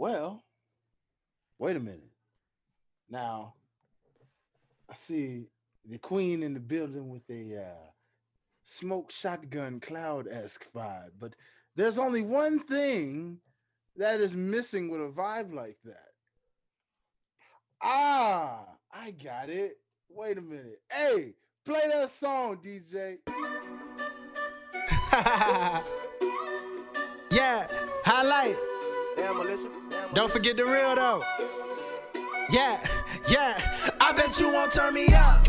[0.00, 0.42] Well,
[1.58, 2.08] wait a minute.
[3.10, 3.52] Now,
[4.88, 5.50] I see
[5.84, 7.90] the queen in the building with a uh,
[8.64, 11.34] smoke shotgun cloud esque vibe, but
[11.76, 13.40] there's only one thing
[13.98, 16.12] that is missing with a vibe like that.
[17.82, 18.60] Ah,
[18.90, 19.76] I got it.
[20.08, 20.80] Wait a minute.
[20.90, 23.18] Hey, play that song, DJ.
[27.30, 27.66] yeah,
[28.02, 28.69] highlight.
[29.20, 29.68] Damn, Melissa.
[29.90, 31.22] Damn, Don't forget the real though.
[32.48, 32.80] Yeah,
[33.28, 33.52] yeah.
[34.00, 35.46] I bet you won't turn me up.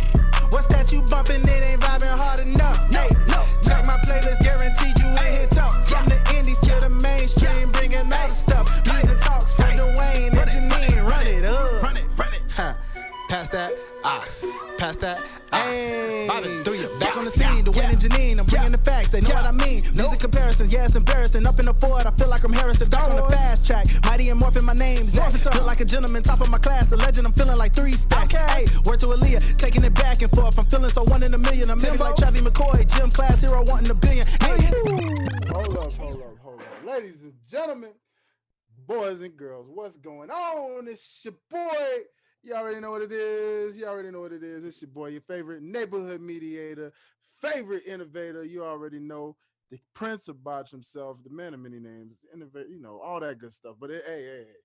[0.52, 1.42] What's that you bumping?
[1.42, 2.78] It ain't vibing hard enough.
[2.92, 3.46] Hey, no.
[3.64, 5.72] Check my playlist, guaranteed you ain't hit top.
[5.88, 8.68] From the indies to the mainstream, bringing other stuff.
[8.86, 11.82] Music talks, Fred Dwayne Janine, run it up.
[11.82, 12.42] Run it, run it.
[12.50, 12.74] Huh.
[13.30, 13.72] Pass that
[14.04, 14.78] aux.
[14.78, 15.20] Pass that
[15.54, 15.58] aux.
[15.58, 16.26] Hey.
[16.28, 16.90] Bobby, through you.
[17.00, 18.40] Back on the scene, the winning Janine.
[18.40, 19.84] I'm bringing the facts, they know what I mean.
[19.96, 21.46] Music comparisons, yeah, it's embarrassing.
[21.46, 22.90] Up in the Ford, I feel like I'm Harrison.
[22.90, 25.04] Back on the fast track, mighty and morphin' my name.
[25.04, 25.32] Zach.
[25.32, 26.88] Feel like a gentleman, top of my class.
[26.88, 28.34] The legend, I'm feeling like three stacks.
[28.34, 30.58] Hey, word to Aaliyah, taking it back and forth.
[30.58, 31.70] I'm feeling so one in a million.
[31.70, 34.26] I'm maybe like Travis McCoy, gym class hero, wanting a billion.
[34.40, 34.72] Hey,
[35.52, 36.86] Hold up, hold up, hold up.
[36.86, 37.92] Ladies and gentlemen,
[38.88, 40.88] boys and girls, what's going on?
[40.88, 42.06] It's your boy.
[42.44, 43.78] You already know what it is.
[43.78, 44.66] You already know what it is.
[44.66, 46.92] It's your boy, your favorite neighborhood mediator,
[47.40, 48.44] favorite innovator.
[48.44, 49.36] You already know
[49.70, 53.38] the prince of botch himself, the man of many names, innovator, you know, all that
[53.38, 53.76] good stuff.
[53.80, 54.56] But eh, hey, hey, hey,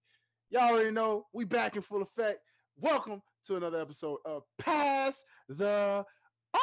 [0.49, 2.39] y'all already know we back in full effect.
[2.79, 6.07] Welcome to another episode of Pass the
[6.55, 6.59] Aux,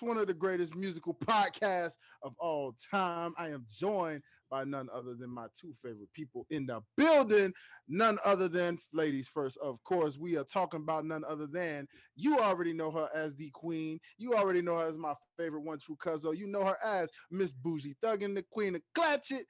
[0.00, 3.32] one of the greatest musical podcasts of all time.
[3.38, 4.24] I am joined
[4.54, 7.52] by none other than my two favorite people in the building,
[7.88, 9.58] none other than ladies first.
[9.60, 13.50] Of course, we are talking about none other than you already know her as the
[13.50, 13.98] queen.
[14.16, 16.36] You already know her as my favorite one, true cousin.
[16.36, 19.42] You know her as Miss Bougie Thuggin, the queen of Clatchet.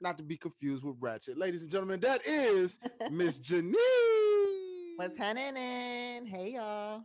[0.00, 1.36] Not to be confused with Ratchet.
[1.36, 2.78] Ladies and gentlemen, that is
[3.10, 3.74] Miss Janine.
[4.94, 6.24] What's happening?
[6.26, 7.02] Hey y'all.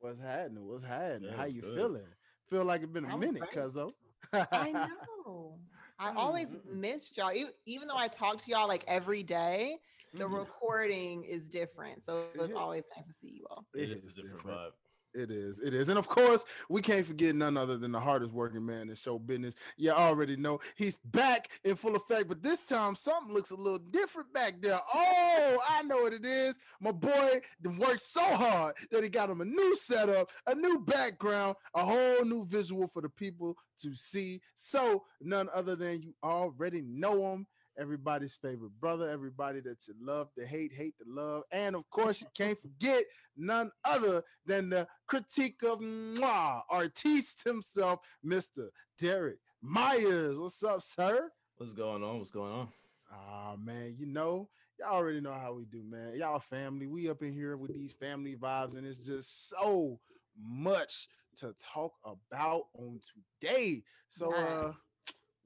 [0.00, 0.66] What's happening?
[0.66, 1.30] What's happening?
[1.30, 1.76] Yeah, How you good.
[1.76, 2.02] feeling?
[2.50, 3.52] Feel like it's been a I'm minute, great.
[3.52, 3.90] cuzzo.
[4.32, 4.72] I
[5.24, 5.60] know.
[5.98, 6.74] I always Mm, mm, mm.
[6.80, 7.32] miss y'all.
[7.32, 9.78] Even, even though I talk to y'all like every day,
[10.14, 10.38] the Mhm.
[10.38, 12.02] recording is different.
[12.04, 12.58] So it's Yeah.
[12.58, 13.66] always nice to see you all.
[13.74, 14.58] It It is is a different different.
[14.58, 14.72] vibe.
[15.14, 15.58] It is.
[15.58, 15.88] It is.
[15.88, 19.18] And of course, we can't forget none other than the hardest working man in show
[19.18, 19.54] business.
[19.76, 23.78] You already know he's back in full effect, but this time something looks a little
[23.78, 24.80] different back there.
[24.94, 26.58] Oh, I know what it is.
[26.78, 27.40] My boy
[27.78, 32.24] worked so hard that he got him a new setup, a new background, a whole
[32.24, 34.40] new visual for the people to see.
[34.54, 37.46] So, none other than you already know him.
[37.78, 41.44] Everybody's favorite brother, everybody that you love to hate, hate to love.
[41.52, 43.04] And of course, you can't forget
[43.36, 48.70] none other than the critique of mwah, artiste himself, Mr.
[48.98, 50.36] Derek Myers.
[50.36, 51.30] What's up, sir?
[51.56, 52.18] What's going on?
[52.18, 52.68] What's going on?
[53.12, 56.14] Ah, man, you know, y'all already know how we do, man.
[56.16, 56.86] Y'all family.
[56.86, 60.00] We up in here with these family vibes, and it's just so
[60.36, 61.08] much
[61.40, 63.00] to talk about on
[63.40, 63.82] today.
[64.08, 64.40] So, Nice.
[64.40, 64.72] uh,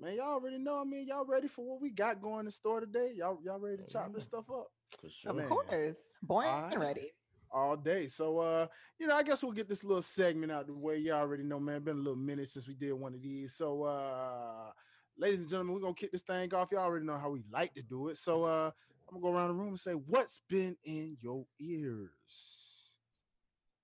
[0.00, 0.80] man, y'all already know.
[0.80, 3.12] I mean, y'all ready for what we got going in the store today?
[3.16, 4.68] Y'all, y'all ready to chop this stuff up?
[5.00, 5.30] For sure.
[5.30, 5.48] Of Man.
[5.48, 5.96] course.
[6.22, 6.72] Born Alright.
[6.72, 7.12] and ready.
[7.50, 8.06] all day.
[8.06, 8.66] So uh,
[8.98, 10.98] you know, I guess we'll get this little segment out the way.
[10.98, 11.82] Y'all already know, man.
[11.82, 13.54] Been a little minute since we did one of these.
[13.54, 14.70] So uh
[15.18, 16.70] ladies and gentlemen, we're gonna kick this thing off.
[16.72, 18.18] Y'all already know how we like to do it.
[18.18, 18.70] So uh
[19.08, 22.96] I'm gonna go around the room and say, what's been in your ears?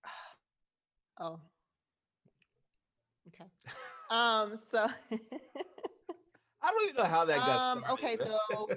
[1.20, 1.40] Oh.
[3.40, 3.50] Okay.
[4.10, 4.86] Um, so
[6.62, 7.76] I don't even know how that got.
[7.76, 8.68] Um, okay, so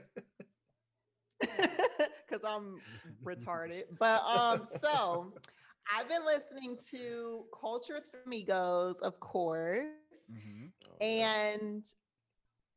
[1.41, 2.79] because I'm
[3.23, 3.83] retarded.
[3.97, 5.33] But um, so
[5.95, 9.85] I've been listening to Culture Amigos, of course,
[10.99, 11.83] and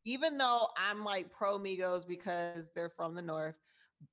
[0.04, 3.56] even though I'm like pro Migos because they're from the north,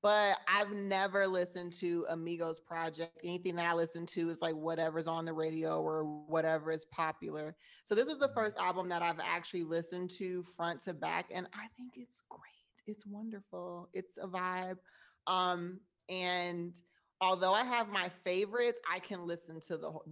[0.02, 3.18] but I've never listened to Amigos project.
[3.24, 7.56] Anything that I listen to is like whatever's on the radio or whatever is popular.
[7.84, 11.48] So this is the first album that I've actually listened to front to back, and
[11.54, 12.42] I think it's great.
[12.88, 13.90] It's wonderful.
[13.94, 14.78] It's a vibe.
[15.28, 15.80] Um,
[16.10, 16.80] and
[17.22, 20.06] although I have my favorites, I can listen to the whole.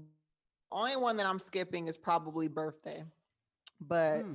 [0.72, 3.04] Only one that I'm skipping is probably Birthday,
[3.82, 4.34] but Hmm.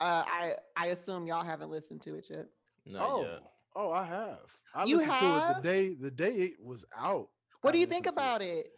[0.00, 2.46] uh, I I assume y'all haven't listened to it yet.
[2.84, 3.42] Not Oh, yet.
[3.74, 4.38] Oh, I have.
[4.74, 5.56] I You listened to it have?
[5.56, 7.28] the day the day it was out.
[7.62, 8.68] What I do you think about it?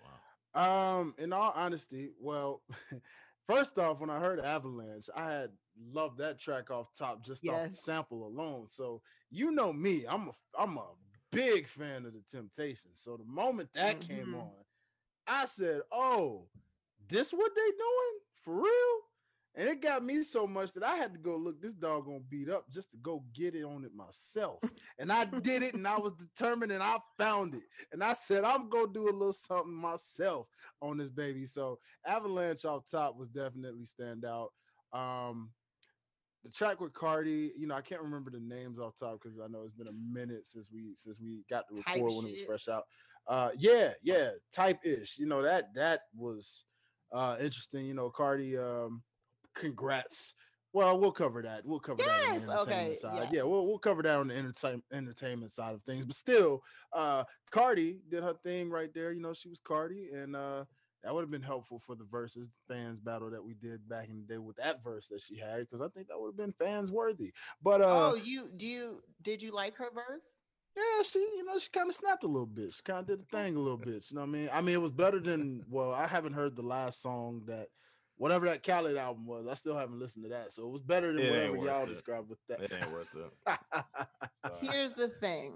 [0.55, 0.99] Wow.
[1.01, 2.63] Um, in all honesty, well,
[3.49, 5.51] first off, when I heard Avalanche, I had
[5.93, 8.69] loved that track off top just off the sample alone.
[8.69, 10.89] So you know me, I'm a I'm a
[11.31, 13.01] big fan of the Temptations.
[13.01, 14.41] So the moment that came Mhm.
[14.43, 14.65] on,
[15.27, 16.49] I said, "Oh,
[17.09, 19.01] this what they doing for real?"
[19.55, 22.21] And it got me so much that I had to go look this dog gonna
[22.21, 24.61] beat up just to go get it on it myself.
[24.99, 27.63] And I did it and I was determined and I found it.
[27.93, 30.47] And I said, I'm gonna do a little something myself
[30.81, 31.45] on this baby.
[31.45, 34.51] So Avalanche off top was definitely stand out.
[34.93, 35.51] Um
[36.45, 39.49] the track with Cardi, you know, I can't remember the names off top because I
[39.49, 42.43] know it's been a minute since we since we got the record when it was
[42.45, 42.85] fresh out.
[43.27, 45.19] Uh yeah, yeah, type ish.
[45.19, 46.65] You know, that that was
[47.13, 47.87] uh interesting.
[47.87, 49.03] You know, Cardi um
[49.55, 50.35] congrats.
[50.73, 51.67] Well, we'll cover that.
[51.67, 53.29] We'll cover yes, that on the entertainment okay, side.
[53.31, 53.39] Yeah.
[53.39, 56.07] yeah, we'll we'll cover that on the entertainment entertainment side of things.
[56.07, 56.63] But still,
[56.93, 59.13] uh Cardi did her thing right there.
[59.13, 60.65] You know, she was Cardi, and uh
[61.03, 64.17] that would have been helpful for the versus fans battle that we did back in
[64.17, 66.55] the day with that verse that she had because I think that would have been
[66.59, 67.33] fans worthy.
[67.63, 70.27] But uh oh, you do you did you like her verse?
[70.75, 72.73] Yeah, she you know she kind of snapped a little bit.
[72.73, 74.07] She kind of did the thing a little bit.
[74.11, 74.49] You know what I mean?
[74.53, 77.69] I mean it was better than well I haven't heard the last song that
[78.23, 80.53] whatever that Khaled album was, I still haven't listened to that.
[80.53, 81.89] So it was better than it whatever y'all it.
[81.89, 82.63] described with that.
[82.63, 83.83] It ain't worth it.
[84.71, 85.55] Here's the thing.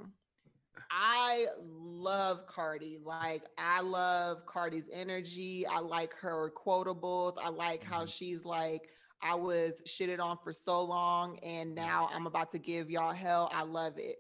[0.91, 2.99] I love Cardi.
[3.05, 5.65] Like I love Cardi's energy.
[5.65, 7.37] I like her quotables.
[7.41, 7.93] I like mm-hmm.
[7.93, 8.89] how she's like,
[9.23, 13.49] I was shitted on for so long and now I'm about to give y'all hell.
[13.55, 14.17] I love it.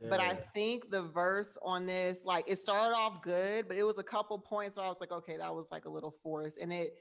[0.00, 0.08] Yeah.
[0.08, 3.98] But I think the verse on this, like it started off good, but it was
[3.98, 6.56] a couple points where I was like, okay, that was like a little forced.
[6.56, 6.94] And it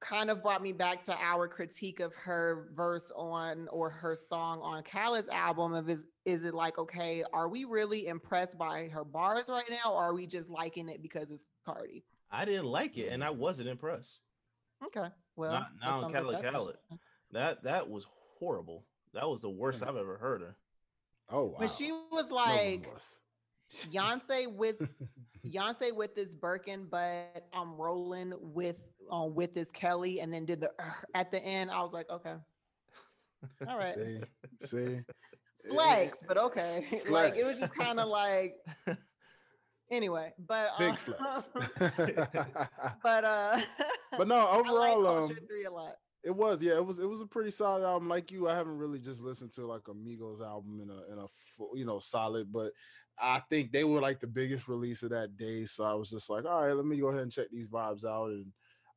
[0.00, 4.60] kind of brought me back to our critique of her verse on or her song
[4.62, 9.04] on Khaled's album of is is it like okay are we really impressed by her
[9.04, 12.04] bars right now or are we just liking it because it's Cardi?
[12.30, 14.22] I didn't like it and I wasn't impressed.
[14.84, 15.08] Okay.
[15.36, 16.76] Well, not, not on Khaled Khaled.
[17.32, 18.06] That that was
[18.38, 18.84] horrible.
[19.14, 19.88] That was the worst mm.
[19.88, 20.56] I've ever heard her.
[21.30, 21.56] Oh wow.
[21.58, 22.86] But she was like
[23.72, 24.76] Beyonce with
[25.44, 28.76] Beyonce with this Birkin, but I'm rolling with
[29.10, 31.70] on with this Kelly and then did the uh, at the end.
[31.70, 32.34] I was like, okay.
[33.68, 33.94] All right.
[33.94, 35.00] See, see.
[35.68, 36.86] Flex, but okay.
[36.90, 37.10] Flex.
[37.10, 38.54] like it was just kind of like
[39.90, 41.48] anyway, but big uh, flex.
[43.02, 43.60] but uh
[44.16, 45.96] but no, overall like um, three a lot.
[46.22, 48.08] It was, yeah, it was it was a pretty solid album.
[48.08, 51.18] Like you, I haven't really just listened to like a Migos album in a in
[51.20, 52.72] a full, you know solid, but
[53.18, 55.64] I think they were like the biggest release of that day.
[55.64, 58.04] So I was just like, all right, let me go ahead and check these vibes
[58.04, 58.30] out.
[58.30, 58.46] And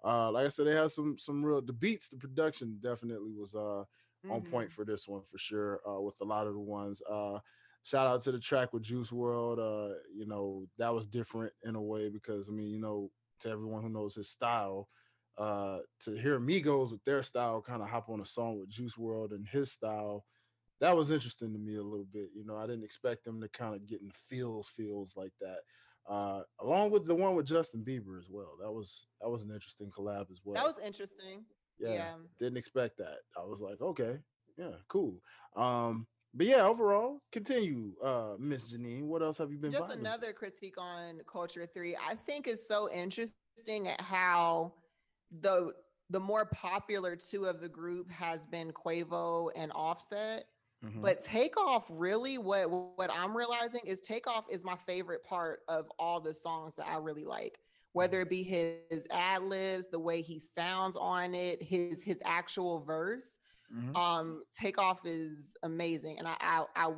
[0.03, 3.55] uh, like I said, they had some some real the beats, the production definitely was
[3.55, 3.83] uh
[4.25, 4.31] mm-hmm.
[4.31, 4.75] on point mm-hmm.
[4.75, 5.81] for this one for sure.
[5.87, 7.01] Uh, with a lot of the ones.
[7.09, 7.39] Uh,
[7.83, 9.59] shout out to the track with Juice WRLD.
[9.59, 13.11] Uh, you know that was different in a way because I mean, you know,
[13.41, 14.87] to everyone who knows his style,
[15.37, 18.95] uh, to hear Migos with their style kind of hop on a song with Juice
[18.95, 20.25] WRLD and his style.
[20.81, 22.29] That was interesting to me a little bit.
[22.33, 25.59] You know, I didn't expect them to kind of get in feels feels like that
[26.07, 28.53] uh, along with the one with Justin Bieber as well.
[28.61, 30.55] That was that was an interesting collab as well.
[30.55, 31.45] That was interesting.
[31.79, 32.13] Yeah, yeah.
[32.39, 33.19] didn't expect that.
[33.37, 34.17] I was like, okay,
[34.57, 35.21] yeah, cool.
[35.55, 39.03] Um, but yeah, overall, continue, uh, Miss Janine.
[39.03, 39.71] What else have you been?
[39.71, 41.95] Just another critique on Culture Three.
[41.95, 44.73] I think is so interesting at how
[45.41, 45.73] the
[46.09, 50.45] the more popular two of the group has been Quavo and Offset
[50.85, 51.01] Mm-hmm.
[51.01, 56.21] But takeoff really what what I'm realizing is takeoff is my favorite part of all
[56.21, 57.59] the songs that I really like.
[57.93, 62.79] Whether it be his ad libs, the way he sounds on it, his his actual
[62.79, 63.39] verse.
[63.75, 63.95] Mm-hmm.
[63.95, 66.91] Um, takeoff is amazing, and I, I I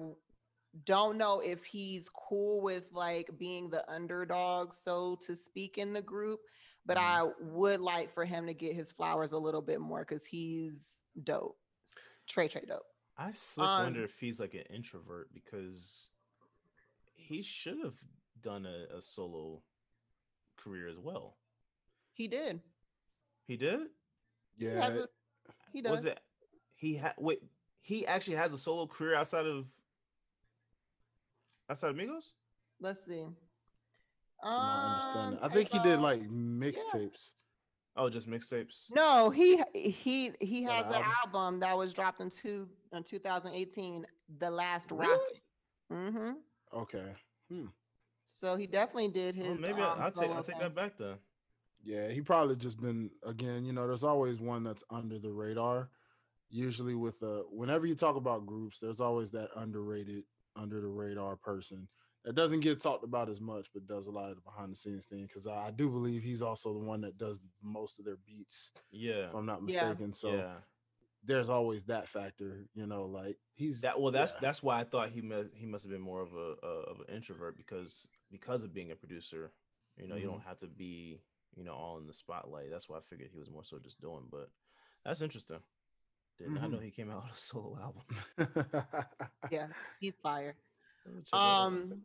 [0.85, 6.01] don't know if he's cool with like being the underdog, so to speak, in the
[6.01, 6.41] group.
[6.85, 7.07] But mm-hmm.
[7.07, 11.01] I would like for him to get his flowers a little bit more because he's
[11.23, 11.57] dope.
[12.27, 12.85] Trey Trey dope.
[13.21, 16.09] I still um, wonder if he's like an introvert because
[17.13, 17.93] he should have
[18.41, 19.61] done a, a solo
[20.57, 21.35] career as well.
[22.13, 22.61] He did.
[23.45, 23.81] He did.
[24.57, 24.91] Yeah.
[24.91, 25.05] He, a,
[25.71, 25.91] he does.
[25.91, 26.19] Was it?
[26.75, 27.43] He had wait.
[27.81, 29.65] He actually has a solo career outside of
[31.69, 32.31] outside of Migos.
[32.79, 33.21] Let's see.
[34.43, 37.33] Um, I think he did like mixtapes.
[37.95, 38.03] Yeah.
[38.03, 38.85] Oh, just mixtapes.
[38.93, 41.11] No, he he he has an album.
[41.25, 44.05] album that was dropped in two in 2018.
[44.39, 45.41] The last really?
[45.91, 46.31] Mm-hmm.
[46.73, 47.13] Okay.
[47.49, 47.65] Hmm.
[48.23, 49.47] So he definitely did his.
[49.47, 51.15] Well, maybe um, I'll take I'll take that back then.
[51.83, 53.65] Yeah, he probably just been again.
[53.65, 55.89] You know, there's always one that's under the radar.
[56.49, 60.23] Usually, with uh, whenever you talk about groups, there's always that underrated,
[60.55, 61.87] under the radar person
[62.25, 64.75] that doesn't get talked about as much, but does a lot of the behind the
[64.75, 65.23] scenes thing.
[65.23, 68.71] Because I, I, do believe he's also the one that does most of their beats.
[68.91, 70.07] Yeah, if I'm not mistaken.
[70.07, 70.13] Yeah.
[70.13, 70.53] So yeah.
[71.23, 73.05] there's always that factor, you know.
[73.05, 73.99] Like he's that.
[73.99, 74.39] Well, that's yeah.
[74.41, 76.99] that's why I thought he must he must have been more of a, a of
[76.99, 79.51] an introvert because because of being a producer.
[79.97, 80.23] You know, mm-hmm.
[80.23, 81.19] you don't have to be
[81.55, 82.71] you know all in the spotlight.
[82.71, 84.27] That's why I figured he was more so just doing.
[84.31, 84.49] But
[85.05, 85.59] That's interesting.
[86.37, 88.85] Did not know he came out with a solo album.
[89.51, 89.67] Yeah,
[89.99, 90.55] he's fire.
[91.05, 91.67] Let me check that out.
[91.67, 92.01] Um,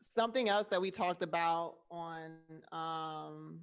[0.00, 2.30] something else that we talked about on
[2.72, 3.60] um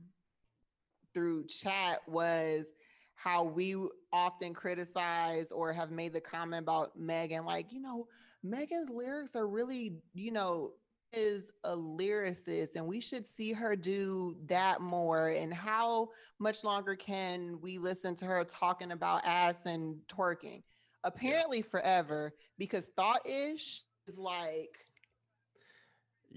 [1.13, 2.73] through chat was
[3.15, 3.75] how we
[4.11, 8.07] often criticize or have made the comment about Megan, like, you know,
[8.43, 10.73] Megan's lyrics are really, you know,
[11.13, 15.29] is a lyricist and we should see her do that more.
[15.29, 16.09] And how
[16.39, 20.61] much longer can we listen to her talking about ass and twerking?
[21.05, 24.77] Apparently forever, because thought ish is like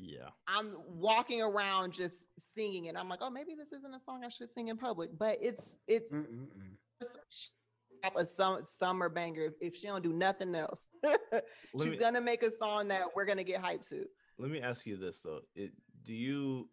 [0.00, 0.28] yeah.
[0.46, 2.96] I'm walking around just singing it.
[2.96, 5.78] I'm like, oh, maybe this isn't a song I should sing in public, but it's
[5.86, 6.46] it's Mm-mm-mm.
[8.16, 10.84] a sum, summer banger if, if she don't do nothing else.
[11.80, 14.06] She's me, gonna make a song that we're gonna get hyped to.
[14.38, 15.40] let me ask you this though.
[15.54, 15.72] It,
[16.04, 16.68] do you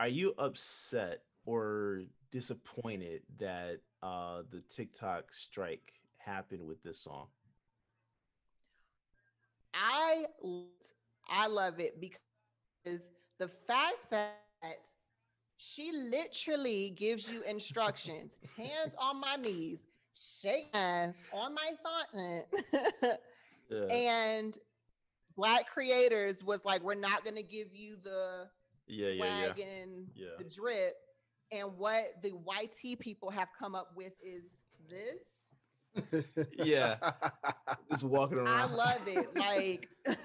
[0.00, 7.26] are you upset or disappointed that uh the TikTok strike happened with this song?
[9.74, 10.24] I
[11.28, 14.36] I love it because the fact that
[15.56, 23.18] she literally gives you instructions, hands on my knees, shake hands on my thought.
[23.70, 23.84] Yeah.
[23.90, 24.58] and
[25.36, 28.48] black creators was like we're not going to give you the
[28.86, 29.44] yeah, yeah, yeah.
[29.54, 30.26] swag and Yeah.
[30.38, 30.94] the drip
[31.50, 35.53] and what the yt people have come up with is this
[36.58, 36.96] Yeah.
[37.90, 38.48] Just walking around.
[38.48, 39.88] i love it like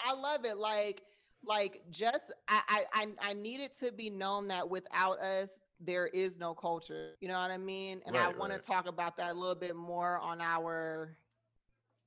[0.00, 1.02] i love it like
[1.44, 6.06] like just I, I i i need it to be known that without us there
[6.06, 8.60] is no culture you know what i mean and i want right.
[8.60, 11.16] to talk about that a little bit more on our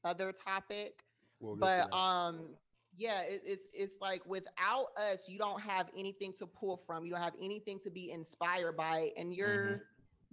[0.03, 1.03] other topic
[1.39, 2.49] We'll but um
[2.97, 7.11] yeah it, it's it's like without us you don't have anything to pull from you
[7.11, 9.83] don't have anything to be inspired by and you're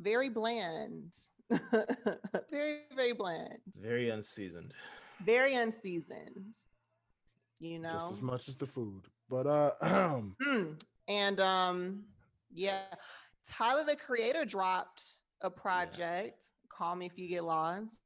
[0.00, 1.14] very bland
[2.50, 4.72] very very bland Very unseasoned.
[5.24, 6.56] very unseasoned
[7.60, 9.02] you know just as much as the food.
[9.28, 9.70] But uh,
[10.42, 10.80] Mm.
[11.08, 12.04] and um
[12.52, 12.82] yeah
[13.46, 18.00] tyler the creator dropped a project call me if you get lost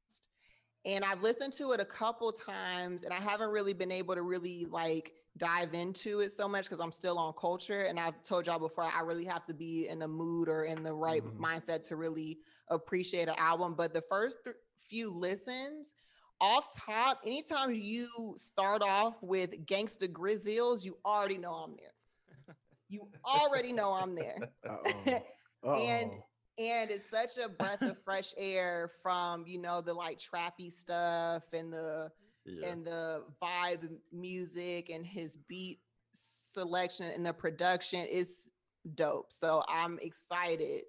[0.84, 4.22] and i've listened to it a couple times and i haven't really been able to
[4.22, 8.46] really like dive into it so much because i'm still on culture and i've told
[8.46, 11.36] y'all before i really have to be in the mood or in the right Mhm.
[11.38, 14.54] mindset to really appreciate an album but the first th-
[14.88, 15.94] few listens
[16.42, 22.56] off top, anytime you start off with Gangsta Grillz, you already know I'm there.
[22.88, 24.38] You already know I'm there.
[24.68, 25.22] uh-oh.
[25.76, 26.24] And- Uh-oh.
[26.58, 31.42] And it's such a breath of fresh air from, you know, the like trappy stuff
[31.54, 32.10] and the
[32.44, 32.70] Yeah.
[32.70, 35.80] and the vibe music and his beat
[36.12, 38.50] selection and the production is
[38.94, 39.32] dope.
[39.32, 40.82] So I'm excited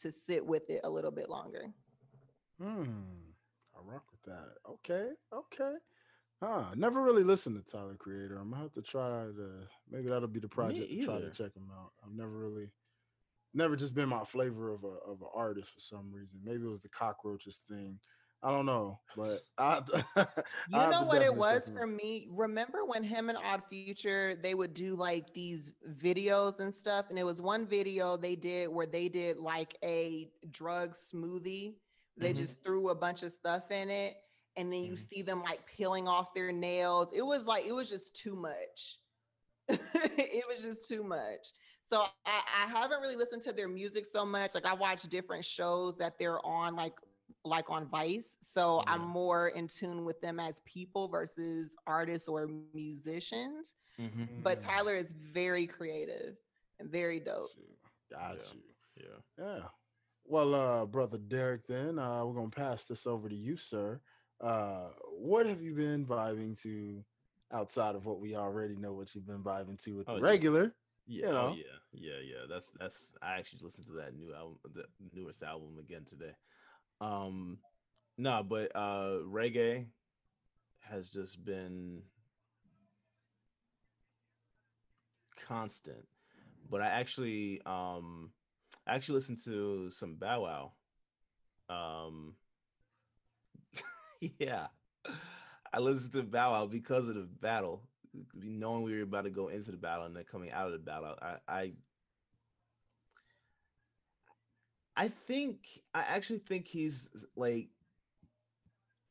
[0.00, 1.66] to sit with it a little bit longer.
[2.60, 2.84] Hmm.
[3.74, 4.54] I rock with that.
[4.68, 5.10] Okay.
[5.32, 5.74] Okay.
[6.42, 6.64] Huh.
[6.76, 8.36] Never really listened to Tyler Creator.
[8.36, 11.54] I'm gonna have to try to maybe that'll be the project to try to check
[11.54, 11.92] him out.
[12.04, 12.70] I've never really
[13.54, 16.38] never just been my flavor of a of an artist for some reason.
[16.42, 17.98] Maybe it was the cockroaches thing.
[18.44, 19.00] I don't know.
[19.16, 19.84] But I
[20.66, 22.28] You know what it was for me?
[22.30, 27.18] Remember when him and Odd Future they would do like these videos and stuff, and
[27.18, 31.76] it was one video they did where they did like a drug smoothie.
[32.16, 32.34] They Mhm.
[32.34, 34.16] just threw a bunch of stuff in it,
[34.56, 34.96] and then you Mhm.
[34.96, 37.12] see them like peeling off their nails.
[37.12, 38.98] It was like it was just too much.
[39.68, 41.48] it was just too much.
[41.84, 44.54] So I, I haven't really listened to their music so much.
[44.54, 46.94] Like I watch different shows that they're on, like
[47.44, 48.36] like on Vice.
[48.40, 53.74] So I'm more in tune with them as people versus artists or musicians.
[53.98, 54.42] Mhm.
[54.42, 54.60] But.
[54.60, 56.36] Tyler is very creative
[56.78, 57.50] and very dope.
[58.10, 58.52] Got Yeah.
[58.54, 58.62] you.
[58.96, 59.44] Yeah.
[59.58, 59.68] Yeah.
[60.24, 64.00] Well, uh, brother Derek, then uh, we're gonna pass this over to you, sir.
[64.40, 67.04] Uh, what have you been vibing to
[67.50, 68.92] outside of what we already know?
[68.94, 70.26] What you've been vibing to with Oh, the yeah.
[70.26, 70.74] regular?
[71.06, 72.46] Yeah, You oh, yeah, yeah, yeah.
[72.48, 73.14] That's that's.
[73.20, 76.34] I actually listened to that new album, the newest album again today.
[77.04, 77.58] Um,
[78.16, 79.86] no, but uh, reggae
[80.80, 82.02] has just been
[85.46, 86.06] constant.
[86.70, 88.30] But I actually, um,
[88.86, 90.72] I actually listened to some Bow Wow.
[91.68, 92.34] Um,
[94.38, 94.68] yeah,
[95.72, 97.82] I listened to Bow Wow because of the battle
[98.34, 100.78] knowing we were about to go into the battle and then coming out of the
[100.78, 101.72] battle, I I,
[104.96, 105.58] I think
[105.94, 107.68] I actually think he's like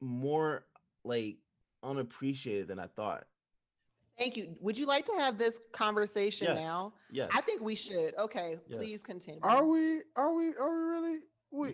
[0.01, 0.65] more
[1.03, 1.37] like
[1.83, 3.25] unappreciated than I thought.
[4.17, 4.55] Thank you.
[4.61, 6.93] Would you like to have this conversation Yes, now?
[7.11, 7.29] Yes.
[7.33, 8.15] I think we should.
[8.17, 8.77] Okay, Yes.
[8.77, 9.39] please continue.
[9.43, 10.01] Are we?
[10.15, 10.49] Are we?
[10.55, 11.19] Are we really?
[11.51, 11.67] We?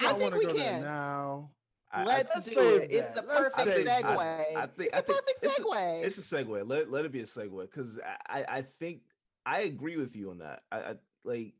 [0.00, 0.82] I Y'all think we can.
[0.82, 1.50] now.
[1.90, 2.90] I- I- Let's let's do save it.
[2.92, 3.26] It's that.
[3.26, 4.18] the Let's perfect segue.
[4.18, 6.04] I, I think it's I a think perfect it's a- segue.
[6.04, 6.68] It's a segue.
[6.68, 9.02] Let let it be a segue because I, I I think
[9.46, 10.62] I agree with you on that.
[10.72, 11.54] I, I like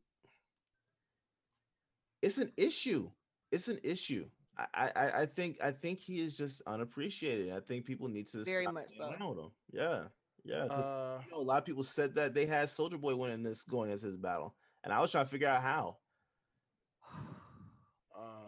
[2.21, 3.09] it's an issue.
[3.51, 4.25] It's an issue.
[4.73, 7.53] I, I I think I think he is just unappreciated.
[7.53, 9.03] I think people need to Very stop much so.
[9.09, 9.51] around him.
[9.71, 10.03] Yeah,
[10.43, 10.67] yeah.
[10.67, 13.41] 'cause, Uh, you know, a lot of people said that they had Soulja Boy winning
[13.43, 15.97] this going as his battle, and I was trying to figure out how.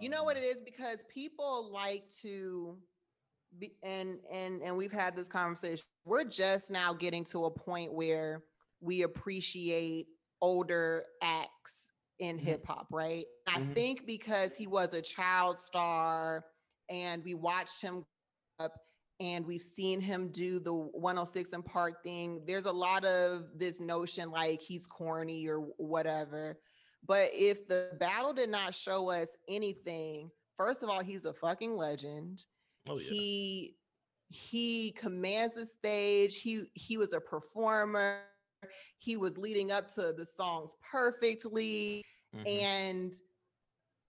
[0.01, 2.77] You know what it um, because people like to
[3.59, 5.85] be and and and we've had this conversation.
[6.05, 8.43] We're just now getting to a point where
[8.81, 10.07] we appreciate
[10.41, 12.39] older acts in Mhm.
[12.39, 13.25] hip hop, right?
[13.47, 13.73] I Mhm.
[13.75, 16.45] think because he was a child star
[16.89, 18.05] and we watched him
[18.59, 18.73] up
[19.19, 22.45] and we've seen him do the 106 and Park thing.
[22.45, 26.61] There's a lot of this notion like he's corny or whatever.
[27.03, 31.75] But if the battle did not show us anything, first of all, he's a fucking
[31.75, 32.45] legend.
[32.87, 33.77] Oh yeah, He
[34.29, 36.37] he commands the stage.
[36.41, 38.30] He he was a performer.
[38.99, 42.03] He was leading up to the songs perfectly.
[42.35, 42.47] Mhm.
[42.47, 43.13] And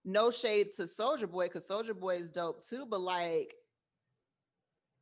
[0.05, 3.53] no shade to Soulja Boy, because Soulja Boy is dope too, but like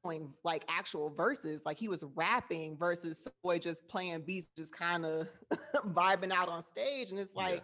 [0.04, 5.06] doing like actual verses, like he was rapping versus Boy just playing beats, just kind
[5.06, 5.28] of
[5.88, 7.12] vibing out on stage.
[7.12, 7.42] And it's Yeah.
[7.44, 7.64] like,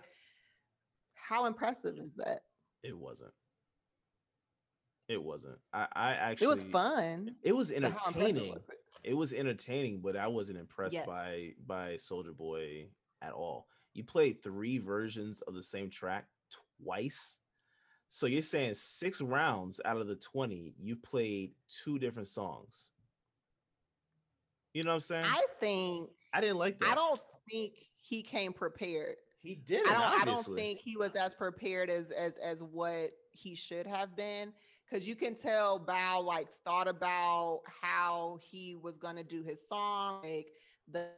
[1.15, 2.41] how impressive is that?
[2.84, 3.34] it wasn't.
[5.10, 5.58] It wasn't.
[5.74, 7.36] I I actually it was fun.
[7.41, 8.53] It was but how impressive entertaining.
[8.53, 8.63] it?
[9.04, 11.06] It was entertaining, but I wasn't impressed Yes.
[11.06, 12.88] by by Soulja Boy
[13.22, 13.68] at all.
[13.94, 16.27] You played three versions of the same track
[16.84, 17.39] twice.
[18.10, 21.51] So you're saying six rounds out of the 20, you played
[21.84, 22.88] two different songs.
[24.74, 25.25] You know what I'm saying?
[25.27, 26.89] I, think I didn't like that.
[26.92, 29.16] I don't think he came prepared.
[29.42, 29.88] he did.
[29.88, 30.22] I don't.
[30.22, 34.54] I don't think he was as prepared as as as what he should have been
[34.89, 40.22] because you can tell Bow like thought about how he was gonna do his song,
[40.24, 40.48] like
[40.91, 41.10] the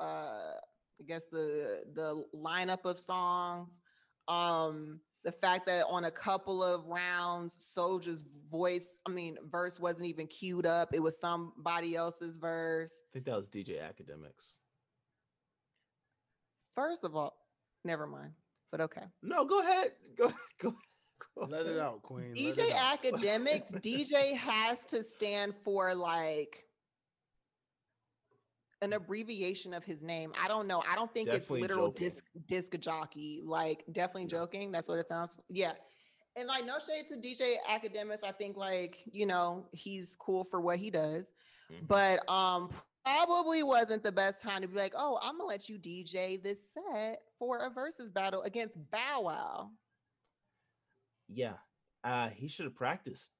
[0.00, 0.54] uh
[1.00, 3.80] I guess the the lineup of songs.
[4.28, 10.06] Um the fact that on a couple of rounds, Soulja's voice, I mean, verse wasn't
[10.06, 10.94] even queued up.
[10.94, 13.02] It was somebody else's verse.
[13.04, 14.54] I think that was DJ Akademiks.
[16.74, 17.36] First of all,
[17.84, 18.32] never mind.
[18.70, 19.02] But okay.
[19.22, 19.92] No, go ahead.
[20.16, 20.74] Go go.
[21.48, 22.34] let it out, Queen.
[22.34, 23.02] DJ out.
[23.02, 26.64] Akademiks, DJ has to stand for like
[28.82, 30.32] an abbreviation of his name.
[30.40, 30.82] I don't know.
[30.90, 32.06] I don't think Definitely it's literal joking.
[32.08, 33.42] disc disc jockey.
[33.44, 34.28] Like definitely No.
[34.28, 34.72] joking.
[34.72, 35.36] That's what it sounds.
[35.36, 35.44] Like.
[35.50, 35.72] Yeah.
[36.36, 38.24] And like no shade to DJ Akademiks.
[38.24, 41.30] I think like, you know, he's cool for what he does.
[41.70, 41.88] Mhm.
[41.88, 42.70] But um
[43.04, 46.72] probably wasn't the best time to be like, oh, I'm gonna let you DJ this
[46.72, 49.70] set for a versus battle against Bow Wow.
[51.32, 51.54] Yeah.
[52.04, 53.32] Uh he should have practiced.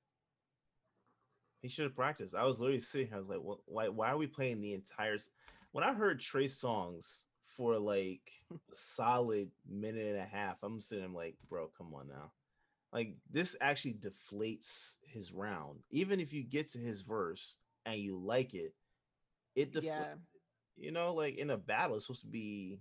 [1.61, 2.35] He should have practiced.
[2.35, 3.16] I was literally sitting here.
[3.16, 3.61] I was like, "What?
[3.66, 3.88] Why?
[3.88, 5.31] Why are we playing the entire?" s-"
[5.72, 11.05] When I heard Trey Songz for like a solid minute and a half, I'm sitting
[11.05, 12.33] I'm like, "Bro, come on now!"
[12.92, 15.81] Like this actually deflates his round.
[15.90, 18.74] Even if you get to his verse and you like it,
[19.55, 19.85] it deflates.
[19.85, 20.14] Yeah.
[20.76, 22.81] You know, like in a battle, it's supposed to be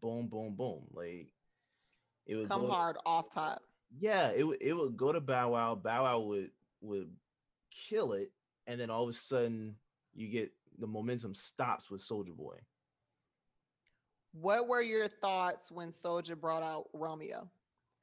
[0.00, 0.84] boom, boom, boom.
[0.92, 1.28] Like
[2.26, 3.62] it would Come hard off top.
[3.98, 5.74] Yeah, it would it would go to Bow Wow.
[5.74, 7.10] Bow Wow would would
[7.70, 8.32] kill it,
[8.66, 9.76] and then all of a sudden
[10.14, 12.58] you get the momentum stops with Soulja Boy.
[14.32, 17.48] What were your thoughts when Soulja brought out Romeo?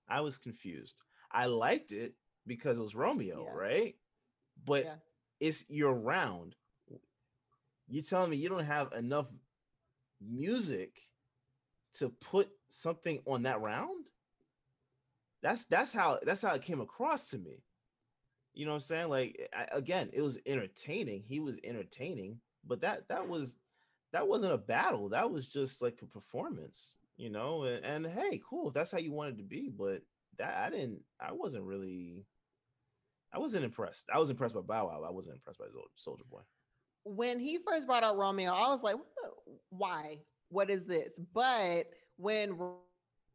[0.08, 1.02] I was confused.
[1.32, 2.14] I liked it
[2.48, 3.52] because it was Romeo, Yeah.
[3.54, 3.96] right?
[4.66, 4.96] But Yeah.
[5.40, 6.56] it's your round.
[7.88, 9.28] You're telling me you don't have enough
[10.22, 11.10] music
[11.94, 14.06] to put something on that round?
[15.42, 17.64] That's that's how that's how it came across to me.
[18.54, 19.10] You know what I'm saying?
[19.10, 21.24] Like I, again, it was entertaining.
[21.26, 23.58] He was entertaining, but that that was
[24.14, 25.10] that wasn't a battle.
[25.10, 27.64] That was just like a performance, you know.
[27.64, 30.02] And, and hey, cool if that's how you wanted to be, but
[30.38, 31.02] that I didn't.
[31.20, 32.26] I wasn't really.
[33.34, 34.08] I wasn't impressed.
[34.14, 35.06] I was impressed by Bow Wow.
[35.08, 36.42] I wasn't impressed by Sol- Soulja Boy.
[37.06, 39.34] When he first brought out Romeo, I was like, "What
[39.70, 40.20] why?
[40.50, 41.18] What is this?
[41.34, 42.58] But when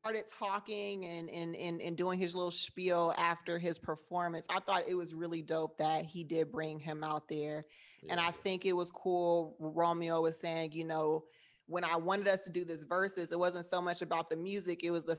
[0.06, 4.82] started talking and, and and and doing his little spiel after his performance, I thought
[4.88, 7.64] it was really dope that he did bring him out there.
[8.08, 9.56] And I think it was cool.
[9.58, 11.24] Romeo was saying, you know,
[11.66, 14.84] when I wanted us to do this versus, it wasn't so much about the music,
[14.84, 15.18] it was the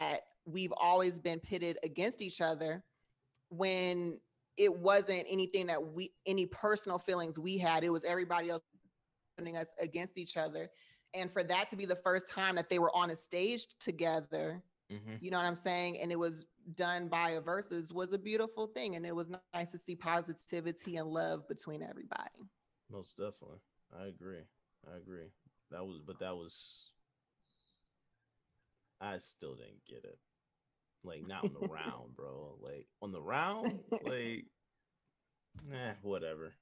[0.00, 2.82] that we've always been pitted against each other
[3.50, 4.18] when
[4.56, 7.84] it wasn't anything that we any personal feelings we had.
[7.84, 8.62] It was everybody else
[9.36, 10.70] putting us against each other.
[11.14, 14.62] And for that to be the first time that they were on a stage together,
[14.90, 15.20] Mhm.
[15.22, 15.98] you know what I'm saying?
[16.00, 19.70] And it was done by a versus was a beautiful thing and it was nice
[19.72, 22.50] to see positivity and love between everybody
[22.90, 23.60] Most definitely.
[23.98, 24.44] I agree.
[24.90, 25.30] I agree.
[25.70, 26.90] That was, but that was.
[29.00, 30.18] I still didn't get it.
[31.04, 32.58] Like not on the round, bro.
[32.60, 34.46] Like on the round, like,
[35.66, 36.54] nah, whatever.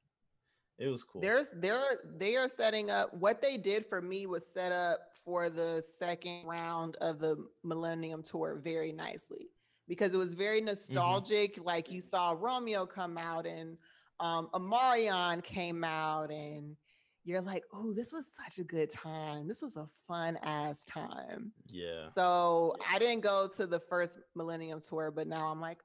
[0.79, 1.21] It was cool.
[1.23, 5.49] there's they're they are setting up what they did for me was set up for
[5.49, 9.49] the second round of the millennium tour very nicely
[9.89, 11.59] because it was very nostalgic.
[11.63, 13.79] Like you saw romeo come out and
[14.21, 16.77] um Omarion came out and
[17.25, 19.49] you're like oh this was such a good time.
[19.49, 21.53] This was a fun ass time.
[21.71, 22.03] Yeah.
[22.07, 25.79] so i didn't go to the first millennium tour but now i'm like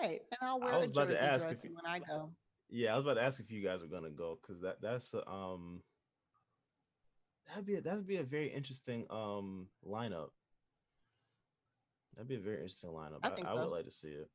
[0.00, 1.98] right and i'll wear was a about to jersey ask if dress you- when i
[2.00, 2.30] go
[2.70, 5.14] Yeah, I was about to ask if you guys are gonna go because that that's
[5.26, 5.82] um
[7.48, 10.30] that'd be a, that'd be a very interesting um lineup.
[12.14, 13.20] That'd be a very interesting lineup.
[13.22, 14.28] I I, think I would like to see it.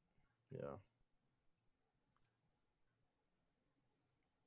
[0.52, 0.78] Yeah.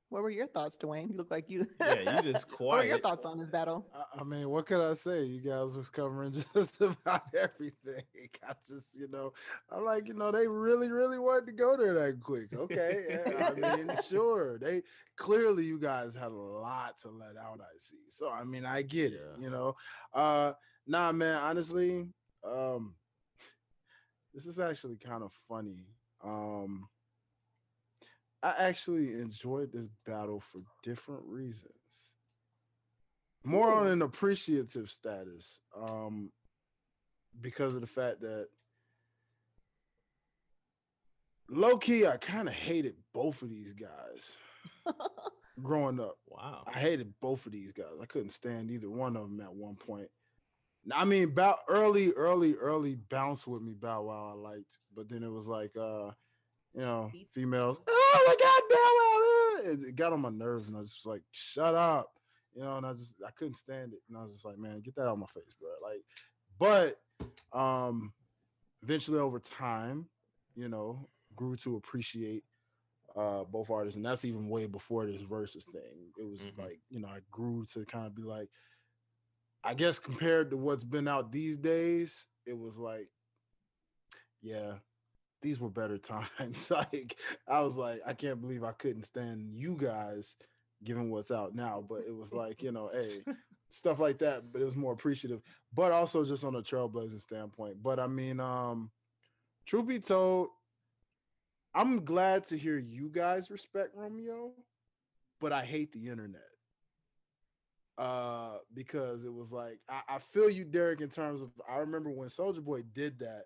[0.09, 2.59] What were your thoughts dwayne you look like you Yeah, you just quiet.
[2.69, 5.23] what were your thoughts on this battle I, I mean, what could I say?
[5.23, 8.03] You guys was covering just about everything.
[8.47, 9.33] I just, you know,
[9.71, 12.53] I'm like, you know, they really, really wanted to go there that quick.
[12.53, 14.81] Okay, yeah, I mean, sure, they
[15.15, 17.59] clearly you guys had a lot to let out.
[17.61, 17.97] I see.
[18.09, 19.21] So I mean, I get it.
[19.39, 19.75] You know,
[20.13, 20.53] uh,
[20.85, 21.39] nah, man.
[21.41, 22.07] Honestly,
[22.43, 22.95] um,
[24.33, 25.87] this is actually kind of funny.
[26.23, 26.87] Um,
[28.43, 32.13] I actually enjoyed this battle for different reasons.
[33.43, 36.31] More on an appreciative status, um,
[37.39, 38.47] because of the fact that
[41.49, 44.37] low key, I kind of hated both of these guys
[45.63, 46.17] growing up.
[46.27, 46.63] Wow.
[46.67, 47.85] I hated both of these guys.
[48.01, 50.09] I couldn't stand either one of them at one point.
[50.85, 55.09] Now, I mean, about early, early, early bounce with me Bow Wow I liked, but
[55.09, 56.11] then it was like, uh,
[56.77, 57.79] you know, females.
[57.87, 61.23] Oh my God, uh," It, it got on my nerves, and I was just like,
[61.31, 62.11] shut up,
[62.53, 62.77] you know.
[62.77, 65.01] And I just, I couldn't stand it, and I was just like, man, get that
[65.03, 65.69] out of my face, bro.
[65.83, 66.03] Like,
[66.59, 67.01] but
[67.59, 68.13] um,
[68.83, 70.05] eventually over time,
[70.55, 72.43] you know, grew to appreciate
[73.15, 76.57] uh both artists and that's even way before this versus thing it was Mhm.
[76.63, 78.49] like you know i grew to kind of be like
[79.63, 83.07] i guess compared to what's been out these days it was like
[84.41, 84.73] yeah
[85.41, 85.97] these were better
[86.37, 90.35] times like i was like i can't believe i couldn't stand you guys
[90.83, 93.33] given what's out now but it was like you know hey
[93.69, 95.41] stuff like that but it was more appreciative
[95.73, 98.89] but also just on a trailblazing standpoint but i mean um
[99.65, 100.47] truth be told
[101.73, 104.51] i'm glad to hear you guys respect romeo
[105.39, 106.41] but i hate the internet
[107.97, 112.11] uh because it was like I, I feel you derek in terms of i remember
[112.11, 113.45] when soulja boy did that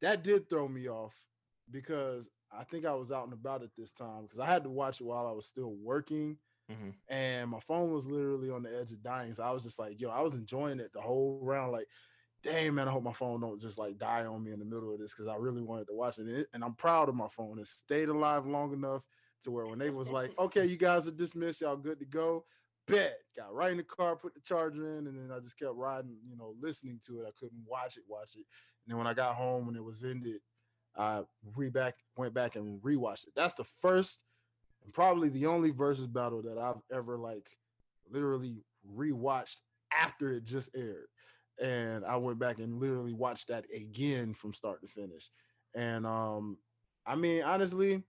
[0.00, 1.14] that did throw me off
[1.70, 4.70] because i think i was out and about at this time because i had to
[4.70, 6.36] watch it while i was still working
[6.70, 6.94] Mhm.
[7.08, 9.32] and my phone was literally on the edge of dying.
[9.34, 11.72] So I was just like, yo, I was enjoying it the whole round.
[11.72, 11.88] Like,
[12.44, 14.94] damn, man, I hope my phone don't just like die on me in the middle
[14.94, 16.46] of this because I really wanted to watch it.
[16.54, 17.58] and I'm proud of my phone.
[17.58, 19.02] It stayed alive long enough
[19.42, 22.44] to where when they was like, okay, you guys are dismissed, y'all good to go.
[22.86, 25.74] Bet got right in the car, put the charger in, and then I just kept
[25.74, 27.26] riding, you know, listening to it.
[27.26, 28.46] I couldn't watch it, watch it.
[28.84, 30.40] And then when I got home when it was ended,
[30.96, 31.22] I
[31.56, 33.34] re back went back and rewatched it.
[33.36, 34.22] That's the first
[34.84, 37.48] and probably the only versus battle that I've ever like
[38.10, 38.64] literally
[38.96, 39.60] rewatched
[39.96, 41.08] after it just aired.
[41.60, 45.30] And I went back and literally watched that again from start to finish.
[45.74, 46.56] And um,
[47.06, 48.02] I mean, honestly,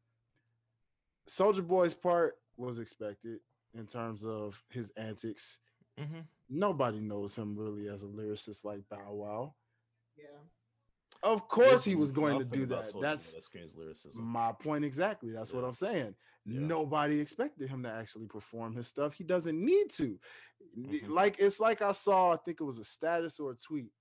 [1.30, 3.40] Soulja Boy's part was expected
[3.74, 5.60] in terms of his antics.
[6.00, 6.26] Mhm.
[6.50, 9.56] Nobody knows him really as a lyricist like Bow Wow.
[10.18, 10.26] yeah
[11.24, 12.92] Of course, he was going to do that.
[13.02, 14.24] That's that screams lyricism.
[14.24, 15.32] my point exactly.
[15.32, 16.16] That's what I'm saying.
[16.46, 16.62] Yeah.
[16.62, 19.14] Nobody expected him to actually perform his stuff.
[19.14, 20.20] He doesn't need to.
[20.78, 21.10] Mhm.
[21.10, 23.92] Like it's like I saw, I think it was a status or a tweet.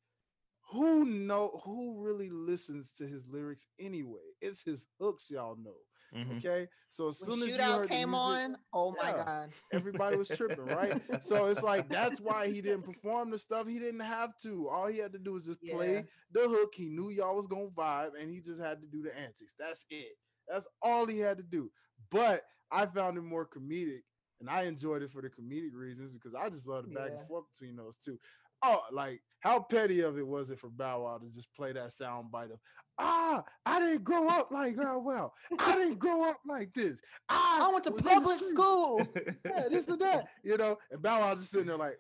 [0.72, 4.22] Who know who really listens to his lyrics anyway?
[4.40, 5.76] It's his hooks, y'all know.
[6.14, 6.38] Mhm.
[6.38, 6.68] Okay.
[6.88, 9.25] So as when soon as you shootout heard came music, on oh my Yeah.
[9.25, 11.01] god everybody was tripping, right?
[11.23, 13.66] So it's like that's why he didn't perform the stuff.
[13.68, 14.68] He didn't have to.
[14.68, 16.75] All he had to do was just play the hook.
[16.75, 19.55] He knew y'all was gonna vibe, and he just had to do the antics.
[19.59, 20.16] That's it.
[20.49, 21.70] That's all he had to do.
[22.11, 22.42] But
[22.73, 24.03] I found it more comedic,
[24.40, 27.18] and I enjoyed it for the comedic reasons because I just love the back Yeah.
[27.18, 28.18] and forth between those two.
[28.62, 31.92] Oh, like how petty of it was it for Bow Wow to just play that
[31.92, 32.59] sound bite of
[33.00, 35.33] ah, I didn't grow up like Bow Wow.
[35.59, 37.00] I didn't grow up like this.
[37.29, 39.07] I, i went to was in the public school
[39.44, 40.79] yeah, this and that, you know.
[40.90, 41.98] And Bow Wow just sitting there like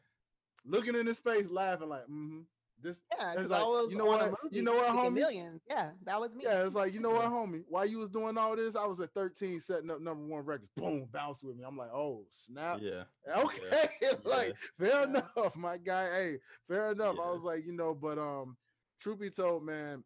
[0.64, 2.40] looking in his face, laughing like, mm-hmm,
[2.82, 4.94] this Yeah, It's because like, I was you know on a what- you know what,
[4.94, 5.14] making homie?
[5.14, 5.62] Millions.
[5.68, 6.44] Yeah, that was me.
[6.44, 7.62] Yeah, it's like, you know what, homie?
[7.68, 10.70] While you was doing all this, I was at 13 setting up number one records.
[10.76, 11.64] Boom, bounce with me.
[11.66, 12.78] I'm like, oh, snap.
[12.80, 13.04] Yeah.
[13.36, 13.88] Okay.
[14.24, 15.04] like, fair Yeah.
[15.04, 16.06] enough, my guy.
[16.10, 16.36] Hey,
[16.68, 17.16] fair enough.
[17.22, 18.56] I was like, you know, but um,
[19.00, 20.04] truth be told, man,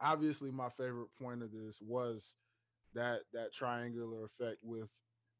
[0.00, 2.36] obviously my favorite point of this was
[2.94, 4.92] that that triangular effect with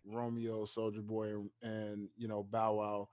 [0.06, 3.08] Romeo, Soulja Boy, and, and you know, Bow Wow.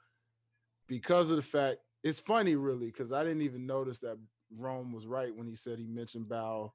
[0.88, 4.18] Because of the fact it's funny, really, because I didn't even notice that
[4.56, 6.74] Rome was right when he said he mentioned Bow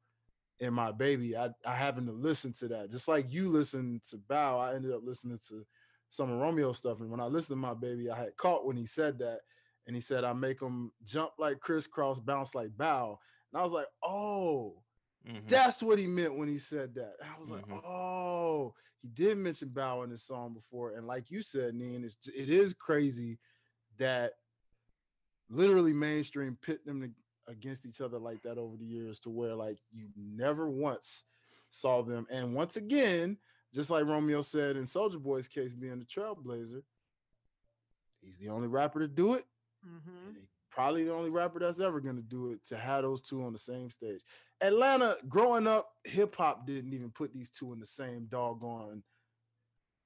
[0.60, 1.36] in my baby.
[1.36, 2.90] I, I happened to listen to that.
[2.90, 5.64] Just like you listened to Bow, I ended up listening to
[6.08, 7.00] some of Romeo stuff.
[7.00, 9.40] And when I listened to my baby, I had caught when he said that.
[9.86, 13.18] And he said, I make him jump like Kris Kross, bounce like bow.
[13.52, 14.82] And I was like, oh,
[15.26, 15.48] Mhm.
[15.48, 17.14] that's what he meant when he said that.
[17.22, 17.82] I was like, Mhm.
[17.84, 20.92] oh, he did mention bow in this song before.
[20.92, 23.38] And like you said, Neen, it's, it is crazy
[23.98, 24.34] that
[25.52, 29.54] literally mainstream pit them to- against each other like that over the years to where
[29.54, 31.24] like you never once
[31.70, 32.26] saw them.
[32.30, 33.38] And once again,
[33.74, 36.82] just like Romeo said in Soulja Boy's case, being the trailblazer,
[38.20, 39.46] he's the only rapper to do it.
[39.84, 40.28] Mhm.
[40.28, 43.42] and he probably the only rapper that's ever gonna do it to have those two
[43.42, 44.22] on the same stage.
[44.60, 49.02] Atlanta, growing up, hip hop didn't even put these two in the same doggone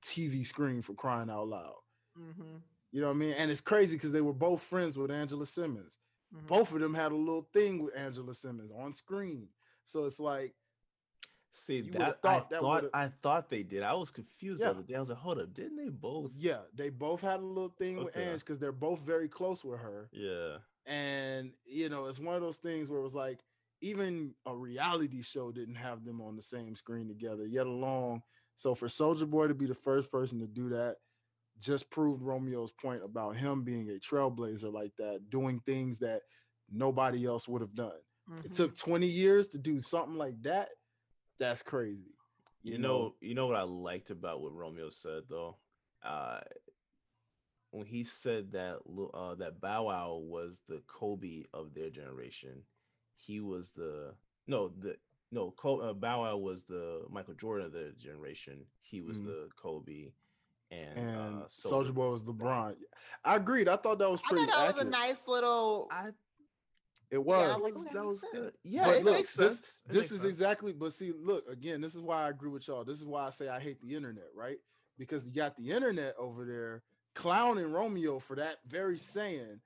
[0.03, 1.77] TV screen for crying out loud.
[2.19, 2.63] Mhm.
[2.93, 3.33] You know what I mean?
[3.35, 5.99] And it's crazy because they were both friends with Angela Simmons.
[6.35, 6.47] Mhm.
[6.47, 9.49] Both of them had a little thing with Angela Simmons on screen.
[9.85, 10.55] So it's like,
[11.49, 13.83] See that thought I that thought would've- I thought they did.
[13.83, 14.67] I was confused Yeah.
[14.67, 14.95] the other day.
[14.95, 16.33] I was like, hold up, didn't they both?
[16.35, 18.31] yeah, they both had a little thing with Okay.
[18.31, 20.09] Ange because they're both very close with her.
[20.13, 20.59] Yeah.
[20.89, 23.41] and you know it's one of those things where it was like
[23.81, 28.23] even a reality show didn't have them on the same screen together yet alone
[28.55, 30.99] so for soulja boy to be the first person to do that
[31.61, 36.23] just proved romeo's point about him being a trailblazer like that doing things that
[36.71, 37.93] nobody else would have done
[38.45, 38.55] it Mhm.
[38.55, 40.69] took 20 years to do something like that
[41.39, 42.15] that's crazy
[42.63, 45.57] You know, you know what I liked about what Romeo said though.
[46.03, 46.41] Uh,
[47.71, 48.79] when he said that
[49.15, 52.63] uh, that Bow Wow was the Kobe of their generation,
[53.15, 54.15] he was the
[54.47, 54.97] no the
[55.31, 58.67] no Col- uh, Bow Wow was the Michael Jordan of their generation.
[58.81, 59.27] He was Mhm.
[59.27, 60.13] the Kobe,
[60.71, 62.75] and, and uh, soulja boy was lebron
[63.25, 65.87] i agreed i thought that was I pretty thought that was a nice little.
[65.91, 66.09] I
[67.11, 68.53] it Yeah, was I that was like, that was sense." good.
[68.65, 69.83] Yeah, but it look, makes this, sense.
[69.87, 70.29] It this makes is sense.
[70.29, 70.73] exactly.
[70.73, 71.81] But see, look again.
[71.81, 72.85] This is why I agree with y'all.
[72.85, 74.59] This is why I say I hate the internet, right?
[74.99, 76.83] Because you got the internet over there
[77.15, 79.61] clowning Romeo for that very saying,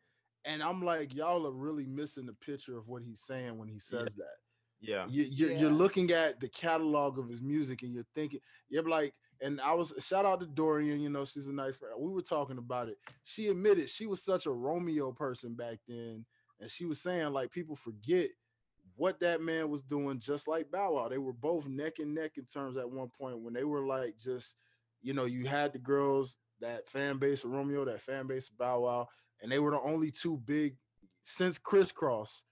[0.45, 3.79] and I'm like, y'all are really missing the picture of what he's saying when he
[3.79, 4.37] says that.
[4.81, 5.07] Yeah.
[5.09, 9.15] You, you're, you're looking at the catalog of his music, and you're thinking, you're like,
[9.41, 11.01] and I was shout out to Dorian.
[11.01, 11.95] You know, she's a nice friend.
[11.99, 12.99] We were talking about it.
[13.25, 16.25] She admitted she was such a Romeo person back then,
[16.61, 18.31] and she was saying like people forget
[18.97, 21.09] what that man was doing, just like Bow Wow.
[21.09, 24.19] They were both neck and neck in terms at one point when they were like
[24.19, 24.57] just,
[25.01, 28.59] you know, you had the girls that fan base of Romeo, that fan base of
[28.59, 29.09] Bow Wow,
[29.41, 30.77] and they were the only two big
[31.23, 32.43] since Kris Kross.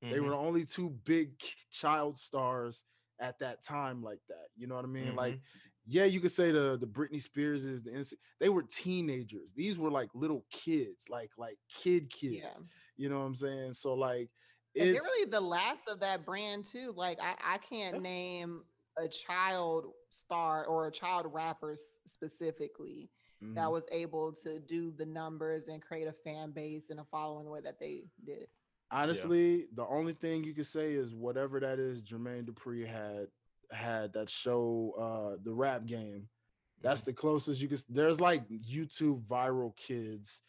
[0.00, 0.30] They were Mhm.
[0.30, 2.84] the only two big child stars
[3.18, 4.48] at that time, like that.
[4.56, 5.16] You know what I mean?
[5.16, 5.40] Like,
[5.88, 9.52] yeah, you could say the the Britney Spears is the NSYNC they were teenagers.
[9.54, 12.34] These were like little kids, like like kid kids.
[12.42, 12.62] Yeah.
[12.96, 13.74] You know what I'm saying?
[13.74, 14.30] So like,
[14.74, 16.92] And it's they're really the last of that brand too.
[16.96, 18.62] Like I, I can't name
[18.98, 23.10] a child star or a child rapper specifically
[23.42, 23.72] that mhm.
[23.72, 27.50] was able to do the numbers and create a fan base and a following the
[27.50, 28.46] way that they did.
[28.90, 32.00] honestly the only thing you could say is whatever that is.
[32.02, 33.28] Jermaine Dupri had
[33.70, 36.28] had that show, uh, the rap game.
[36.82, 37.10] That's Mm-hmm.
[37.10, 37.78] the closest you can.
[37.88, 40.42] There's like YouTube viral kids,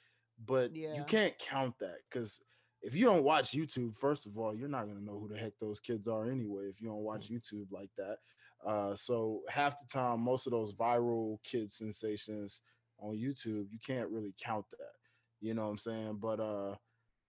[0.46, 0.96] but Yeah.
[0.96, 2.42] you can't count that because
[2.82, 5.54] if you don't watch YouTube, first of all, you're not gonna know who the heck
[5.60, 6.66] those kids are anyway.
[6.66, 8.18] If you don't watch YouTube like that,
[8.66, 12.62] uh, so half the time, most of those viral kid sensations
[13.00, 14.92] on YouTube, you can't really count that.
[15.40, 16.18] You know what I'm saying?
[16.22, 16.76] But uh,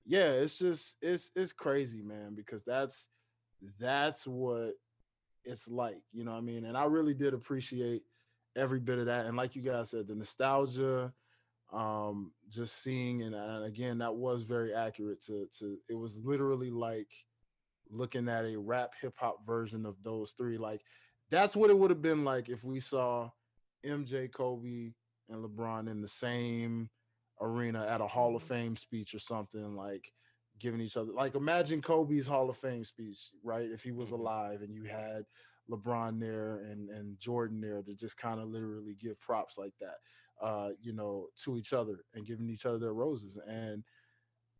[0.05, 3.09] yeah, it's just it's it's crazy, man, because that's
[3.79, 4.75] that's what
[5.49, 6.01] it's like.
[6.13, 6.65] You know what I mean?
[6.65, 8.03] And I really did appreciate
[8.57, 9.27] every bit of that.
[9.27, 11.13] And like you guys said, the nostalgia,
[11.73, 16.71] um, just seeing and, and again, that was very accurate to to it was literally
[16.71, 17.11] like
[17.91, 20.59] looking at a rap hip hop version of those three.
[20.59, 20.83] Like
[21.31, 23.31] that's what it would have been like if we saw
[23.85, 24.93] MJ, Kobe,
[25.29, 26.91] and LeBron in the same
[27.41, 30.13] arena at a Hall of Fame speech or something like
[30.59, 33.71] giving each other like imagine Kobe's Hall of Fame speech, right?
[33.71, 34.19] If he was Mhm.
[34.19, 35.25] alive and you had
[35.71, 39.99] LeBron there and and Jordan there to just kind of literally give props like that,
[40.41, 43.37] uh, you know, to each other and giving each other their roses.
[43.37, 43.85] And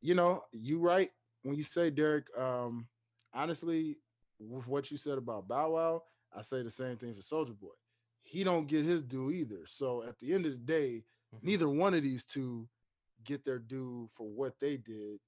[0.01, 1.11] you know, you right,
[1.43, 2.89] when you say Derek, um,
[3.33, 3.99] honestly,
[4.39, 7.75] with what you said about Bow Wow, I say the same thing for Soulja Boy.
[8.23, 9.67] He don't get his due either.
[9.67, 11.43] So at the end of the day, Mhm.
[11.43, 12.69] neither one of these two
[13.25, 15.21] get their due for what they did,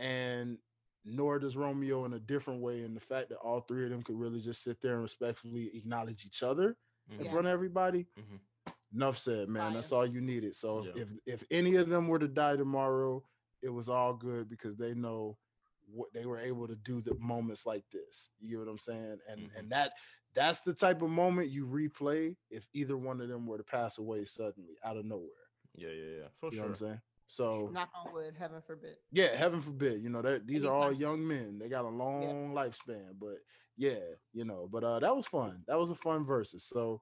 [0.00, 0.58] and
[1.04, 2.82] nor does Romeo in a different way.
[2.82, 5.70] In the fact that all three of them could really just sit there and respectfully
[5.74, 6.76] acknowledge each other
[7.10, 7.30] in Yeah.
[7.30, 8.06] front of everybody.
[8.18, 8.40] Mhm.
[8.92, 9.62] Enough said, man.
[9.62, 9.72] Fire.
[9.74, 10.54] That's all you needed.
[10.56, 11.02] So if- Yeah.
[11.02, 13.24] if if any of them were to die tomorrow,
[13.62, 15.38] it was all good because they know
[15.86, 18.30] what they were able to do the moments like this.
[18.38, 19.20] You get what I'm saying?
[19.28, 19.56] And Mhm.
[19.56, 19.92] and that
[20.34, 23.98] that's the type of moment you replay if either one of them were to pass
[23.98, 25.48] away suddenly out of nowhere.
[25.74, 26.28] Yeah, yeah, yeah.
[26.38, 26.62] For You know sure.
[26.62, 27.02] what I'm saying?
[27.30, 28.96] So Knock on wood, heaven forbid.
[29.12, 30.02] yeah, heaven forbid.
[30.02, 31.60] You know that these are all young men.
[31.60, 33.36] They got a long lifespan, but
[33.76, 34.00] yeah,
[34.32, 34.68] you know.
[34.68, 35.62] But uh, that was fun.
[35.68, 36.64] That was a fun versus.
[36.64, 37.00] So,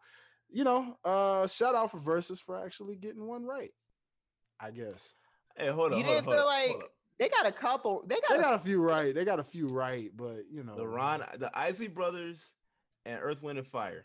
[0.50, 3.72] you know, uh, shout out for versus for actually getting one right.
[4.60, 5.14] I guess
[5.56, 5.98] Hey, hold on.
[5.98, 8.04] you hold didn't on, feel hold on, like they got a couple.
[8.06, 9.14] They got, they a, got a few right.
[9.14, 12.52] They got a few right, but you know, the Ron, the Isley brothers,
[13.06, 14.04] and Earth, Wind, and Fire.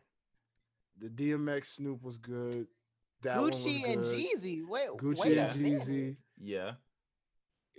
[0.97, 2.67] the DMX Snoop was good.
[3.23, 4.01] That one Gucci and.
[4.03, 4.65] Jeezy.
[4.67, 5.51] Wait, Gucci wait and.
[5.59, 6.17] Jeezy.
[6.41, 6.73] Yeah.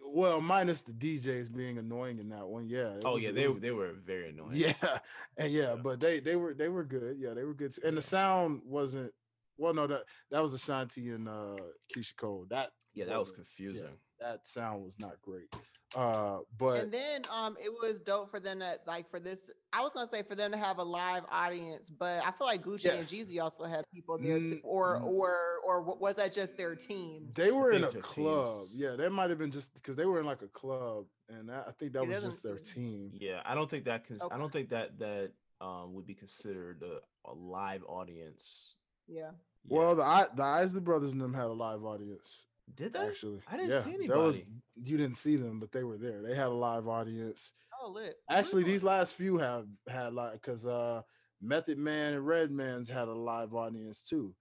[0.06, 2.68] Well, minus the DJs being annoying in that one.
[2.68, 2.94] Yeah.
[3.04, 4.52] Oh was- yeah, they was- they were very annoying.
[4.56, 4.74] Yeah,
[5.36, 5.74] and yeah, Yeah.
[5.76, 7.16] but they they were they were good.
[7.18, 7.74] Yeah, they were good.
[7.84, 9.12] And the sound wasn't.
[9.56, 11.56] Well, no, that that was Ashanti and uh
[11.94, 12.46] Keyshia Cole.
[12.50, 13.98] That Yeah, that was wasn't- confusing.
[14.20, 15.54] that sound was not great.
[15.96, 19.82] Uh, but and then um it was dope for them to like for this I
[19.82, 22.84] was gonna say for them to have a live audience, but I feel like Gucci
[22.84, 23.12] Yes.
[23.12, 24.60] and Jeezy also had people there too.
[24.64, 25.04] Or mm.
[25.04, 27.28] or or w- was that just their team?
[27.34, 28.66] they were in a club.
[28.68, 31.48] teams- Yeah, that might have been just because they were in like a club, and
[31.48, 33.10] that, I think that It was just their team.
[33.14, 35.30] Yeah, I don't think that cons- I don't think that that
[35.60, 38.74] um would be considered a, a live audience.
[39.06, 39.30] yeah.
[39.66, 39.78] Yeah.
[39.78, 42.44] Well, the I, the Isley brothers and them had a live audience.
[42.72, 44.62] Did they Actually, I didn't yeah, see that was- anybody.
[44.82, 46.22] you didn't see them, but they were there.
[46.22, 47.52] They had a live audience.
[47.82, 48.16] Oh lit.
[48.28, 48.72] Actually, Really?
[48.74, 51.02] these last few have had like because uh
[51.40, 54.34] Method Man and Redman's had a live audience too.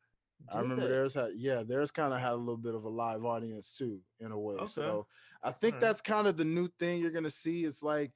[0.53, 0.89] I remember they?
[0.89, 3.99] theirs had yeah, theirs kind of had a little bit of a live audience too,
[4.19, 4.55] in a way.
[4.55, 4.65] Okay.
[4.67, 5.07] So
[5.43, 5.81] I think Alright.
[5.81, 7.65] that's kind of the new thing you're gonna see.
[7.65, 8.11] It's like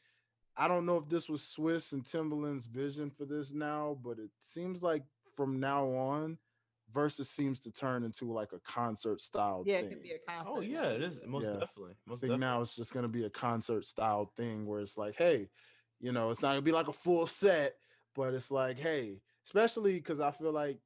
[0.56, 4.32] I don't know if this was Swizz and Timbaland's vision for this now, but it
[4.40, 5.04] seems like
[5.36, 6.38] from now on,
[6.98, 9.86] versus seems to turn into like a concert style Yeah, thing.
[9.86, 10.52] it could be a concert.
[10.58, 11.60] Oh yeah, it is most Yeah.
[11.60, 11.94] definitely.
[12.08, 12.38] I think definitely.
[12.40, 15.50] now it's just gonna be a concert style thing where it's like, hey,
[16.00, 17.76] you know, it's not gonna be like a full set,
[18.16, 20.80] but it's like, hey, especially because I feel like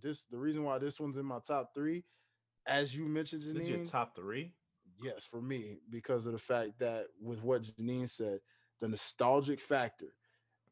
[0.00, 2.04] this the reason why this one's in my top three,
[2.66, 3.90] as you mentioned, This is your Janine.
[3.90, 4.54] top three.
[5.02, 8.40] yes, for me, because of the fact that with what Janine said,
[8.80, 10.14] the nostalgic factor.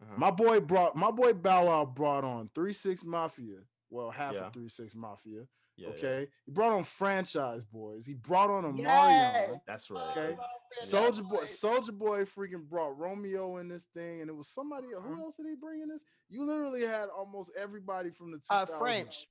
[0.01, 0.15] Uh-huh.
[0.17, 3.59] My boy brought my boy Bow Wow brought on Three Six Mafia.
[3.91, 4.47] Well, half Yeah.
[4.47, 5.47] of Three Six Mafia.
[5.77, 8.05] Yeah, yeah, okay, he brought on Franchize Boyz.
[8.07, 8.85] He brought on a Yes.
[8.85, 9.63] Mario.
[9.67, 10.17] that's right.
[10.17, 10.37] Okay.
[10.85, 14.89] Soulja Boy, Soulja Boy freaking brought Romeo in this thing, and it was somebody.
[14.89, 15.21] Who Mhm.
[15.21, 16.05] else did he bring in this?
[16.29, 18.71] You literally had almost everybody from the 2000s.
[18.75, 19.29] Uh French.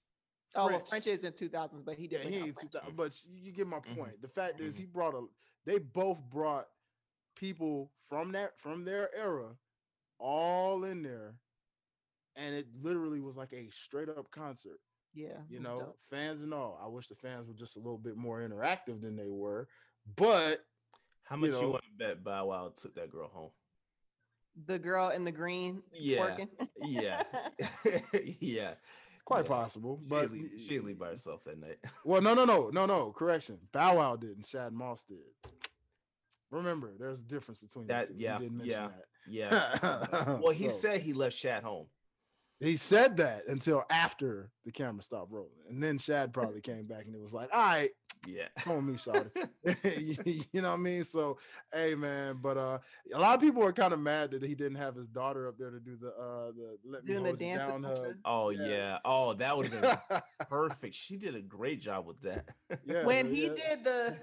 [0.56, 2.24] Oh well, French is in two thousands, but he did.
[2.24, 2.34] Yeah, did.
[2.34, 3.96] he bring out ain't 2000, but you you get my Mhm.
[3.96, 4.22] point.
[4.22, 4.80] The fact is, Mhm.
[4.80, 5.28] he brought a.
[5.66, 6.70] They both brought
[7.36, 9.58] people from that from their era,
[10.18, 11.38] all in there,
[12.38, 14.80] and it literally was like a straight up concert.
[15.14, 15.98] Yeah, You know, dope.
[16.12, 16.80] fans and all.
[16.84, 19.68] I wish the fans were just a little bit more interactive than they were,
[20.16, 20.60] but
[21.24, 23.50] How much you, know- want to bet Bow Wow took that girl home?
[24.66, 26.50] the girl in the green Yeah, twerking.
[26.84, 27.24] Yeah,
[28.40, 28.74] yeah.
[29.26, 29.48] quite Yeah.
[29.50, 30.00] possible.
[30.04, 31.78] She But didn't she didn't leave by herself that night.
[32.06, 33.12] Well, no, no, no, no, no.
[33.12, 33.60] Correction.
[33.72, 35.18] Bow Wow did and Shad Moss did.
[36.50, 38.20] Remember, there's a difference between That- the two.
[38.20, 38.88] yeah, he did mention yeah.
[38.88, 39.06] that.
[39.30, 40.40] Yeah.
[40.42, 41.88] well, he So, said he left Shad home.
[42.60, 47.06] He said that until after the camera stopped rolling, and then Shad probably came back
[47.06, 47.90] and it was like, "All right,
[48.28, 48.48] Yeah.
[48.58, 49.30] come on, me, Shawty."
[50.26, 51.04] you, you know what I mean?
[51.04, 51.38] So,
[51.74, 52.40] hey, man.
[52.42, 52.80] But uh,
[53.14, 55.58] a lot of people are kind of mad that he didn't have his daughter up
[55.58, 58.16] there to do the uh the let me Doing the dance down hug.
[58.26, 58.68] Oh Yeah.
[58.68, 58.98] yeah.
[59.06, 60.96] Oh, that would have been perfect.
[60.96, 62.46] She did a great job with that.
[62.86, 63.54] yeah, when he yeah.
[63.54, 64.18] did the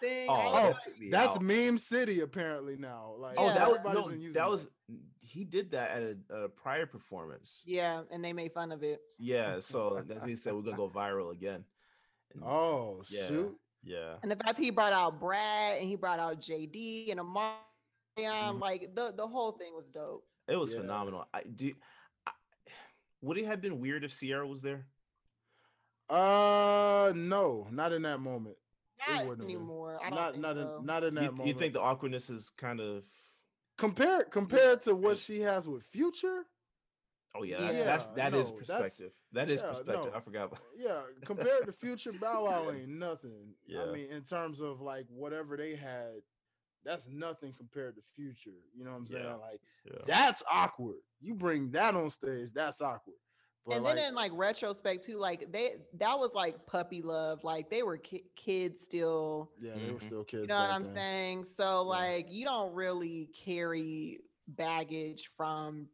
[0.00, 1.42] thing, Oh, I Oh, was that like, took me That's out.
[1.42, 3.14] meme city apparently now.
[3.18, 3.54] Like, Oh, Yeah.
[3.54, 4.68] that was no, been using that was
[5.20, 7.62] he did that at a, a prior performance.
[7.66, 9.00] yeah, and they made fun of it.
[9.18, 11.64] Yeah, so that's what he said we're gonna go viral again.
[12.34, 13.58] And- Oh yeah, shoot!
[13.82, 14.16] yeah.
[14.22, 17.54] And the fact that he brought out Brad and he brought out JD and Omarion,
[18.18, 18.60] Mhm.
[18.60, 20.26] like the the whole thing was dope.
[20.48, 20.80] It was Yeah.
[20.80, 21.26] phenomenal.
[21.34, 21.74] I do.
[22.26, 22.32] I,
[23.20, 24.86] would it have been weird if Ciara was there?
[26.08, 28.56] Uh, no, not in that moment.
[29.06, 29.56] Not wouldn't have been.
[29.56, 29.98] anymore.
[30.02, 30.76] I don't Not think not so.
[30.80, 31.48] in not in that You, moment.
[31.48, 33.04] you think the awkwardness is kind of?
[33.76, 36.44] compare compared to what she has with Future?
[37.34, 39.12] Oh yeah, that- that's Yeah, that is no, that's- perspective.
[39.32, 40.12] That is yeah, perspective.
[40.12, 40.12] no.
[40.14, 40.44] I forgot.
[40.46, 43.54] About, Yeah, compared to Future, Bow Wow ain't nothing.
[43.66, 43.82] Yeah.
[43.84, 46.22] I mean, in terms of like whatever they had
[46.84, 48.50] that's nothing compared to Future.
[48.74, 49.24] You know what I'm saying?
[49.24, 49.34] Yeah.
[49.34, 49.98] Like Yeah.
[50.06, 51.00] that's awkward.
[51.20, 53.16] You bring that on stage, that's awkward.
[53.68, 57.44] But and like, then in like retrospect too, like they that was like puppy love.
[57.44, 59.50] Like they were ki- kids still.
[59.60, 60.06] yeah, they were Mhm.
[60.06, 60.40] still kids.
[60.42, 60.94] You know what I'm then.
[60.94, 61.44] saying?
[61.44, 65.88] So like you don't really carry baggage from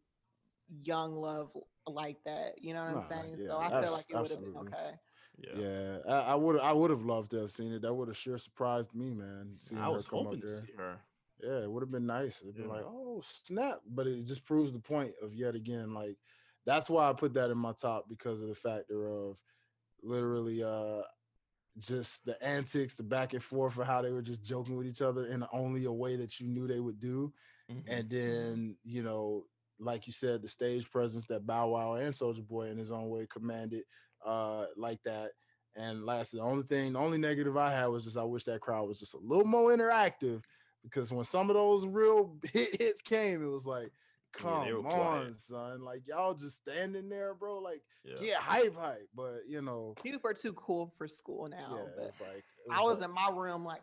[0.82, 1.50] young love
[1.86, 2.62] like that.
[2.62, 3.36] You know what I'm saying?
[3.38, 4.94] yeah, so I feel like it would have been okay.
[5.36, 5.58] Yeah.
[5.58, 7.82] Yeah, I, I would I would have loved to have seen it.
[7.82, 9.56] That would have sure surprised me, man.
[9.58, 11.00] Seeing I her was come up hoping to see her.
[11.42, 12.40] Yeah, it would have been nice.
[12.40, 12.74] It'd been Yeah.
[12.74, 13.80] like, oh snap!
[13.84, 16.16] But it just proves the point of yet again, like
[16.66, 19.36] that's why I put that in my top because of the factor of
[20.02, 21.02] literally uh
[21.78, 25.02] just the antics, the back and forth of how they were just joking with each
[25.02, 27.32] other in only a way that you knew they would do.
[27.68, 27.82] Mhm.
[27.88, 29.46] And then, you know,
[29.80, 33.08] like you said, the stage presence that Bow Wow and Soulja Boy in his own
[33.08, 33.84] way commanded
[34.24, 35.32] uh like that.
[35.76, 38.60] And last the only thing, the only negative I had was just I wish that
[38.60, 40.44] crowd was just a little more interactive
[40.84, 43.90] because when some of those real hit hits came, it was like,
[44.38, 45.40] come they were on, quiet.
[45.40, 45.84] son.
[45.84, 47.58] Like y'all just standing there, bro.
[47.58, 48.16] Like, Yeah.
[48.20, 49.08] yeah, hype, hype.
[49.14, 51.68] But you know, People are too cool for school now.
[51.76, 52.30] yeah, but it's like
[52.66, 53.80] it I was like, in my room like,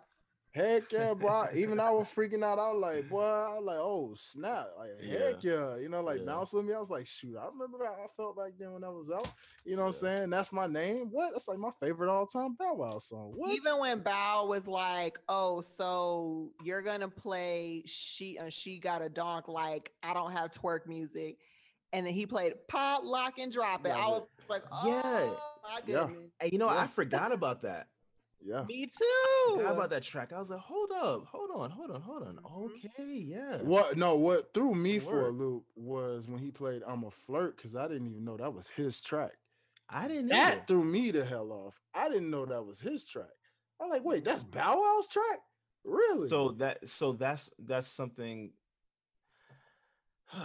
[0.54, 1.45] Heck yeah, bro.
[1.56, 2.60] Even I was freaking out.
[2.60, 4.68] I was like, boy, I was like, oh snap.
[4.78, 5.78] Like, heck yeah.
[5.78, 6.26] You know, like Yeah.
[6.26, 6.74] bounce with me.
[6.74, 9.32] I was like, shoot, I remember how I felt back then when I was out.
[9.66, 10.30] You know what I'm saying?
[10.30, 11.08] That's my name.
[11.10, 11.32] What?
[11.32, 13.32] That's like my favorite all-time Bow Wow song.
[13.36, 13.54] What?
[13.54, 19.08] even when Bow was like, "Oh, so you're gonna play she uh, she got a
[19.08, 21.38] donk like I don't have twerk music,"
[21.93, 23.91] and then he played pop, lock, and drop it.
[23.91, 25.02] I was like, Yeah.
[25.06, 26.08] "Oh my Yeah.
[26.08, 26.82] goodness, Hey, you know, Yeah.
[26.82, 27.88] I forgot about that.
[28.44, 28.64] Yeah.
[28.64, 30.32] me too." forgot about that track.
[30.34, 32.36] I was like, hold up, hold on, hold on, hold on.
[32.38, 32.86] Mhm.
[32.86, 33.58] Okay, yeah.
[33.58, 37.12] What no, what threw me Good for a loop was when he played I'm a
[37.12, 39.34] flirt because I didn't even know that was his track.
[39.89, 40.64] I didn't That either.
[40.68, 41.80] threw me the hell off.
[41.94, 43.26] I didn't know that was his track.
[43.82, 45.39] I'm like, wait, that's Bow Wow's track?
[45.84, 46.30] Really?
[46.30, 48.52] So that so that's that's something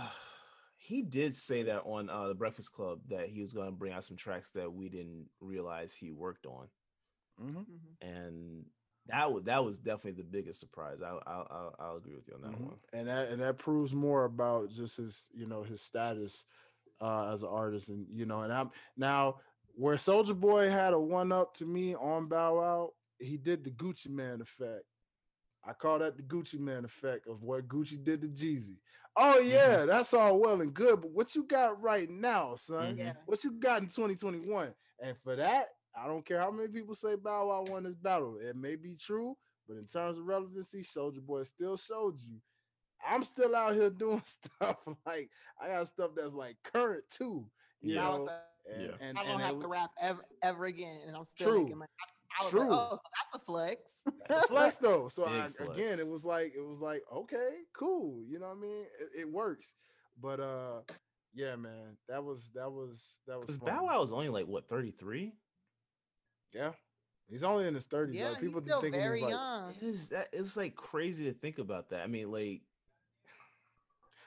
[0.78, 3.92] he did say that on uh, the Breakfast Club that he was going to bring
[3.92, 6.66] out some tracks that we didn't realize he worked on,
[7.40, 7.66] Mhm.
[7.66, 7.96] Mhm.
[8.00, 8.66] and
[9.06, 10.98] that was that was definitely the biggest surprise.
[11.02, 12.64] I, I'll, I'll I'll agree with you on that Mhm.
[12.66, 12.76] one.
[12.92, 16.44] and that and that proves more about just his you know his status
[17.00, 19.36] uh as an artist and you know and i'm now
[19.74, 23.70] where soulja boy had a one up to me on bow wow he did the
[23.70, 24.84] gucci mane effect
[25.64, 28.78] i call that the gucci mane effect of what gucci did to jeezy
[29.16, 33.16] oh yeah that's all well and good but what you got right now son Mhm.
[33.26, 37.16] What you got in 2021 and for that i don't care how many people say
[37.16, 39.36] bow wow won this battle it may be true
[39.68, 42.40] but in terms of relevancy soulja boy still showed you
[43.06, 44.76] I'm still out here doing stuff
[45.06, 45.30] like
[45.60, 47.46] I got stuff that's like current too.
[47.80, 48.32] You That was know,
[48.72, 48.96] and, Yeah.
[49.00, 51.62] and, I don't and it have to rap ever, ever again, and I'm still True.
[51.62, 51.90] making money.
[52.00, 52.60] I, I was True.
[52.60, 55.08] like, "Oh, so that's a flex." that's a flex though.
[55.08, 58.24] So Big I, again, it was like it was like okay, cool.
[58.26, 58.86] You know what I mean?
[59.00, 59.74] It, it works.
[60.20, 60.80] But uh,
[61.34, 63.58] yeah, man, that was that was that was Because.
[63.58, 65.32] Bow Wow was only like what 33.
[66.56, 66.72] Yeah,
[67.28, 68.16] he's only in his thirties.
[68.16, 69.74] yeah, like people he's still thinking very he's like, young.
[69.80, 72.02] It is that it's like crazy to think about that.
[72.02, 72.62] I mean, like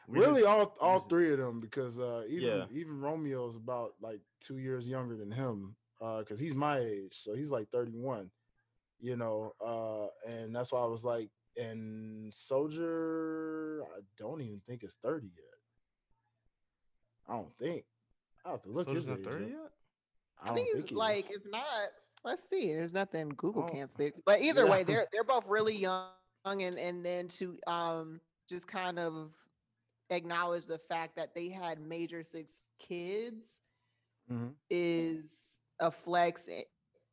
[0.08, 2.66] really just- all all three of them because uh even Yeah.
[2.72, 7.36] even Romeo's about like two years younger than him uh because he's my age so
[7.36, 8.32] he's like 31
[9.00, 14.82] you know uh and that's why I was like and Soulja I don't even think
[14.84, 15.44] it's 30 yet
[17.28, 17.86] I don't think
[18.44, 19.50] I have to look Soulja's his not age 30 up.
[19.52, 19.60] yet.
[20.42, 21.38] I don't think it's he like is.
[21.46, 21.90] if not,
[22.24, 22.68] let's see.
[22.74, 23.68] There's nothing Google Oh.
[23.74, 24.20] can't fix.
[24.26, 26.12] But either way, they're they're both really young,
[26.46, 29.34] and and then to um just kind of
[30.10, 33.62] acknowledge the fact that they had major six kids
[34.32, 34.56] Mhm.
[34.70, 36.48] is a flex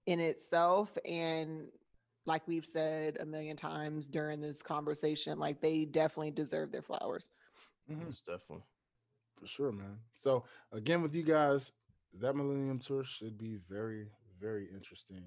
[0.07, 1.71] in itself and
[2.25, 7.31] like we've said a million times during this conversation like they definitely deserve their flowers
[7.91, 8.05] Mhm.
[8.07, 8.65] Most definitely.
[9.39, 10.01] For sure, man.
[10.15, 11.73] So again, with you guys,
[12.15, 15.25] that Millennium Tour should be very, very interesting,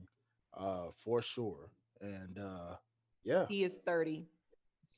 [0.57, 1.71] uh, for sure.
[2.01, 2.75] And uh,
[3.23, 4.25] yeah, he is 30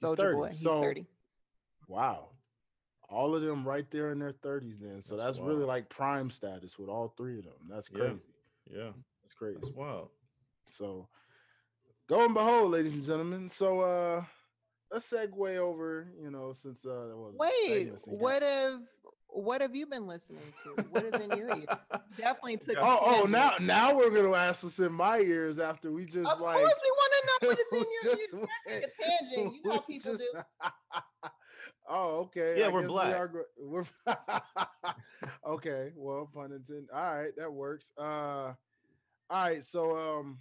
[0.01, 1.05] soulja boy he's so- 30
[1.88, 2.30] wow,
[3.09, 4.78] all of them right there in their thirties.
[4.80, 7.53] Then, so That's that's, really like prime status with all three of them.
[7.70, 8.20] That's crazy.
[8.70, 8.91] Yeah,
[9.24, 9.57] That's crazy.
[9.62, 10.09] that's wild.
[10.68, 11.09] So,
[12.07, 13.49] go and behold, ladies and gentlemen.
[13.49, 14.24] So, uh,
[14.91, 16.07] let's segue over.
[16.22, 18.80] You know, since uh, that was Wait, what have
[19.34, 20.84] what have you been listening to?
[20.92, 21.66] What is in your ear?
[22.18, 22.78] Definitely took.
[22.80, 23.32] Oh, oh, tangent.
[23.32, 26.82] now now we're gonna ask what's in my ears after we just Of like course,
[26.84, 28.48] we want to know what is in your just ear.
[28.68, 29.54] a tangent.
[29.56, 31.30] You know how people just- do.
[31.90, 32.60] oh, okay.
[32.60, 33.16] Yeah, I we're guess we black.
[33.16, 33.86] are we're
[35.48, 35.92] okay.
[35.96, 36.88] Well, pun intended.
[36.94, 37.92] All right, that works.
[37.98, 38.54] Uh, all
[39.30, 39.64] right.
[39.64, 40.40] So, um,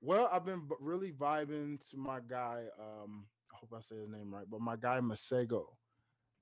[0.00, 2.64] Well, I've been really vibing to my guy.
[2.78, 5.64] Um, I hope I say his name right, but my guy Masego.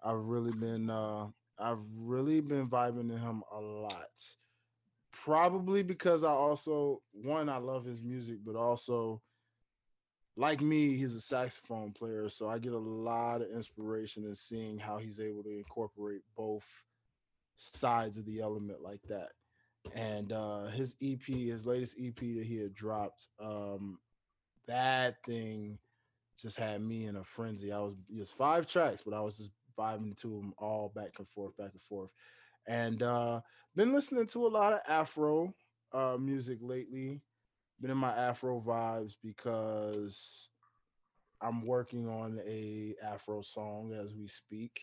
[0.03, 1.27] I've really been uh
[1.59, 4.09] I've really been vibing to him a lot.
[5.13, 9.21] Probably because I also one, I love his music, but also
[10.37, 14.79] like me, he's a saxophone player, so I get a lot of inspiration in seeing
[14.79, 16.67] how he's able to incorporate both
[17.57, 19.31] sides of the element like that.
[19.95, 23.99] And uh his EP, his latest EP that he had dropped, um,
[24.67, 25.79] that thing
[26.41, 27.73] just had me in a frenzy.
[27.73, 31.29] I was was five tracks, but I was just vibing to them all back and
[31.29, 32.11] forth, back and forth.
[32.67, 33.41] And uh
[33.75, 35.55] been listening to a lot of Afro
[35.93, 37.21] uh music lately.
[37.81, 40.49] Been in my Afro vibes because
[41.41, 44.81] I'm working on a Afro song as we speak.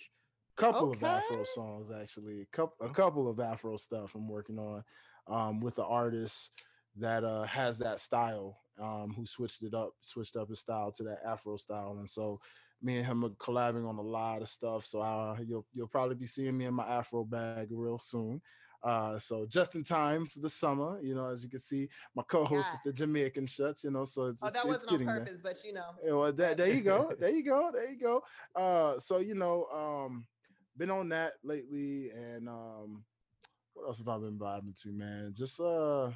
[0.56, 2.42] Couple of Afro songs actually.
[2.42, 4.84] A couple a couple of Afro stuff I'm working on
[5.28, 6.52] um with the artist
[6.96, 11.04] that uh has that style um who switched it up switched up his style to
[11.04, 12.40] that afro style and so
[12.82, 16.15] me and him are collabing on a lot of stuff so uh you'll you'll probably
[16.15, 18.41] be seeing me in my afro bag real soon
[18.84, 22.21] uh so just in time for the summer you know as you can see my
[22.23, 22.80] co-host Yeah.
[22.84, 25.19] with the jamaican shuts you know so it's, Oh, that it's wasn't on getting there.
[25.19, 25.89] purpose, but you know.
[26.05, 27.11] Yeah, well, that, there you go.
[27.17, 27.71] There you go.
[27.73, 28.21] There you go.
[28.55, 30.28] Uh, so you know, um,
[30.78, 33.03] been on that lately, and um,
[33.73, 35.34] what else have I been vibing to, man?
[35.36, 36.11] Just uh,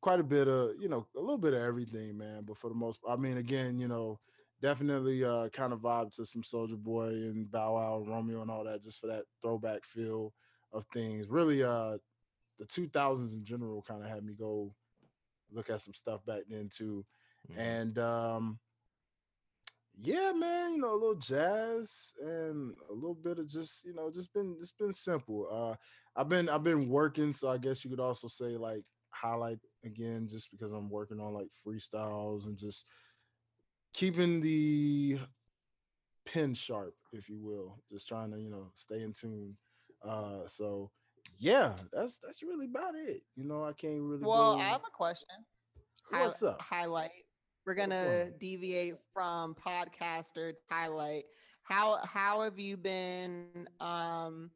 [0.00, 2.42] quite a bit of you know, a little bit of everything, man.
[2.44, 4.18] But for the most, I mean, again, you know,
[4.60, 8.64] definitely uh, kind of vibe to some Soulja Boy and Bow Wow, Romeo, and all
[8.64, 10.32] that, just for that throwback feel
[10.72, 11.28] of things.
[11.28, 11.96] Really, uh,
[12.58, 14.74] the 2000s in general kind of had me go
[15.52, 17.04] look at some stuff back then too
[17.50, 17.58] Mhm.
[17.58, 18.60] and um
[20.02, 24.10] yeah man you know a little jazz and a little bit of just you know
[24.10, 25.74] just been it's been simple uh
[26.18, 30.28] i've been i've been working so i guess you could also say like highlight again
[30.30, 32.86] just because i'm working on like freestyles and just
[33.92, 35.18] keeping the
[36.26, 39.56] pen sharp if you will just trying to you know stay in tune
[40.06, 40.90] uh so
[41.38, 44.82] yeah that's that's really about it you know i can't really Well, go- I have
[44.86, 45.36] a question.
[46.10, 46.60] What's up?
[46.60, 47.10] Highlight.
[47.66, 48.32] We're going gonna on?
[48.38, 51.24] deviate from podcaster to highlight.
[51.62, 54.50] How how have you been um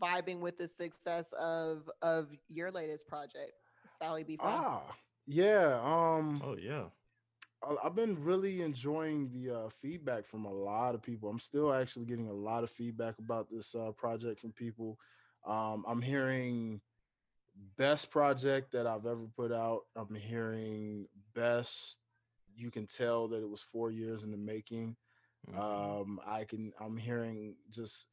[0.00, 3.52] vibing with the success of of your latest project,
[3.98, 4.36] Sally B.
[4.36, 4.48] Fry?
[4.52, 4.82] ah
[5.26, 6.84] yeah um Oh yeah.
[7.82, 11.28] I've been really enjoying the uh, feedback from a lot of people.
[11.28, 14.98] I'm still actually getting a lot of feedback about this uh, project from people.
[15.46, 16.80] Um, I'm hearing
[17.76, 19.82] best project that I've ever put out.
[19.94, 21.98] I'm hearing best.
[22.54, 24.96] You can tell that it was four years in the making.
[25.48, 25.58] Mhm.
[25.58, 26.72] Um, I can.
[26.80, 28.06] I'm hearing just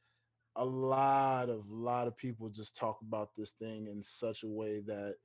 [0.56, 4.80] a lot of lot of people just talk about this thing in such a way
[4.80, 5.16] that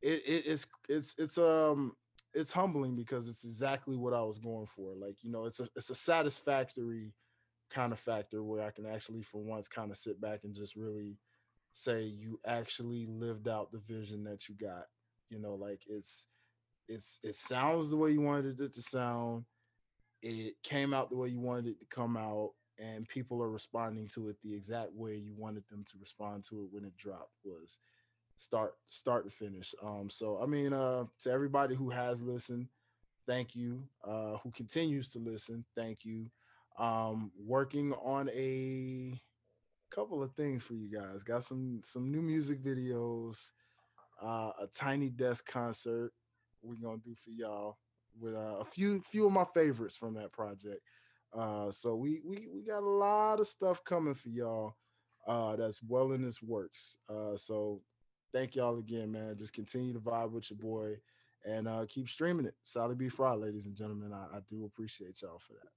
[0.00, 1.96] it, it it's it's it's um
[2.34, 4.92] it's humbling because it's exactly what I was going for.
[4.94, 7.12] Like you know, it's a it's a satisfactory
[7.70, 10.76] kind of factor where I can actually for once kind of sit back and just
[10.76, 11.18] really
[11.72, 14.84] say you actually lived out the vision that you got.
[15.30, 16.26] You know, like it's
[16.88, 19.44] it's it sounds the way you wanted it to sound.
[20.22, 24.08] It came out the way you wanted it to come out, and people are responding
[24.14, 27.34] to it the exact way you wanted them to respond to it when it dropped
[27.44, 27.78] was
[28.36, 29.74] start start to finish.
[29.82, 32.68] Um, so I mean, uh, to everybody who has listened,
[33.26, 33.82] thank you.
[34.06, 36.30] Uh, who continues to listen, thank you.
[36.78, 39.20] Um, working on a
[39.90, 41.22] couple of things for you guys.
[41.22, 43.50] Got some some new music videos,
[44.22, 46.12] uh, a tiny desk concert
[46.64, 47.76] we're gonna do for y'all
[48.18, 50.80] with uh, a few few of my favorites from that project.
[51.36, 54.74] Uh, so we we we got a lot of stuff coming for y'all.
[55.26, 56.98] Uh, that's well in its works.
[57.08, 57.80] Uh, so
[58.34, 59.36] thank y'all again, man.
[59.38, 60.96] Just continue to vibe with your boy
[61.46, 62.54] and uh, keep streaming it.
[62.64, 63.08] Sally B.
[63.08, 64.12] Fry, ladies and gentlemen.
[64.12, 65.70] I, I do appreciate y'all for that.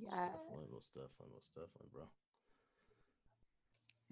[0.00, 0.28] Yeah.
[0.28, 2.02] Definitely, most definitely, most definitely, bro.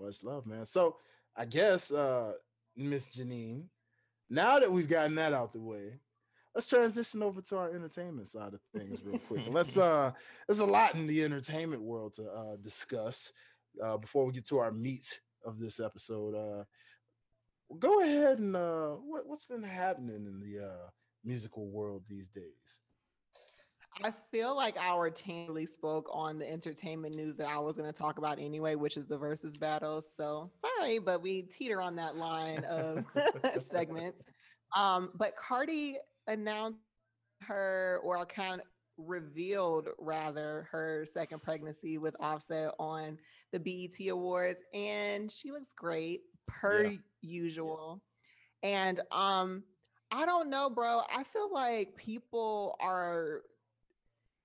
[0.07, 0.67] Much love, man.
[0.67, 0.97] So
[1.37, 2.33] I guess uh
[2.77, 3.65] Miss Janine,
[4.29, 6.01] now that we've gotten that out the way,
[6.55, 9.45] let's transition over to our entertainment side of things real quick.
[9.51, 10.11] let's uh
[10.49, 13.33] there's a lot in the entertainment world to uh discuss
[13.85, 16.35] uh before we get to our meat of this episode.
[16.35, 16.65] Uh
[17.79, 20.89] go ahead and uh what, what's been happening in the uh
[21.25, 22.79] musical world these days?
[24.03, 27.91] I feel like our team really spoke on the entertainment news that I was going
[27.91, 30.11] to talk about anyway, which is the versus battles.
[30.17, 33.05] So sorry, but we teeter on that line of
[33.59, 34.25] segments.
[34.75, 36.81] Um, but Cardi announced
[37.43, 43.19] her, or kind of revealed rather, her second pregnancy with Offset on
[43.53, 46.97] the BET Awards, and she looks great per Yeah.
[47.25, 48.03] Usual.
[48.63, 49.65] And um,
[50.11, 51.03] I don't know, bro.
[51.13, 53.43] I feel like people are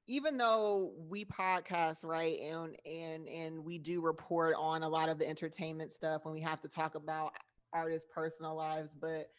[0.07, 5.19] even though we podcast right and and and we do report on a lot of
[5.19, 7.31] the entertainment stuff when we have to talk about
[7.73, 9.29] artists personal lives but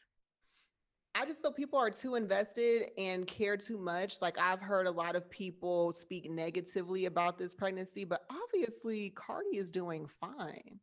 [1.14, 4.22] I just feel people are too invested and care too much.
[4.22, 9.56] Like I've heard a lot of people speak negatively about this pregnancy, but obviously Cardi
[9.56, 10.78] is doing fine.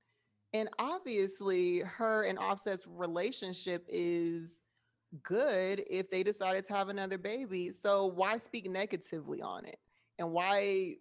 [0.54, 4.62] And obviously her and Offset's relationship is
[5.24, 7.72] good if they decided to have another baby.
[7.72, 9.80] So why speak negatively on it?
[10.20, 10.98] And why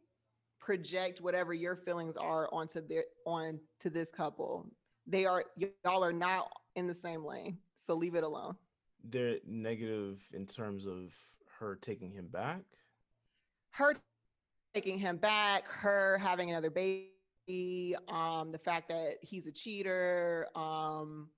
[0.59, 4.67] project whatever your feelings are onto their on to this couple?
[5.07, 5.45] They are
[5.85, 7.59] y'all are not in the same lane.
[7.77, 8.57] So leave it alone.
[9.05, 11.13] They're negative in terms of
[11.59, 12.63] her taking him back.
[13.71, 13.95] Her
[14.75, 17.11] taking him back, her having another baby,
[18.09, 21.29] um, the fact that he's a cheater, um,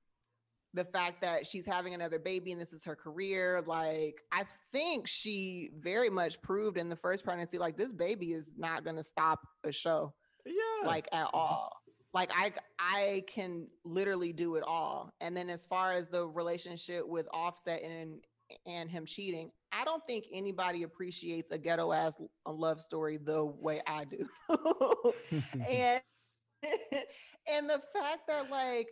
[0.75, 5.07] the fact that she's having another baby and this is her career like i think
[5.07, 9.03] she very much proved in the first pregnancy like this baby is not going to
[9.03, 10.13] stop a show
[10.45, 10.87] Yeah.
[10.87, 11.73] like at all
[12.13, 17.09] like i i can literally do it all and then as far as the relationship
[17.09, 18.21] with offset and
[18.67, 23.81] and him cheating i don't think anybody appreciates a ghetto ass love story the way
[23.87, 24.29] i do
[25.71, 26.01] and
[27.53, 28.89] and the fact that like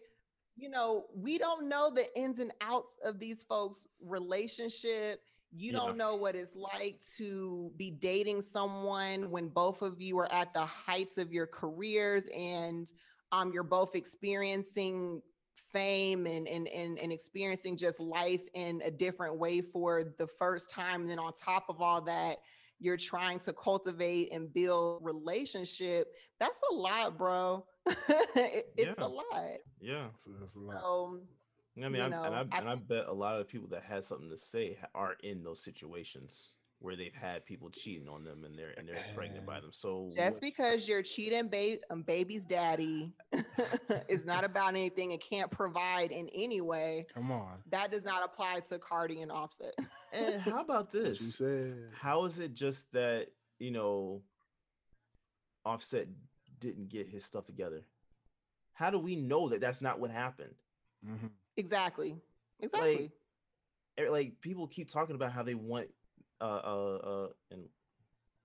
[0.56, 5.20] you know, we don't know the ins and outs of these folks' relationship.
[5.52, 5.78] You Yeah.
[5.78, 10.54] don't know what it's like to be dating someone when both of you are at
[10.54, 12.90] the heights of your careers and
[13.32, 15.20] um, you're both experiencing
[15.80, 20.70] fame and, and and and experiencing just life in a different way for the first
[20.70, 21.02] time.
[21.02, 22.38] And then on top of all that,
[22.78, 26.12] you're trying to cultivate and build relationship.
[26.40, 27.66] That's a lot, bro.
[28.36, 29.56] It- it's a lot.
[29.80, 30.06] yeah.
[30.18, 30.80] So that's a lot.
[30.80, 31.20] So
[31.78, 33.46] I mean, you I, know, and, I, I and I think- bet a lot of
[33.48, 36.54] people that had something to say are in those situations
[36.86, 39.70] where they've had people cheating on them and they're and they're pregnant by them.
[39.72, 43.12] So just because you're cheating ba- um, baby's daddy
[44.08, 47.58] is not about anything and can't provide in any way, Come on.
[47.70, 49.74] that does not apply to Cardi and Offset.
[50.12, 51.34] and how about What you this?
[51.34, 51.88] said.
[52.00, 53.26] How is it just that
[53.58, 54.22] you know
[55.64, 56.06] Offset
[56.60, 57.82] didn't get his stuff together?
[58.74, 60.54] How do we know that that's not what happened?
[61.04, 61.30] Mhm.
[61.56, 62.14] exactly.
[62.60, 63.10] Exactly.
[63.98, 65.88] er, like people keep talking about how they want
[66.40, 67.62] uh uh uh and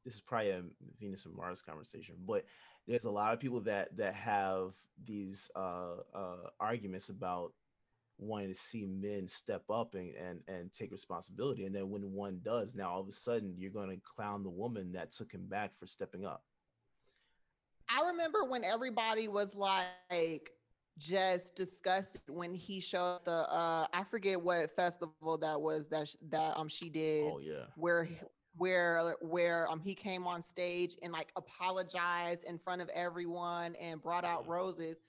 [0.03, 0.63] this is probably a
[0.99, 2.45] Venus and Mars conversation, but
[2.87, 4.73] there's a lot of people that that have
[5.05, 7.53] these uh uh arguments about
[8.17, 11.65] wanting to see men step up and and, and take responsibility.
[11.65, 14.49] And then when one does now all of a sudden you're going to clown the
[14.49, 16.43] woman that took him back for stepping up.
[17.89, 20.51] I remember when everybody was like
[21.01, 26.15] just discussed when he showed the uh I forget what festival that was that sh-
[26.29, 27.65] that um she did oh yeah.
[27.75, 28.07] where
[28.55, 34.01] where where um he came on stage and like apologized in front of everyone and
[34.01, 34.99] brought out roses.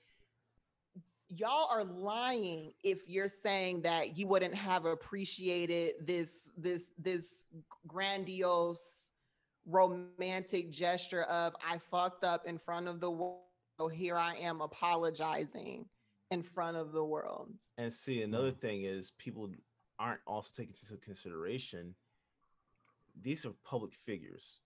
[1.28, 7.46] Y'all are lying if you're saying that you wouldn't have appreciated this this this
[7.86, 9.10] grandiose
[9.64, 13.42] romantic gesture of i fucked up in front of the world
[13.82, 15.84] so here i am apologizing
[16.30, 19.50] in front of the world And see, another thing is people
[19.98, 21.94] aren't also taking into consideration
[23.20, 24.60] these are public figures.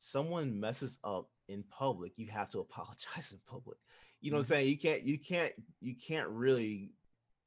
[0.00, 3.78] Someone messes up in public, you have to apologize in public.
[4.20, 4.68] You know what I'm saying?
[4.68, 6.90] You can't you can't you can't really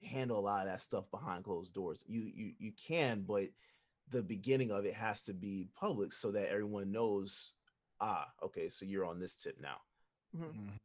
[0.03, 2.03] handle a lot of that stuff behind closed doors.
[2.07, 3.47] You you you can, but
[4.11, 7.51] the beginning of it has to be public so that everyone knows,
[7.99, 9.77] ah, okay, so you're on this tip now.
[10.37, 10.79] Mhm.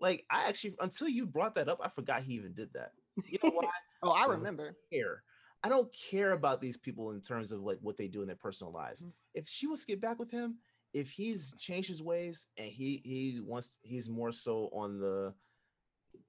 [0.00, 2.92] Like I actually until you brought that up, I forgot he even did that.
[3.28, 3.68] You know why?
[4.02, 5.22] oh i remember care.
[5.62, 8.36] I don't care about these people in terms of like what they do in their
[8.36, 9.02] personal lives.
[9.04, 9.12] Mhm.
[9.34, 10.56] If she wants to get back with him,
[10.92, 15.32] if he's changed his ways and he he wants he's more so on the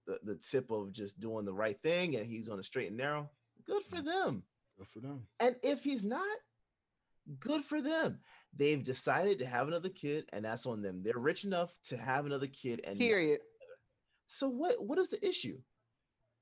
[0.05, 2.97] the, the tip of just doing the right thing and he's on a straight and
[2.97, 3.29] narrow,
[3.65, 4.43] good for them.
[4.77, 5.25] Good for them.
[5.39, 6.37] And if he's not,
[7.39, 8.19] good for them.
[8.55, 11.01] They've decided to have another kid, and that's on them.
[11.03, 13.39] They're rich enough to have another kid, and period
[14.27, 15.59] so what what is the issue?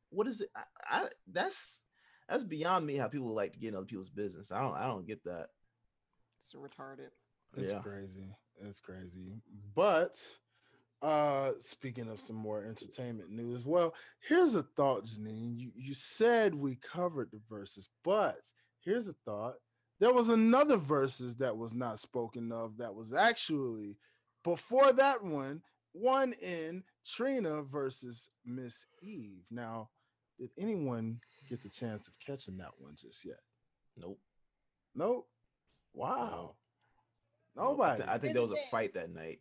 [0.09, 0.49] What is it?
[0.55, 1.83] I, I that's
[2.29, 4.51] that's beyond me how people like to get in other people's business.
[4.51, 5.47] I don't I don't get that.
[6.39, 7.09] it's retarded
[7.57, 7.79] It's Yeah.
[7.79, 8.35] crazy.
[8.61, 9.41] It's crazy.
[9.75, 10.19] But
[11.01, 13.93] uh speaking of some more entertainment news, well,
[14.27, 15.57] here's a thought, Janine.
[15.59, 18.39] You you said we covered the verses, but
[18.81, 19.55] here's a thought.
[19.99, 23.97] There was another verses that was not spoken of that was actually
[24.43, 25.61] before that one,
[25.93, 29.43] one in Trina versus Miss Eve.
[29.51, 29.89] Now,
[30.39, 33.39] did anyone get the chance of catching that one just yet?
[33.97, 34.19] Nope.
[34.95, 35.27] Nope.
[35.93, 36.55] Wow.
[37.55, 37.67] Nope.
[37.69, 37.93] Nobody.
[37.93, 39.39] I, th- I think there was a fight that night.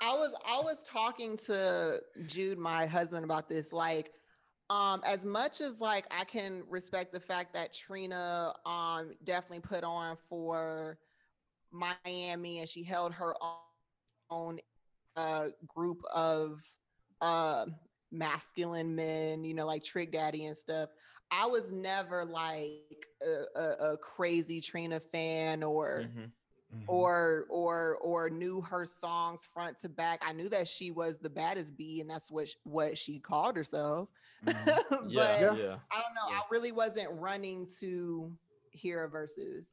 [0.00, 3.72] I was I was talking to Jude, my husband, about this.
[3.72, 4.12] Like,
[4.70, 9.82] um, as much as like I can respect the fact that Trina um definitely put
[9.82, 10.98] on for
[11.70, 13.34] Miami and she held her
[14.30, 14.58] own
[15.16, 16.62] uh group of
[17.20, 17.66] uh
[18.10, 20.90] masculine men, you know, like Trick Daddy and stuff.
[21.30, 26.30] I was never like a, a, a crazy Trina fan or Mhm.
[26.74, 26.84] Mhm.
[26.88, 30.22] or or or knew her songs front to back.
[30.26, 33.56] I knew that she was the baddest bee, and that's what sh- what she called
[33.56, 34.08] herself.
[34.44, 34.66] Mhm.
[34.90, 35.54] but Yeah, Yeah.
[35.54, 35.78] yeah.
[35.90, 36.28] I don't know.
[36.30, 36.38] yeah.
[36.38, 38.36] I really wasn't running to
[38.70, 39.68] hear a verses.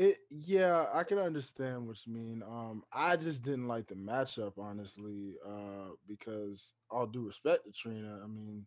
[0.00, 2.42] It yeah, I can understand what you mean.
[2.42, 8.18] Um, I just didn't like the matchup, honestly, uh, because all due respect to Trina,
[8.24, 8.64] I mean,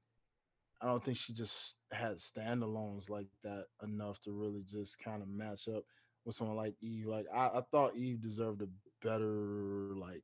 [0.79, 5.27] I don't think she just had standalones like that enough to really just kind of
[5.27, 5.85] match up
[6.23, 7.07] with someone like Eve.
[7.07, 8.67] Like I, I thought Eve deserved a
[9.03, 10.21] better like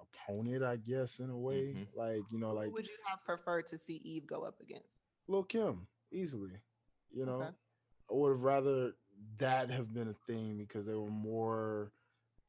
[0.00, 1.74] opponent, I guess, in a way.
[1.76, 1.86] Mhm.
[1.94, 4.96] Like, you know, like Who would you have preferred to see Eve go up against?
[5.26, 6.62] Lil Kim, easily.
[7.12, 7.50] You know, Okay.
[8.10, 8.92] I would have rather
[9.38, 11.92] that have been a thing because they were more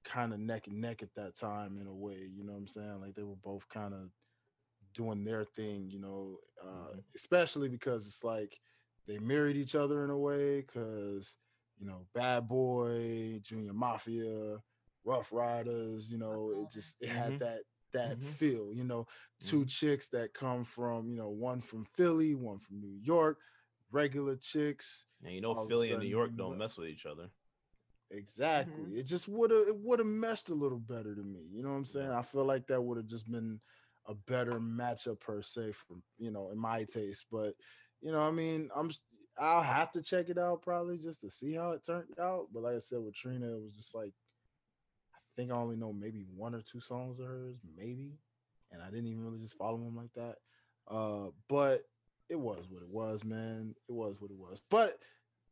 [0.04, 2.28] kind of neck and neck at that time in a way.
[2.36, 3.02] You know what I'm saying?
[3.02, 4.10] Like they were both kind of
[4.94, 5.90] doing their thing.
[5.90, 7.04] You know, uh, Mhm.
[7.16, 8.60] especially because it's like
[9.08, 10.62] they married each other in a way.
[10.62, 11.38] Because
[11.78, 14.62] you know, Bad Boy, Junior Mafia,
[15.06, 16.10] Ruff Ryders.
[16.12, 17.40] You know, it just it had Mhm.
[17.40, 17.62] that
[17.92, 18.24] that Mhm.
[18.24, 18.74] feel.
[18.74, 19.08] You know,
[19.40, 23.40] 2 chicks that come from you know one from Philly, one from New York,
[23.92, 25.06] regular chicks.
[25.24, 27.30] And you know, all of a Philly and New York don't mess with each other.
[28.12, 28.98] Exactly.
[28.98, 31.42] It just would have it would have meshed a little better to me.
[31.52, 32.10] You know what I'm saying?
[32.10, 33.60] I feel like that would have just been
[34.08, 37.26] a better matchup per se from you know in my taste.
[37.32, 37.54] But
[38.02, 38.92] you know, I mean, I'm
[39.38, 42.48] I'll have to check it out probably just to see how it turned out.
[42.52, 44.14] But like I said with Trina, it was just like
[45.14, 48.18] I think I only know maybe one or two songs of hers, maybe,
[48.72, 50.38] and I didn't even really just follow them like that.
[50.90, 51.84] Uh, but
[52.30, 53.76] it was what it was, man.
[53.88, 54.62] It was what it was.
[54.70, 55.00] But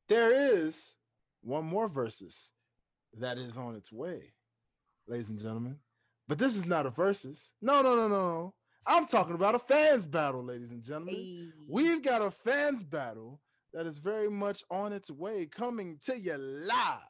[0.07, 0.95] there is
[1.41, 2.51] one more versus
[3.19, 4.33] that is on its way,
[5.07, 5.77] ladies and gentlemen.
[6.27, 7.53] But this is not a versus.
[7.61, 8.53] No, no, no, no, no.
[8.85, 11.15] I'm talking about a fans battle, ladies and gentlemen.
[11.15, 11.51] Ayy.
[11.67, 13.41] We've got a fans battle
[13.73, 17.01] that is very much on its way, coming to you live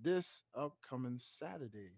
[0.00, 1.92] this upcoming Saturday,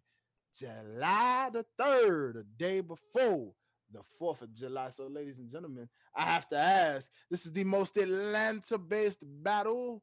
[0.58, 3.52] July the 3rd, a day before
[3.92, 4.90] the 4th of July.
[4.90, 10.02] So, ladies and gentlemen, I have to ask this is the most Atlanta based battle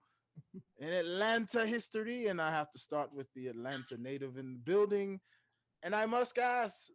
[0.79, 5.19] in Atlanta history, and I have to start with the Atlanta native in the building.
[5.83, 6.89] And I must ask,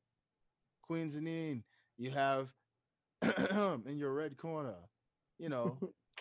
[0.82, 1.62] Queen Janine,
[1.96, 2.48] you have
[3.22, 4.74] in your red corner,
[5.38, 5.78] you know,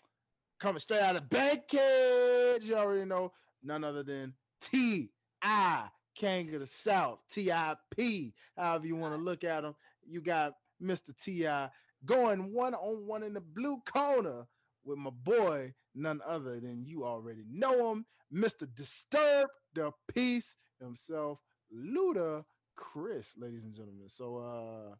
[0.59, 3.31] coming straight out of Bankhead, you already know,
[3.63, 5.85] none other than T.I.
[6.13, 8.33] King of the South, T.I.P.
[8.55, 9.75] However you want to look at him,
[10.07, 11.17] you got Mr.
[11.19, 11.69] T.I.
[12.05, 14.47] going one on one in the blue corner
[14.83, 18.67] with my boy, none other than you already know him, Mr.
[18.73, 21.39] Disturb the Peace himself,
[21.73, 22.45] Luda
[22.75, 24.09] Chris, ladies and gentlemen.
[24.09, 24.95] So, uh,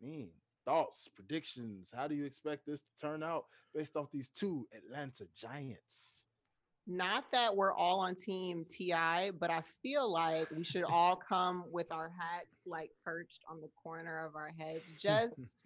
[0.00, 0.30] mean
[0.66, 1.92] thoughts, predictions.
[1.96, 6.25] How do you expect this to turn out based off these two Atlanta Giants?
[6.86, 11.64] Not that we're all on team TI, but I feel like we should all come
[11.72, 15.58] with our hats like perched on the corner of our heads just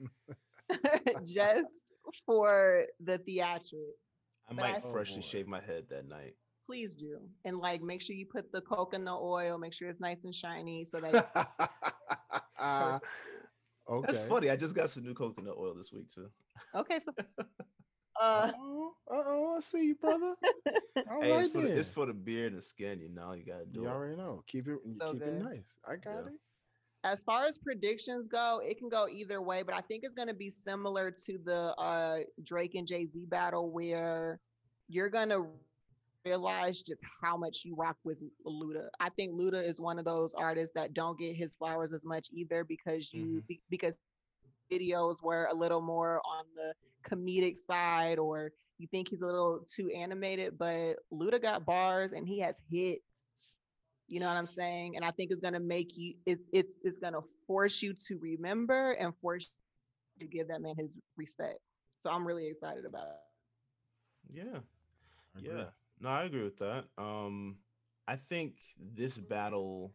[1.24, 1.92] just
[2.24, 3.96] for the theatric.
[4.48, 6.36] I But might Oh, freshly shave my head that night.
[6.66, 7.18] Please do.
[7.44, 10.86] And like make sure you put the coconut oil, make sure it's nice and shiny
[10.86, 11.32] so that it's
[13.90, 14.06] okay.
[14.06, 14.48] That's funny.
[14.48, 16.30] I just got some new coconut oil this week too.
[16.74, 16.98] okay.
[16.98, 17.12] So
[18.20, 20.34] uh oh, oh, I see you, brother.
[21.10, 21.78] All hey, right it's, for the, then.
[21.78, 23.00] it's for the beard and skin.
[23.00, 23.90] You know, you gotta do you it.
[23.90, 24.42] already know.
[24.46, 25.28] Keep it, So keep good.
[25.28, 25.64] it nice.
[25.88, 26.20] I got Yeah.
[26.26, 26.32] it.
[27.04, 30.28] as far as predictions go, it can go either way, but I think it's going
[30.28, 34.38] to be similar to the uh, Drake and Jay Z battle where
[34.88, 35.46] you're going to
[36.26, 38.88] realize just how much you rock with Luda.
[39.00, 42.28] I think Luda is one of those artists that don't get his flowers as much
[42.32, 43.58] either because you Mhm.
[43.70, 43.94] because
[44.70, 46.72] videos were a little more on the
[47.08, 52.26] comedic side or you think he's a little too animated, but Luda got bars and
[52.26, 53.60] he has hits.
[54.08, 54.96] You know what I'm saying?
[54.96, 58.92] And I think it's gonna make you it, it's it's gonna force you to remember
[58.92, 59.48] and force
[60.18, 61.58] you to give that man his respect.
[61.98, 64.32] So I'm really excited about it.
[64.32, 64.60] Yeah.
[65.38, 65.64] Yeah.
[66.00, 66.84] No, I agree with that.
[66.96, 67.58] Um,
[68.08, 68.54] I think
[68.94, 69.92] this battle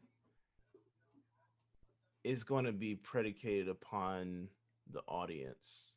[2.23, 4.47] is going to be predicated upon
[4.91, 5.95] the audience.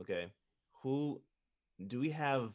[0.00, 0.26] Okay.
[0.82, 1.20] Who
[1.86, 2.52] do we have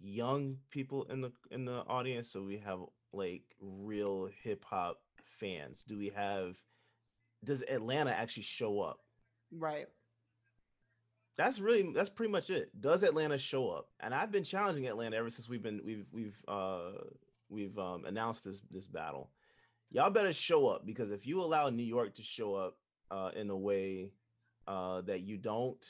[0.00, 2.80] young people in the in the audience, so we have
[3.12, 5.00] like real hip hop
[5.38, 5.84] fans?
[5.86, 6.56] Do we have
[7.44, 9.00] does Atlanta actually show up?
[9.52, 9.86] Right.
[11.36, 12.70] That's really that's pretty much it.
[12.80, 13.88] Does Atlanta show up?
[14.00, 16.92] And I've been challenging Atlanta ever since we've been we've we've uh
[17.48, 19.30] we've um announced this this battle.
[19.90, 22.76] Y'all better show up because if you allow New York to show up
[23.10, 24.10] uh in a way
[24.66, 25.84] uh that you don't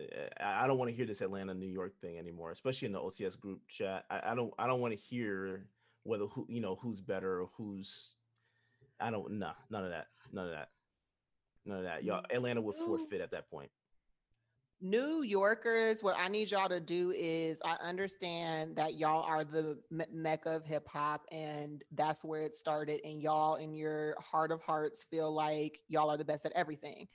[0.00, 0.04] eh,
[0.40, 3.00] I I don't want to hear this Atlanta New York thing anymore, especially in the
[3.00, 4.04] OCS group chat.
[4.10, 5.66] I, I don't I don't want to hear
[6.02, 8.14] whether who you know who's better or who's
[9.00, 10.70] I don't nah none of that none of that
[11.64, 13.70] none of that y'all Atlanta would forfeit at that point.
[14.80, 19.78] New Yorkers, what I need y'all to do is I understand that y'all are the
[19.90, 23.00] me- mecca of hip hop and that's where it started.
[23.04, 27.08] And y'all, in your heart of hearts, feel like y'all are the best at everything.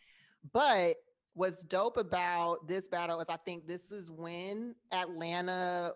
[0.52, 0.96] But
[1.34, 5.94] what's dope about this battle is I think this is when Atlanta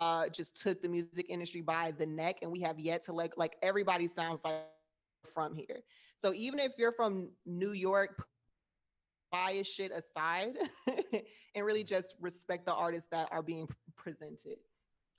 [0.00, 3.36] uh, just took the music industry by the neck and we have yet to like,
[3.36, 4.62] like everybody sounds like
[5.32, 5.82] from here.
[6.18, 8.26] So even if you're from New York,
[9.34, 10.56] bias shit aside
[11.54, 14.58] and really just respect the artists that are being presented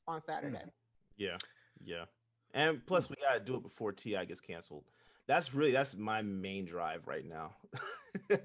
[0.07, 0.59] on Saturday.
[1.17, 1.37] Yeah,
[1.83, 2.05] yeah.
[2.53, 4.85] And plus, we gotta do it before Ti gets canceled.
[5.27, 7.55] That's really that's my main drive right now.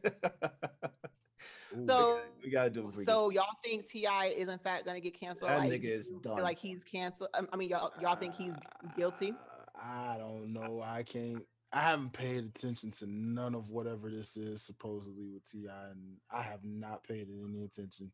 [1.77, 2.87] Ooh, So, we gotta do it.
[2.87, 4.07] Before he so y'all think Ti
[4.37, 5.51] is in fact going to get canceled?
[5.51, 6.43] That like, nigga is done.
[6.43, 7.31] Like he's canceled.
[7.35, 8.57] I mean, y'all y'all think he's
[8.97, 9.31] guilty?
[9.31, 10.83] Uh, I don't know.
[10.85, 11.45] I can't.
[11.73, 16.43] I haven't paid attention to none of whatever this is supposedly with Ti, and I
[16.43, 18.11] have not paid it any attention.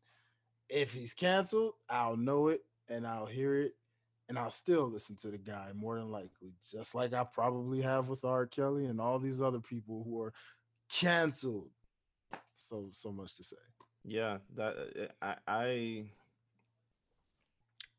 [0.69, 3.73] If he's canceled, I'll know it and I'll hear it,
[4.29, 8.09] and I'll still listen to the guy more than likely, just like I probably have
[8.09, 8.45] with R.
[8.45, 10.33] Kelly and all these other people who are
[10.93, 11.71] canceled.
[12.55, 13.55] So so much to say.
[14.03, 16.03] Yeah, that I I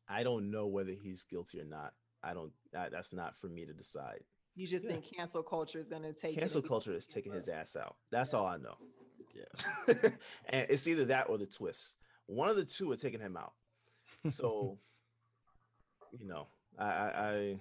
[0.07, 1.93] I don't know whether he's guilty or not.
[2.23, 2.51] I don't.
[2.71, 4.23] That, that's not for me to decide.
[4.55, 4.91] You just Yeah.
[4.91, 7.95] think cancel culture is going to take Cancel culture is taking his ass out.
[8.11, 8.77] That's all I know.
[9.33, 9.93] Yeah.
[10.49, 11.95] and it's either that or the twist.
[12.25, 13.53] One of the two are taking him out.
[14.29, 14.77] So,
[16.19, 16.47] you know,
[16.77, 17.59] I, I,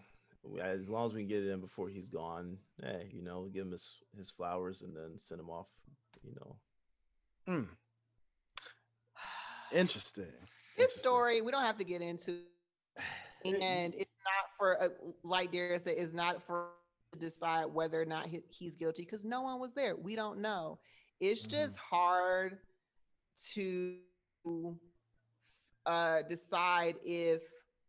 [0.60, 3.48] I, as long as we can get it in before he's gone, hey, you know,
[3.52, 5.68] give him his his flowers and then send him off.
[6.24, 6.56] You know,
[7.46, 7.64] Hmm.
[9.72, 10.32] Interesting.
[10.76, 11.40] Good story.
[11.40, 12.40] We don't have to get into
[13.44, 14.07] and it's not
[14.58, 14.88] for uh,
[15.22, 16.68] like Darius said, it's not for
[17.12, 19.96] to decide whether or not he, he's guilty because no one was there.
[19.96, 20.78] We don't know.
[21.20, 21.50] It's Mhm.
[21.50, 22.58] just hard
[23.54, 23.98] to
[25.86, 27.42] uh, decide if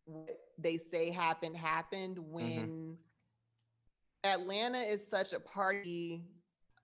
[0.06, 2.96] what they say happened happened when
[4.24, 6.24] Atlanta is such a party.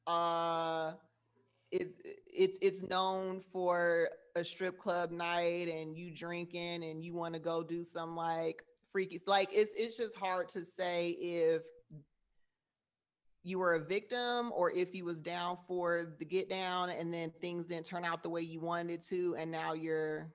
[0.07, 0.93] Uh,
[1.73, 1.99] it's
[2.33, 7.41] it's it's known for a strip club night and you drinking and you want to
[7.41, 8.63] go do some like
[8.97, 11.61] freaky like it's it's just hard to say if
[13.43, 17.31] you were a victim or if you was down for the get down and then
[17.43, 20.33] things didn't turn out the way you wanted to and now you're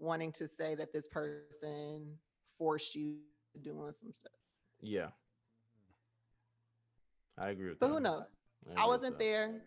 [0.00, 2.16] wanting to say that this person
[2.58, 3.14] forced you
[3.52, 4.32] to doing some stuff
[4.82, 5.10] yeah,
[7.38, 7.92] I agree with but that.
[7.94, 9.60] who knows agree i wasn't there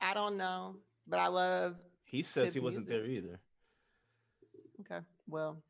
[0.00, 0.76] i don't know
[1.06, 1.76] but i love
[2.06, 3.02] He says he wasn't music.
[3.04, 3.40] there either.
[4.80, 5.62] okay well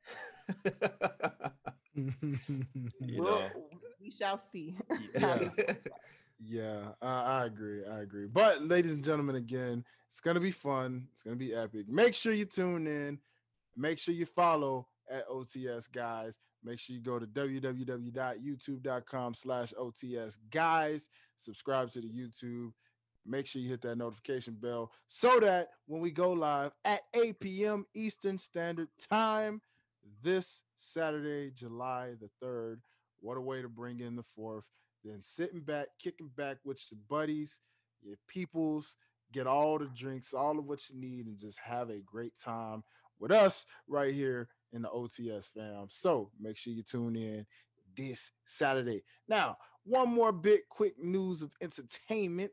[2.20, 2.38] you
[3.00, 3.48] we'll, know,
[4.00, 4.76] we shall see
[5.14, 5.20] Yeah.
[5.20, 5.76] how this goes.
[6.46, 7.86] Yeah, I, I agree.
[7.86, 8.26] I agree.
[8.26, 11.06] But ladies and gentlemen, again, it's gonna be fun.
[11.14, 11.88] It's gonna be epic.
[11.88, 13.18] Make sure you tune in.
[13.76, 16.38] Make sure you follow at OTS guys.
[16.62, 21.08] Make sure you go to www.youtube.com slash OTS guys.
[21.36, 22.72] Subscribe to the YouTube.
[23.26, 27.40] Make sure you hit that notification bell so that when we go live at 8
[27.40, 27.86] p.m.
[27.94, 29.62] Eastern Standard Time
[30.22, 32.80] this Saturday, July the 3rd,
[33.20, 34.70] what a way to bring in the fourth
[35.04, 37.60] then sitting back, kicking back with your buddies,
[38.02, 38.96] your peoples,
[39.32, 42.82] get all the drinks, all of what you need, and just have a great time
[43.20, 45.86] with us right here in the OTS fam.
[45.90, 47.46] So make sure you tune in
[47.96, 49.04] this Saturday.
[49.28, 52.52] Now, one more bit quick news of entertainment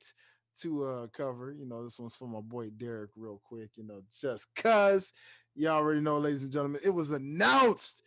[0.59, 1.53] to uh cover.
[1.53, 3.69] You know, this one's for my boy Derek, real quick.
[3.75, 5.13] You know, just cuz
[5.55, 8.01] you already know, ladies and gentlemen, it was announced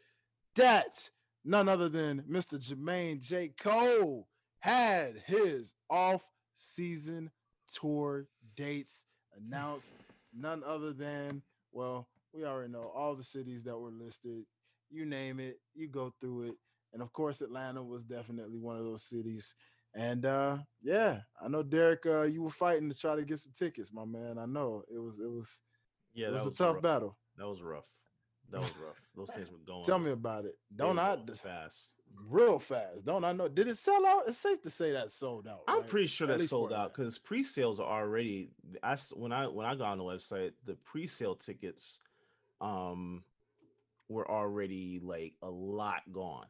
[0.56, 1.10] that
[1.44, 2.58] none other than Mr.
[2.58, 3.48] Jermaine J.
[3.48, 4.28] Cole
[4.60, 7.30] had his off season
[7.72, 8.26] tour
[8.56, 9.04] dates
[9.36, 9.96] announced.
[10.36, 11.42] None other than,
[11.72, 14.44] well, we already know all the cities that were listed.
[14.90, 16.54] You name it, you go through it.
[16.92, 19.54] And of course, Atlanta was definitely one of those cities.
[19.94, 23.52] And uh yeah, I know Derek, uh, you were fighting to try to get some
[23.54, 24.38] tickets, my man.
[24.38, 25.60] I know it was it was
[26.14, 26.82] yeah, it was that a tough rough.
[26.82, 27.16] battle.
[27.38, 27.84] That was rough.
[28.50, 29.00] That was rough.
[29.16, 29.84] Those things were going.
[29.86, 30.56] Tell me about it.
[30.74, 31.16] Don't I?
[31.16, 31.94] going fast?
[32.28, 33.04] Real fast.
[33.04, 33.48] Don't I know?
[33.48, 34.22] Did it sell out?
[34.28, 35.62] It's safe to say that sold out.
[35.66, 38.50] I'm pretty sure At that sold out because pre-sales are already.
[38.82, 41.98] I when I when I got on the website, the pre-sale tickets,
[42.60, 43.24] um,
[44.08, 46.46] were already like a lot gone.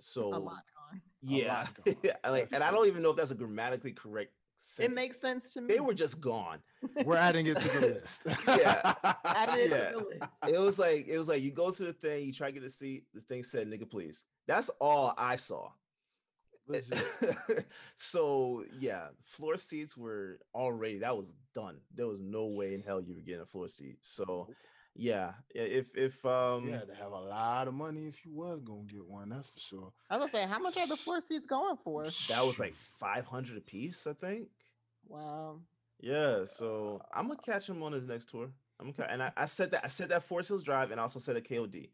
[0.00, 1.02] So a lot gone.
[1.22, 1.94] yeah, gone.
[2.24, 4.32] Like, That's and I don't even know if that's a grammatically correct.
[4.80, 5.74] It makes sense to me.
[5.74, 6.58] They were just gone.
[7.04, 8.22] We're adding it to the list.
[8.48, 8.94] Yeah.
[9.24, 9.90] added it Yeah.
[9.90, 10.38] to the list.
[10.48, 12.62] It was like it was like you go to the thing, you try to get
[12.64, 13.04] a seat.
[13.12, 15.70] The thing said, "Nigga, please." That's all I saw.
[17.96, 21.76] So yeah, floor seats were already that was done.
[21.94, 23.98] There was no way in hell you were getting a floor seat.
[24.00, 24.48] So
[24.96, 28.32] yeah, i- if if um You had to have a lot of money if you
[28.32, 29.28] was gonna get one.
[29.30, 29.92] That's for sure.
[30.10, 32.04] I was gonna say, how much are the floor seats going for?
[32.28, 34.48] that was like five hundred a piece, I think.
[35.08, 35.60] Wow.
[36.00, 38.50] Yeah, so I'm gonna catch him on his next tour.
[38.80, 41.02] I'm gonna, and I, I said that I said that Forest Hills Drive, and I
[41.02, 41.90] also said a KOD.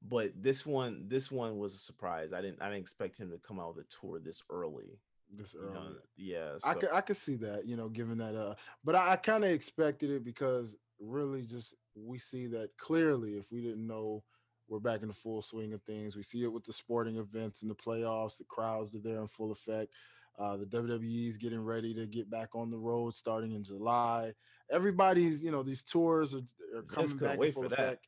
[0.00, 2.32] But this one, this one was a surprise.
[2.32, 5.00] I didn't, I didn't expect him to come out with a tour this early.
[5.36, 5.80] This you know?
[5.88, 5.96] early.
[6.16, 8.54] Yeah, I could I could see that, you know, given that uh
[8.84, 11.74] but I, I kind of expected it because really just
[12.04, 14.22] we see that clearly if we didn't know
[14.68, 16.14] we're back in the full swing of things.
[16.14, 19.26] We see it with the sporting events and the playoffs, the crowds are there in
[19.28, 19.92] full effect.
[20.38, 24.34] Uh, the WWE is getting ready to get back on the road starting in July.
[24.70, 26.42] Everybody's, you know, these tours are,
[26.76, 27.78] are coming back in full for that.
[27.78, 28.06] effect.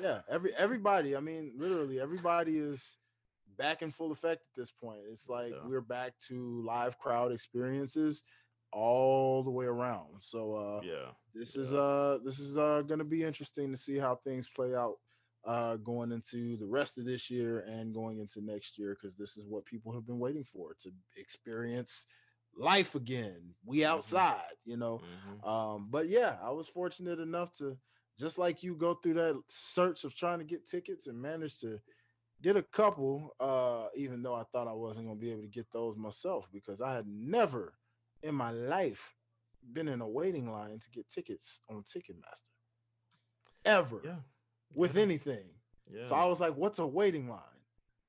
[0.00, 1.16] Yeah, every everybody.
[1.16, 2.98] I mean, literally, everybody is
[3.56, 5.00] back in full effect at this point.
[5.10, 5.66] It's like Yeah.
[5.66, 8.22] we're back to live crowd experiences
[8.72, 10.20] all the way around.
[10.20, 14.16] So uh yeah, this is uh this is uh gonna be interesting to see how
[14.16, 14.96] things play out
[15.44, 19.36] uh going into the rest of this year and going into next year because this
[19.36, 22.06] is what people have been waiting for to experience
[22.56, 23.54] life again.
[23.64, 23.86] We Mhm.
[23.88, 25.00] outside, you know.
[25.00, 25.46] Mhm.
[25.46, 27.78] Um, but yeah, I was fortunate enough to
[28.18, 31.80] just like you go through that search of trying to get tickets and manage to
[32.42, 35.70] get a couple, uh, even though I thought I wasn't gonna be able to get
[35.72, 37.74] those myself because I had never
[38.22, 39.14] in my life
[39.72, 42.42] been in a waiting line to get tickets on Ticketmaster.
[43.64, 44.16] Ever yeah,
[44.74, 45.44] with yeah, anything.
[45.92, 46.04] yeah.
[46.04, 47.38] So I was like, what's a waiting line?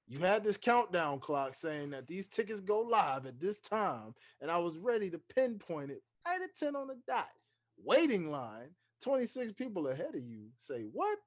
[0.08, 4.50] You had this countdown clock saying that these tickets go live at this time, and
[4.50, 7.30] I was ready to pinpoint it right at 10 on the dot.
[7.84, 8.70] Waiting line,
[9.02, 11.20] 26 people ahead of you say, What?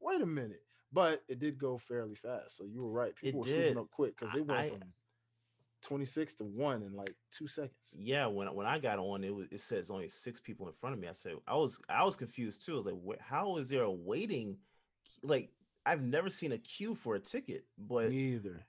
[0.00, 0.62] Wait a minute.
[0.92, 2.56] But it did go fairly fast.
[2.56, 3.14] So you were right.
[3.16, 3.76] People were did.
[3.78, 4.80] up quick because they went I- from
[5.82, 7.94] 26 to 1 in like two seconds.
[7.96, 8.26] yeah.
[8.26, 11.00] When when I got on, it was it says only six people in front of
[11.00, 11.08] me.
[11.08, 12.74] I said I was I was confused too.
[12.74, 14.58] I was like, "Wha- how is there a waiting?
[15.22, 15.50] Like
[15.84, 18.64] I've never seen a queue for a ticket, but Me either.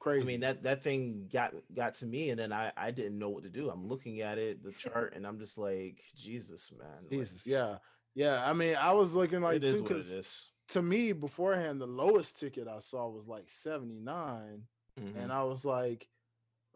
[0.00, 0.22] Crazy.
[0.22, 3.28] I mean that that thing got got to me, and then I I didn't know
[3.30, 3.68] what to do.
[3.68, 6.88] I'm looking at it, the chart, and I'm just like, Jesus, man.
[7.02, 7.46] like, Jesus.
[7.46, 7.78] Yeah.
[8.14, 8.42] Yeah.
[8.44, 11.80] I mean, I was looking like it is too what it because to me beforehand,
[11.80, 14.62] the lowest ticket I saw was like 79.
[14.98, 15.16] Mhm.
[15.22, 16.08] And I was like,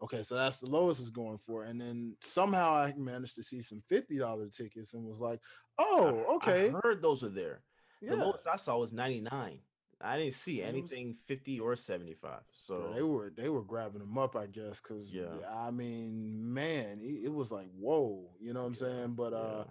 [0.01, 1.63] okay, so that's the lowest is going for.
[1.63, 5.39] And then somehow I managed to see some $50 tickets and was like,
[5.77, 6.73] I- oh, I okay.
[6.83, 7.63] heard those were there.
[8.01, 8.23] The Yeah.
[8.23, 9.59] lowest I saw was 99.
[10.01, 12.43] I didn't see It was- anything 50 or 75.
[12.51, 15.29] So they were they were grabbing them up, I guess, because Yeah.
[15.49, 19.13] I mean, man, it, it was like whoa, you know what I'm Yeah, saying?
[19.15, 19.63] But uh.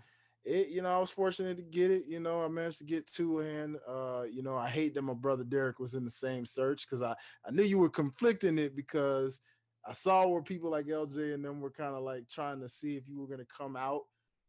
[0.45, 2.05] It you know, I was fortunate to get it.
[2.07, 5.15] You know, I managed to get two and uh, you know, I hate that my
[5.15, 7.15] brother Derek was in the same search because I,
[7.47, 9.41] I knew you were conflicting it because
[9.87, 12.97] I saw where people like LJ and them were kind of like trying to see
[12.97, 14.03] if you were gonna come out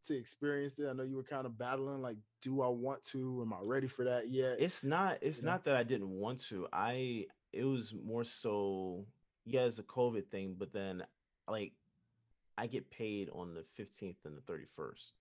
[0.08, 0.88] to experience it.
[0.88, 3.42] I know you were kind of battling, like, do I want to?
[3.42, 4.58] Am I ready for that yet?
[4.60, 5.52] It's not it's you know?
[5.54, 6.68] not that I didn't want to.
[6.74, 9.06] I it was more so
[9.46, 11.04] yeah, it's a COVID thing, but then
[11.48, 11.74] like
[12.58, 15.12] I get paid on the 15th and the 31st.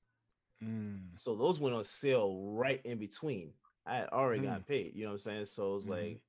[0.62, 3.52] Mm, So those went on sale right in between.
[3.86, 5.46] I had already got paid, you know what I'm saying?
[5.46, 5.90] So it was Mhm.
[5.90, 6.20] like,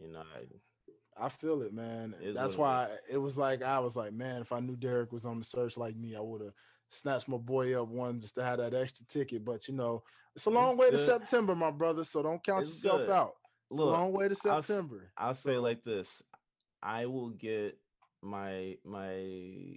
[0.00, 2.14] you know, I, I feel it, man.
[2.20, 3.00] It is That's what it why is.
[3.10, 5.76] it was like I was like, man, if I knew Derek was on the search
[5.76, 6.54] like me, I would have
[6.88, 9.44] snatched my boy up one just to have that extra ticket.
[9.44, 10.02] But you know,
[10.34, 10.98] it's a long It's way to.
[10.98, 12.04] September, my brother.
[12.04, 13.10] So don't count It's yourself good.
[13.10, 13.34] out.
[13.70, 15.12] It's Look, a long way to I'll September.
[15.18, 16.22] I'll say like this.
[16.82, 17.78] I will get
[18.22, 19.76] my my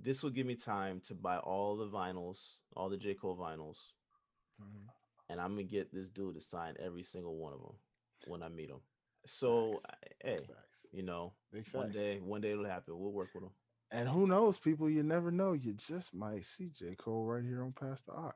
[0.00, 2.38] this will give me time to buy all the vinyls,
[2.74, 3.14] all the J.
[3.14, 3.76] Cole vinyls,
[4.60, 4.88] Mhm.
[5.28, 7.76] and I'm gonna get this dude to sign every single one of them
[8.26, 8.80] when I meet him.
[9.26, 10.08] So Facts.
[10.20, 10.86] Hey, facts.
[10.92, 11.34] you know,
[11.72, 12.98] one day, one day it'll happen.
[12.98, 13.52] We'll work with him.
[13.90, 15.54] And who knows, people, you never know.
[15.54, 16.94] You just might see J.
[16.94, 18.32] Cole right here on Pass the Aux.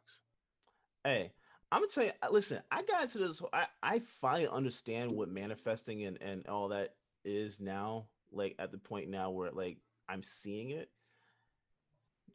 [1.05, 1.33] Hey,
[1.71, 2.13] I'm gonna tell you.
[2.31, 3.43] Listen, I got into this.
[3.53, 8.09] I I finally understand what manifesting and and all that is now.
[8.31, 10.91] Like at the point now where like I'm seeing it.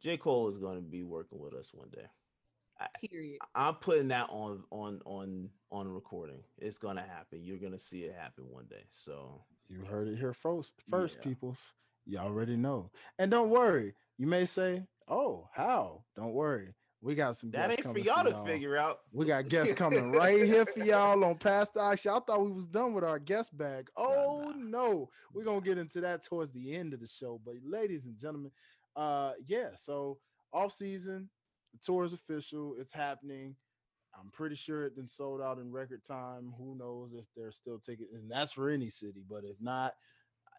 [0.00, 2.06] J Cole is going to be working with us one day.
[3.10, 3.38] Period.
[3.54, 6.38] I'm putting that on on on on recording.
[6.58, 7.40] It's gonna happen.
[7.42, 8.84] You're gonna see it happen one day.
[8.90, 11.24] So You heard it here first, first Yeah.
[11.24, 11.74] peoples.
[12.06, 12.90] You already know.
[13.18, 13.94] And don't worry.
[14.16, 16.74] You may say, "Oh, how?" Don't worry.
[17.00, 19.00] We got some that guests ain't for coming y'all to figure out.
[19.12, 21.96] We got guests coming right here for y'all on Pass the Aux.
[22.04, 23.88] Y'all thought we was done with our guest bag.
[23.96, 24.56] Oh nah.
[24.56, 27.40] no, we're gonna get into that towards the end of the show.
[27.44, 28.52] But ladies and gentlemen,
[28.98, 30.18] uh yeah, so
[30.52, 31.30] off season,
[31.72, 33.54] the tour is official, it's happening.
[34.18, 36.52] I'm pretty sure it then sold out in record time.
[36.58, 39.22] Who knows if there's still tickets, and that's for any city.
[39.28, 39.94] But if not,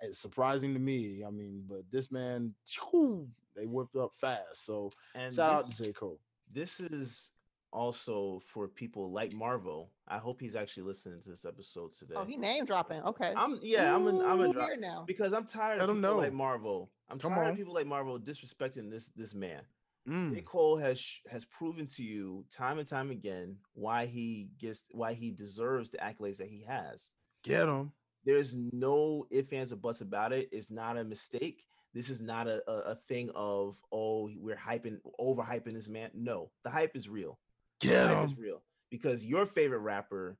[0.01, 1.23] it's surprising to me.
[1.27, 2.53] I mean, but this man,
[2.91, 4.65] whew, they whipped up fast.
[4.65, 5.93] So And shout out this- to J.
[5.93, 6.19] Cole.
[6.53, 7.31] this is
[7.71, 9.91] also for people like Marvel.
[10.07, 12.15] I hope he's actually listening to this episode today.
[12.17, 13.01] Oh, he name dropping.
[13.03, 13.33] Okay.
[13.35, 15.03] I'm yeah, I'm an, I'm a Ooh, drop here now.
[15.07, 16.21] because I'm tired Let of 'em people know.
[16.21, 16.91] like Marvel.
[17.09, 17.49] I'm Come tired on.
[17.51, 19.61] of people like Marvel disrespecting this this man.
[20.07, 20.41] Mm, J.
[20.41, 25.29] Cole has has proven to you time and time again why he gets why he
[25.31, 27.11] deserves the accolades that he has.
[27.43, 27.91] get him.
[28.25, 30.49] There's no ifs, ands, or buts about it.
[30.51, 31.63] It's not a mistake.
[31.93, 36.09] This is not a, a, a thing of oh we're hyping overhyping this man.
[36.13, 37.37] No, the hype is real.
[37.81, 38.37] The Get hype is him.
[38.41, 38.61] real
[38.91, 40.37] because your favorite rapper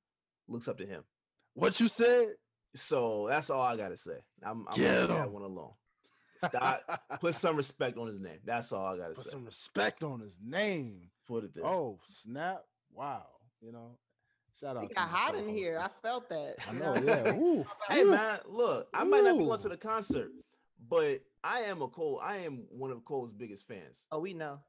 [0.47, 1.03] looks up to him.
[1.53, 2.29] What you said?
[2.75, 4.17] So that's all I gotta say.
[4.43, 5.33] I'm, I'm Get gonna leave that him.
[5.33, 5.71] one alone.
[6.45, 8.39] Stop, put some respect on his name.
[8.45, 9.23] That's all I gotta Put say.
[9.23, 11.09] Put some respect on his name.
[11.27, 11.65] Put it there.
[11.65, 12.63] Oh, snap.
[12.93, 13.25] Wow.
[13.61, 13.97] You know,
[14.59, 15.77] shout out It to got hot in here.
[15.81, 16.55] I felt that.
[16.69, 17.33] I know, yeah.
[17.35, 20.31] Ooh, Hey man, look, I might not be going to the concert,
[20.89, 22.21] but I am a Cole.
[22.23, 24.05] I am one of Cole's biggest fans.
[24.11, 24.59] Oh, we know.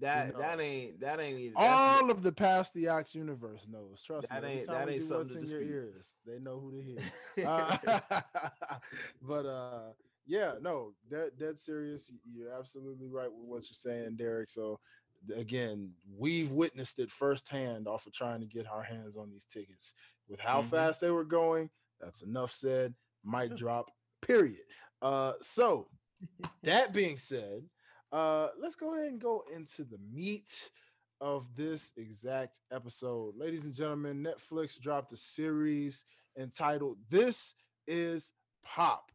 [0.00, 0.40] That know.
[0.40, 4.02] that ain't that ain't even- All of the Pass the Aux universe knows.
[4.02, 4.48] Trust That me.
[4.48, 5.74] Every ain't- that ain't something what's to in your dispute.
[5.74, 7.48] ears, they know who to hear.
[7.48, 8.10] Uh,
[9.22, 9.92] but uh,
[10.26, 12.10] yeah, no, dead dead serious.
[12.30, 14.50] You're absolutely right with what you're saying, Derek.
[14.50, 14.80] So
[15.34, 19.94] again, we've witnessed it firsthand off of trying to get our hands on these tickets.
[20.28, 20.66] With how Mhm.
[20.66, 21.70] fast they were going,
[22.00, 22.94] that's enough said.
[23.24, 23.90] Mic drop.
[24.20, 24.64] Period.
[25.02, 25.88] Uh, so
[26.62, 27.68] that being said,
[28.16, 30.70] uh, let's go ahead and go into the meat
[31.20, 33.36] of this exact episode.
[33.36, 36.06] Ladies and gentlemen, Netflix dropped a series
[36.38, 37.54] entitled This
[37.86, 38.32] is
[38.64, 39.12] Pop.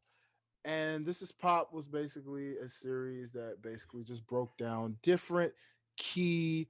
[0.63, 5.53] And This is Pop was basically a series that basically just broke down different
[5.97, 6.67] key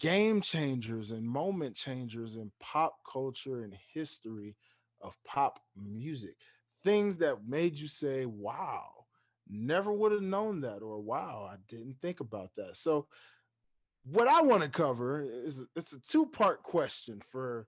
[0.00, 4.56] game changers and moment changers in pop culture and history
[5.00, 6.34] of pop music.
[6.82, 9.01] Things that made you say, wow,
[9.52, 12.76] never would have known that, or wow, I didn't think about that.
[12.76, 13.06] So,
[14.04, 17.66] what I want to cover is it's a two part question for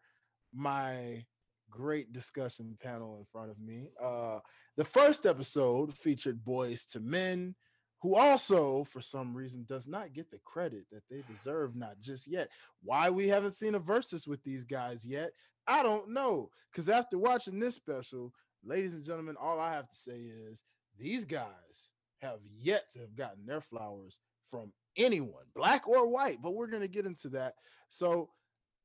[0.53, 1.24] my
[1.70, 3.91] great discussion panel in front of me.
[4.03, 4.39] Uh,
[4.76, 7.55] the first episode featured Boyz II Men,
[8.01, 12.26] who also, for some reason, does not get the credit that they deserve, not just
[12.26, 12.49] yet.
[12.82, 15.32] Why we haven't seen a versus with these guys yet,
[15.66, 16.51] I don't know.
[16.70, 18.32] Because after watching this special,
[18.64, 20.20] ladies and gentlemen, all I have to say
[20.51, 20.62] is
[20.99, 21.90] these guys
[22.20, 24.18] have yet to have gotten their flowers
[24.51, 26.40] from anyone, black or white.
[26.42, 27.55] But we're going to get into that.
[27.90, 28.30] So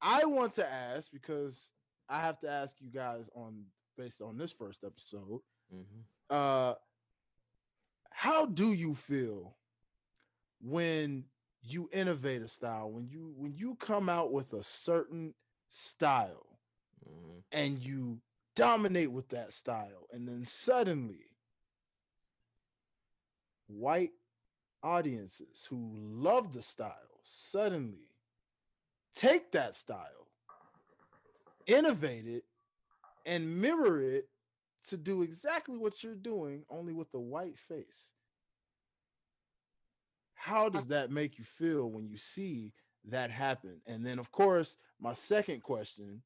[0.01, 1.72] I want to ask because
[2.07, 3.66] I have to ask you guys on
[3.97, 5.41] based on this first episode.
[5.74, 6.03] Mhm.
[6.30, 6.76] Uh,
[8.12, 9.57] how do you feel
[10.62, 11.26] when
[11.62, 15.34] you innovate a style when you when you come out with a certain
[15.68, 16.60] style
[17.05, 17.43] Mhm.
[17.51, 18.22] and you
[18.55, 21.29] dominate with that style and then suddenly
[23.70, 24.12] white
[24.83, 28.08] audiences who love the style suddenly
[29.16, 30.28] take that style
[31.67, 32.46] innovate it
[33.25, 34.29] and mirror it
[34.87, 38.13] to do exactly what you're doing only with a white face
[40.36, 42.71] how uh does that make you feel when you see
[43.05, 46.21] that happen and then of course my second question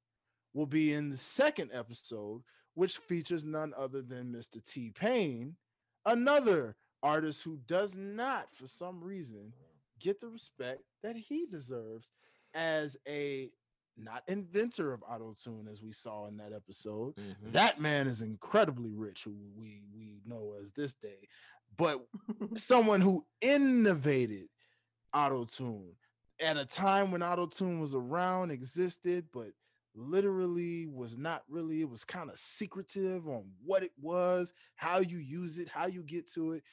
[0.54, 2.44] will be in the second episode,
[2.76, 4.64] which features none other than Mr.
[4.64, 5.56] T Pain,
[6.06, 9.54] another artist who does not, for some reason,
[10.00, 12.12] get the respect that he deserves
[12.54, 13.52] as a
[13.96, 17.16] not inventor of auto tune, as we saw in that episode.
[17.16, 17.52] Mhm.
[17.52, 21.28] That man is incredibly rich, who we we know as this day,
[21.78, 22.08] but
[22.58, 24.50] someone who innovated
[25.14, 25.96] auto tune
[26.40, 29.54] at a time when auto tune was around, existed, but
[29.96, 35.20] literally was not really it was kind of secretive on what it was how you
[35.20, 36.64] use it how you get to it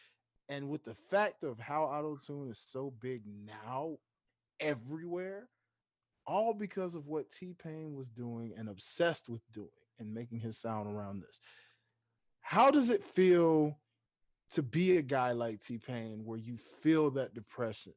[0.51, 3.97] and with the fact of how auto tune is so big now
[4.59, 5.49] everywhere
[6.27, 9.69] all because of what t-pain was doing and obsessed with doing
[9.99, 11.41] and making his sound around this.
[12.41, 13.79] How does it feel
[14.53, 17.95] to be a guy like t-pain where you feel that depression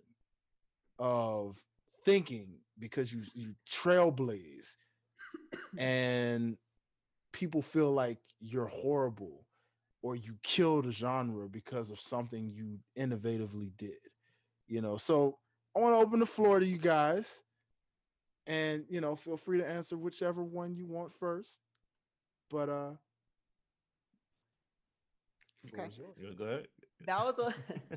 [1.00, 1.58] of
[2.06, 4.76] thinking because you you trailblaze
[5.78, 6.58] and
[7.32, 9.43] people feel like you're horrible
[10.04, 13.98] or you killed a genre because of something you innovatively did.
[14.68, 15.40] You know, so
[15.76, 17.42] I want to open the floor to you guys.
[18.46, 21.62] And you know, feel free to answer whichever one you want first.
[22.52, 22.92] But uh
[25.74, 25.90] Okay.
[26.38, 26.68] Go ahead.
[27.06, 27.56] That was a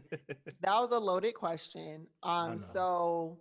[0.61, 2.07] that was a loaded question.
[2.23, 3.41] Um, so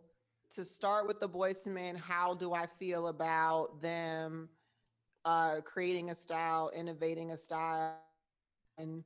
[0.51, 4.49] to start with the Boyz II Men, how do I feel about them
[5.23, 7.99] uh creating a style, innovating a style,
[8.77, 9.03] and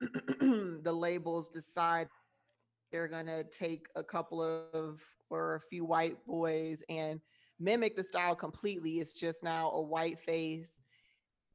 [0.00, 2.08] the labels decide
[2.92, 7.20] they're gonna take a couple of or a few white boys and
[7.58, 9.00] mimic the style completely.
[9.00, 10.80] It's just now a white face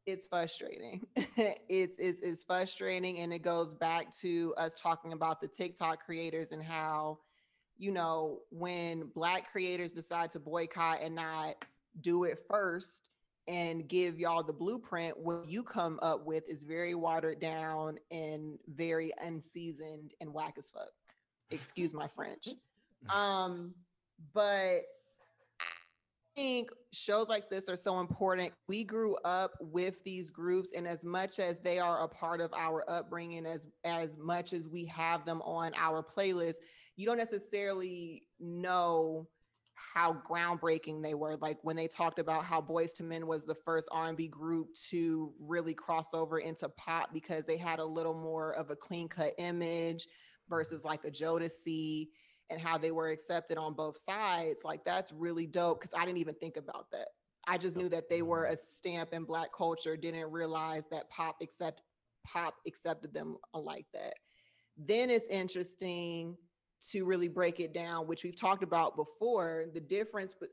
[0.06, 1.06] it's frustrating.
[1.16, 6.52] it's, it's it's frustrating, and it goes back to us talking about the TikTok creators
[6.52, 7.20] and how,
[7.78, 11.56] you know, when Black creators decide to boycott and not
[12.02, 13.10] do it first
[13.47, 18.57] and give y'all the blueprint, what you come up with is very watered down and
[18.68, 20.89] very unseasoned and whack as fuck.
[21.49, 22.49] Excuse my French.
[23.09, 23.73] Um,
[24.31, 24.81] but
[25.59, 28.53] I think shows like this are so important.
[28.68, 32.53] We grew up with these groups, and as much as they are a part of
[32.53, 36.57] our upbringing, as as much as we have them on our playlist,
[36.95, 39.27] you don't necessarily know
[39.94, 41.36] how groundbreaking they were.
[41.38, 45.34] Like when they talked about how Boyz II Men was the first R&B group to
[45.40, 49.34] really cross over into pop because they had a little more of a clean cut
[49.38, 50.56] image mm-hmm.
[50.56, 52.10] versus like a Jodeci
[52.49, 56.18] and how they were accepted on both sides like that's really dope because i didn't
[56.18, 57.08] even think about that.
[57.48, 58.53] I just knew that they were mm-hmm.
[58.53, 61.82] a stamp in black culture didn't realize that pop accept
[62.26, 64.14] pop accepted them uh, like that.
[64.78, 66.38] Then it's interesting
[66.90, 70.49] to really break it down which we've talked about before the difference but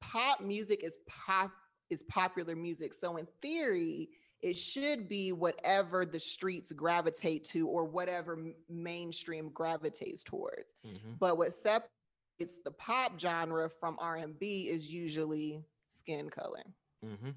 [0.00, 1.50] pop music is pop
[1.90, 2.94] is popular music.
[2.94, 4.08] So in theory
[4.42, 8.38] it should be whatever the streets gravitate to or whatever
[8.68, 10.74] mainstream gravitates towards.
[10.86, 11.18] Mhm.
[11.18, 16.64] but what separates the pop genre from r&b is usually skin color.
[17.04, 17.34] Mhm.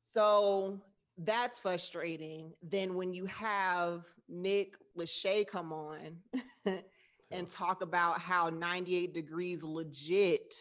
[0.00, 0.80] so
[1.18, 2.52] that's frustrating.
[2.62, 6.22] Then when you have nick lachey come on
[7.30, 10.54] and talk about how 98 degrees legit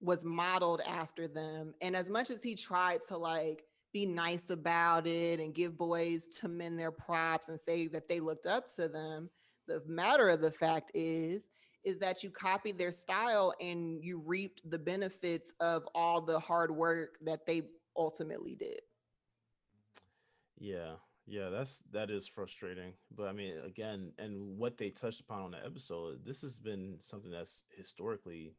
[0.00, 1.74] was modeled after them.
[1.80, 6.24] And as much as he tried to like be nice about it and give Boyz
[6.42, 9.30] II Men their props and say that they looked up to them
[9.66, 11.50] the matter of the fact is
[11.84, 16.70] is that you copied their style and you reaped the benefits of all the hard
[16.70, 17.60] work that they
[17.94, 18.80] ultimately did.
[20.58, 20.94] Yeah,
[21.26, 22.92] yeah, that's that is frustrating.
[23.16, 26.96] But I mean, again, and what they touched upon on the episode, this has been
[27.00, 28.54] something that's historically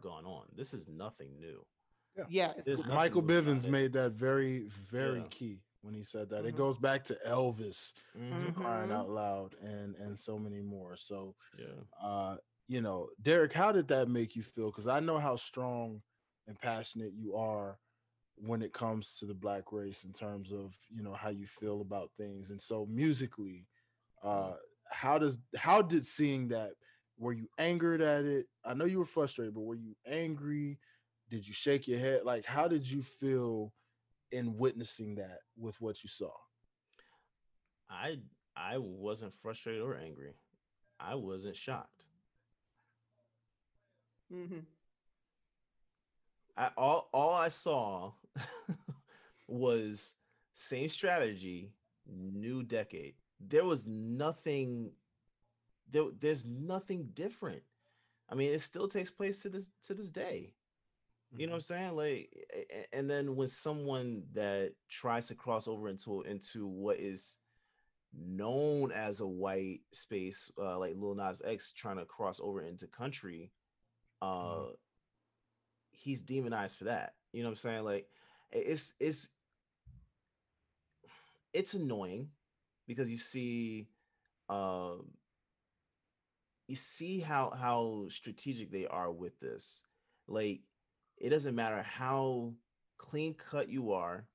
[0.00, 0.44] gone on.
[0.54, 1.64] This is nothing new.
[2.28, 5.26] yeah it's nothing Michael new about Bivins made that very, very Yeah.
[5.30, 6.44] key when he said that.
[6.46, 6.58] It Mhm.
[6.58, 8.54] goes back to Elvis Mhm.
[8.54, 8.94] crying Mhm.
[8.94, 10.96] out loud and and so many more.
[10.96, 11.82] So Yeah.
[12.00, 12.36] uh,
[12.68, 14.70] you know, Derek, how did that make you feel?
[14.70, 16.02] Because I know how strong
[16.48, 17.78] and passionate you are
[18.36, 21.80] when it comes to the black race in terms of you know how you feel
[21.80, 22.50] about things.
[22.50, 23.66] And so musically,
[24.22, 24.52] uh,
[24.90, 26.72] how does how did seeing that?
[27.18, 28.46] Were you angered at it?
[28.62, 30.78] I know you were frustrated, but were you angry?
[31.30, 32.24] Did you shake your head?
[32.24, 33.72] Like, how did you feel
[34.30, 36.32] in witnessing that with what you saw?
[37.88, 38.18] I
[38.54, 40.34] I wasn't frustrated or angry.
[41.00, 42.04] I wasn't shocked.
[44.32, 44.58] mm-hmm.
[46.56, 48.12] I all all I saw
[49.48, 50.14] was
[50.52, 51.72] same strategy,
[52.06, 53.14] new decade.
[53.40, 54.90] There was nothing
[55.90, 57.62] there, there's nothing different.
[58.28, 60.54] I mean, it still takes place to this to this day.
[61.36, 61.96] You know what I'm saying?
[61.96, 62.30] Like
[62.92, 67.38] and then when someone that tries to cross over into into what is
[68.18, 72.86] known as a white space, uh, like Lil Nas X trying to cross over into
[72.86, 73.50] country,
[74.22, 74.66] uh
[75.92, 77.14] he's demonized for that.
[77.32, 77.84] You know what I'm saying?
[77.84, 78.08] Like
[78.52, 79.28] it's it's
[81.52, 82.28] it's annoying
[82.86, 83.88] because you see
[84.48, 85.06] um
[86.68, 89.82] you see how how strategic they are with this.
[90.28, 90.60] Like
[91.18, 92.54] it doesn't matter how
[92.98, 94.26] clean cut you are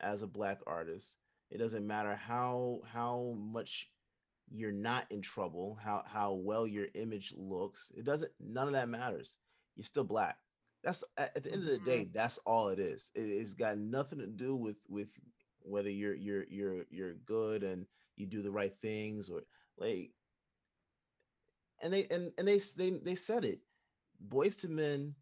[0.00, 1.16] as a black artist.
[1.50, 3.90] It doesn't matter how how much
[4.50, 7.92] you're not in trouble, how how well your image looks.
[7.96, 9.36] It doesn't none of that matters.
[9.76, 10.36] You're still black.
[10.86, 13.10] That's at, the end of the day, that's all it is.
[13.16, 15.08] It, it's got nothing to do with with
[15.62, 19.42] whether you're you're you're you're good and you do the right things or
[19.78, 20.12] like
[21.82, 23.58] and they and, and they they they said it
[24.28, 25.14] Boyz II Men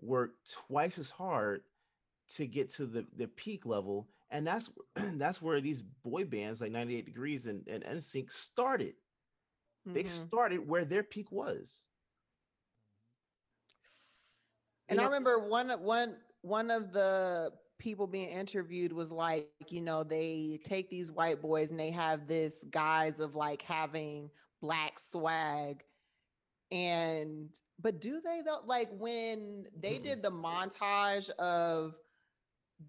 [0.00, 0.34] work
[0.68, 1.62] twice as hard
[2.36, 4.08] to get to the, the peak level.
[4.30, 8.94] And that's that's where these boy bands like 98 Degrees and, and NSYNC started.
[9.84, 10.08] They Mhm.
[10.08, 11.87] started where their peak was.
[14.88, 20.02] And I remember one one one of the people being interviewed was like, you know,
[20.02, 25.84] they take these white boys and they have this guise of like having black swag.
[26.70, 27.50] And
[27.80, 28.60] but do they though?
[28.66, 31.94] Like when they did the montage of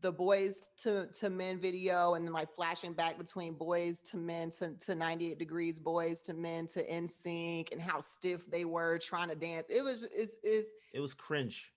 [0.01, 4.51] the boys to to men video and then like flashing back between Boyz II Men
[4.51, 9.29] to, to 98 degrees Boyz II Men to NSYNC and how stiff they were trying
[9.29, 9.67] to dance.
[9.69, 11.71] It was is is It was cringe.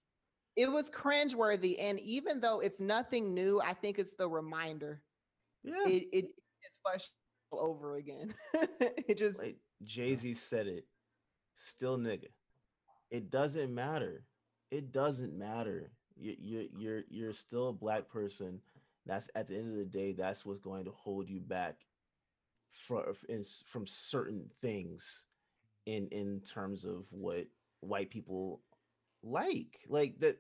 [0.57, 1.77] It was cringeworthy.
[1.81, 5.03] And even though it's nothing new, I think it's the reminder.
[5.65, 5.87] Yeah.
[5.87, 7.09] It it is fresh
[7.51, 8.35] all over again.
[8.81, 10.87] it just like Jay Z said it,
[11.55, 12.29] still nigga.
[13.11, 14.25] It doesn't matter.
[14.71, 15.93] It doesn't matter.
[16.17, 18.61] You you you're you're still a black person.
[19.07, 20.13] That's at the end of the day.
[20.13, 21.77] That's what's going to hold you back
[22.73, 23.03] from
[23.67, 25.27] from certain things
[25.87, 27.47] in in terms of what
[27.81, 28.61] white people
[29.23, 30.39] like like that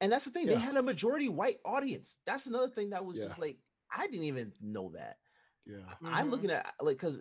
[0.00, 3.18] and that's the thing they had a majority white audience that's another thing that was
[3.18, 3.26] Yeah.
[3.26, 3.58] just like
[3.94, 5.18] i didn't even know that
[5.66, 5.94] Yeah.
[6.02, 6.30] I'm Mhm.
[6.30, 7.18] looking at like because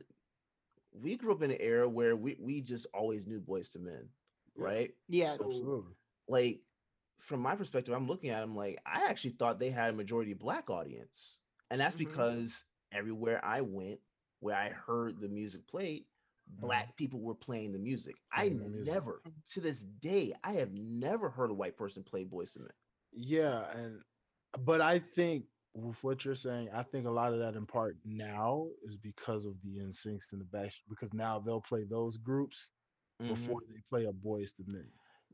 [0.91, 4.09] we grew up in an era where we we just always knew Boyz II Men,
[4.55, 4.63] Yeah.
[4.63, 4.95] right?
[5.07, 5.37] yes.
[5.39, 5.93] So, Absolutely.
[6.27, 6.61] like
[7.19, 10.33] from my perspective, I'm looking at them like I actually thought they had a majority
[10.33, 11.39] black audience,
[11.71, 11.99] and that's Mhm.
[11.99, 14.01] because everywhere I went,
[14.39, 16.05] where I heard the music played,
[16.47, 18.15] black people were playing the music.
[18.31, 18.85] I the music.
[18.93, 19.21] never,
[19.53, 22.71] to this day, I have never heard a white person play Boyz II Men.
[23.11, 24.01] Yeah, and
[24.65, 25.45] but I think
[25.75, 29.45] with what you're saying, I think a lot of that in part now is because
[29.45, 32.71] of the NSYNCs and the back because now they'll play those groups
[33.21, 33.29] Mhm.
[33.29, 34.91] before they play a Boyz II Men.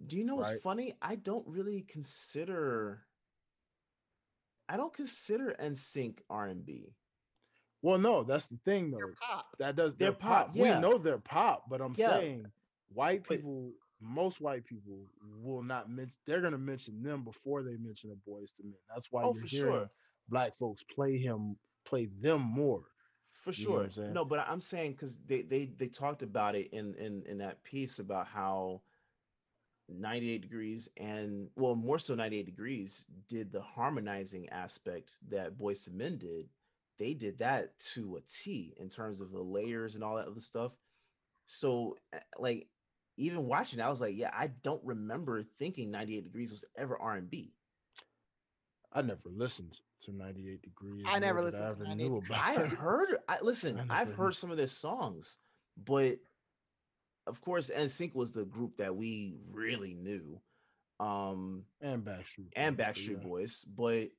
[0.07, 0.93] Do you know what's funny?
[1.01, 3.05] I don't really consider.
[4.69, 6.95] I don't consider NSYNC R and B.
[7.81, 8.97] Well, no, that's the thing though.
[8.97, 9.13] They're though.
[9.35, 9.45] pop.
[9.59, 10.55] That does They're they're pop, pop.
[10.55, 10.75] yeah.
[10.75, 12.09] We know they're pop, but I'm Yeah.
[12.17, 12.45] saying
[12.93, 15.05] white But- people, most white people
[15.41, 16.13] will not mention.
[16.25, 18.75] They're gonna mention them before they mention the Boyz II Men.
[18.93, 19.89] That's why Oh, you're for hearing sure.
[20.27, 22.83] black folks play him, play them more.
[23.43, 23.89] For You sure.
[24.11, 27.63] No, but I'm saying because they they they talked about it in in in that
[27.63, 28.81] piece about how
[29.87, 35.95] 98 degrees and well more so 98 degrees did the harmonizing aspect that Boyz II
[35.95, 36.49] Men did.
[36.99, 40.39] They did that to a T in terms of the layers and all that other
[40.41, 40.73] stuff.
[41.45, 42.67] So uh, like
[43.17, 47.53] even watching, I was like, yeah, I don't remember thinking 98 degrees was ever R&B.
[48.93, 51.03] I never listened to 98 Degrees.
[51.05, 52.69] I never nor did listened to ever 98 knew about I it.
[52.71, 54.33] heard I listen, I I've heard knew.
[54.33, 55.37] some of their songs,
[55.77, 56.17] but
[57.27, 60.39] of course NSYNC was the group that we really knew.
[60.99, 63.27] Um and Backstreet and Boys, but Backstreet yeah.
[63.27, 64.09] Boys, but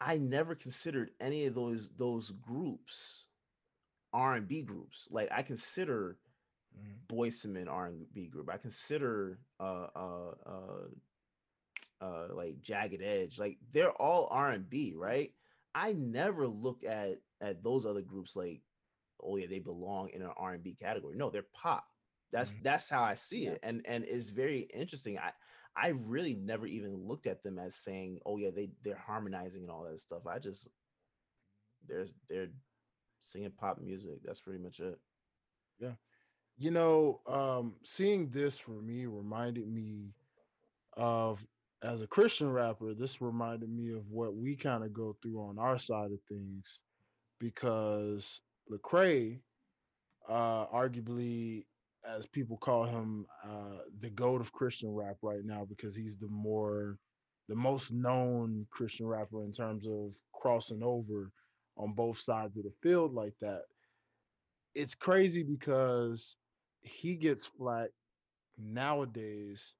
[0.00, 3.24] I never considered any of those those groups
[4.12, 5.08] R&B groups.
[5.10, 6.18] Like I consider
[6.78, 7.06] Mhm.
[7.08, 8.50] Boyz II Men R&B group.
[8.50, 10.88] I consider uh uh uh
[12.00, 13.38] uh like Jagged Edge.
[13.38, 15.32] Like they're all R&B, right?
[15.74, 18.62] I never look at at those other groups like
[19.20, 21.16] oh yeah, they belong in an R&B category.
[21.16, 21.84] No, they're pop.
[22.32, 23.58] That's that's how I see it.
[23.62, 25.18] And and it's very interesting.
[25.18, 25.32] I
[25.80, 29.70] I really never even looked at them as saying, "Oh yeah, they they're harmonizing and
[29.70, 30.68] all that stuff." I just
[31.86, 32.48] they're they're
[33.20, 34.20] singing pop music.
[34.24, 34.98] That's pretty much it.
[35.78, 35.94] Yeah,
[36.58, 40.14] you know, um, seeing this for me reminded me
[40.96, 41.44] of
[41.82, 45.58] as a Christian rapper, this reminded me of what we kind of go through on
[45.58, 46.80] our side of things
[47.38, 48.40] because
[48.70, 49.40] Lecrae,
[50.28, 51.64] uh, arguably,
[52.04, 56.28] as people call him, uh, the goat of Christian rap right now because he's the
[56.28, 56.98] more,
[57.48, 61.32] the most known Christian rapper in terms of crossing over
[61.76, 63.62] on both sides of the field like that.
[64.74, 66.36] It's crazy because
[66.80, 67.90] he gets flack
[68.56, 69.74] nowadays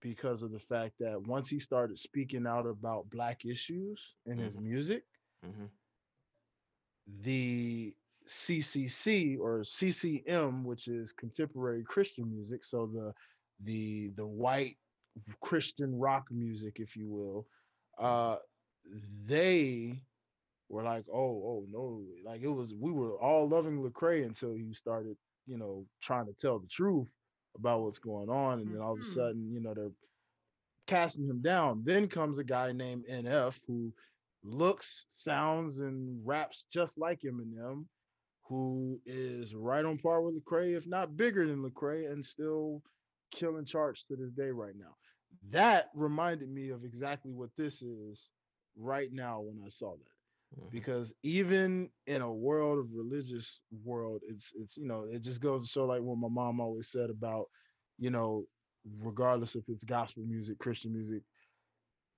[0.00, 4.56] because of the fact that once he started speaking out about black issues in his
[4.56, 4.58] Mhm.
[4.58, 5.04] music,
[5.42, 5.70] Mhm.
[7.22, 7.94] the
[8.26, 13.14] CCC or CCM, which is contemporary Christian music, so the
[13.60, 14.78] the the white
[15.40, 17.48] Christian rock music, if you will,
[17.98, 18.38] uh,
[19.26, 20.02] they
[20.68, 24.72] were like, oh, oh no, like it was we were all loving Lecrae until he
[24.74, 27.08] started, you know, trying to tell the truth
[27.56, 29.04] about what's going on, and then all of a Mhm.
[29.04, 29.92] sudden, you know, they're
[30.86, 31.84] casting him down.
[31.84, 33.94] Then comes a guy named NF who
[34.42, 37.86] looks, sounds, and raps just like Eminem,
[38.48, 42.82] who is right on par with Lecrae, if not bigger than Lecrae, and still
[43.30, 44.96] killing charts to this day right now.
[45.50, 48.30] That reminded me of exactly what this is
[48.76, 50.10] right now when I saw that.
[50.56, 50.70] Mhm.
[50.70, 55.64] Because even in a world of religious world, it's it's you know, it just goes
[55.64, 57.46] to show like what my mom always said about,
[57.98, 58.46] you know,
[59.02, 61.22] regardless if it's gospel music, Christian music,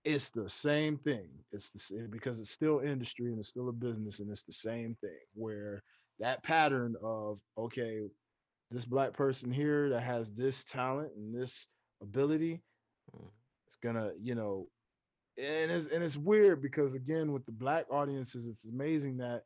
[0.05, 1.29] it's the same thing.
[1.53, 4.53] It's the same because it's still industry and it's still a business and it's the
[4.53, 5.83] same thing where
[6.21, 8.11] that pattern of okay,
[8.71, 11.69] this black person here that has this talent and this
[12.03, 12.63] ability,
[13.15, 13.33] Mhm.
[13.67, 14.69] it's gonna, you know,
[15.39, 19.45] and it's and it's weird because again with the black audiences, it's amazing that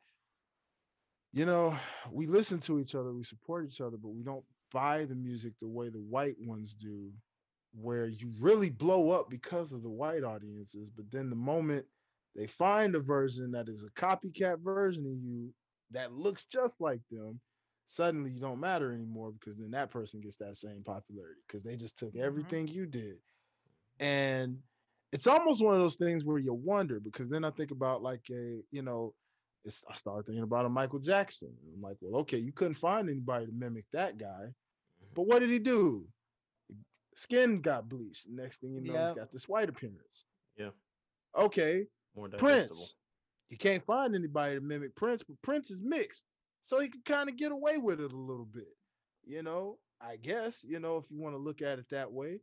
[1.33, 1.77] you know
[2.11, 5.53] we listen to each other, we support each other, but we don't buy the music
[5.59, 7.11] the way the white ones do,
[7.73, 10.89] where you really blow up because of the white audiences.
[10.95, 11.85] But then the moment
[12.35, 15.53] they find a version that is a copycat version of you
[15.93, 17.39] that looks just like them,
[17.85, 21.75] suddenly you don't matter anymore because then that person gets that same popularity because they
[21.75, 22.25] just took mm-hmm.
[22.25, 23.17] everything you did.
[23.99, 24.59] And
[25.11, 28.21] it's almost one of those things where you wonder because then I think about like
[28.31, 29.13] a, you know,
[29.65, 31.53] it's, I started thinking about a Michael Jackson.
[31.75, 35.13] I'm like, well, okay, you couldn't find anybody to mimic that guy, mm-hmm.
[35.13, 36.05] but what did he do?
[37.13, 38.27] Skin got bleached.
[38.29, 40.23] Next thing you know, he's got this white appearance.
[40.57, 40.69] Yeah.
[41.37, 41.85] Okay.
[42.37, 42.95] Prince.
[43.51, 46.23] You can't find anybody to mimic Prince, but Prince is mixed.
[46.61, 48.75] So he can kind of get away with it a little bit.
[49.25, 52.39] You know, I guess, you know, if you want to look at it that way.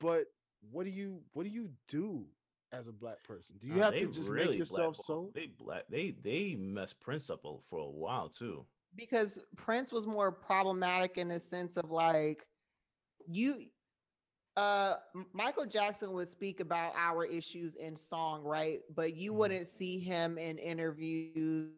[0.00, 0.26] But
[0.70, 2.24] what do you what do you do
[2.72, 3.56] as a black person?
[3.60, 5.84] Do you Nah, have to just really make yourself blackball- so They black.
[5.90, 8.64] They they messed Prince up for a while too.
[8.94, 12.46] because Prince was more problematic in the sense of like
[13.26, 13.66] you
[14.58, 14.96] uh
[15.32, 18.80] Michael Jackson would speak about our issues in song, right?
[18.94, 19.36] But you Mhm.
[19.36, 21.70] wouldn't see him in interviews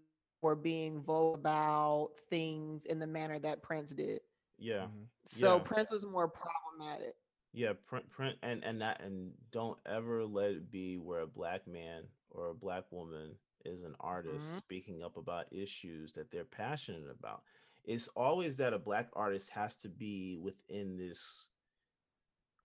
[0.42, 4.20] or being vocal about things in the manner that Prince did.
[4.58, 4.86] Yeah.
[4.86, 5.08] Mhm.
[5.26, 5.62] So Yeah.
[5.64, 7.16] Prince was more problematic.
[7.52, 11.66] Yeah, print, print, and and that, and don't ever let it be where a black
[11.66, 14.56] man or a black woman is an artist Mhm.
[14.56, 17.42] speaking up about issues that they're passionate about.
[17.84, 21.49] It's always that a black artist has to be within this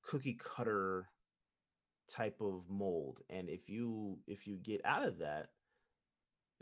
[0.07, 1.07] cookie cutter
[2.07, 5.49] type of mold, and if you if you get out of that,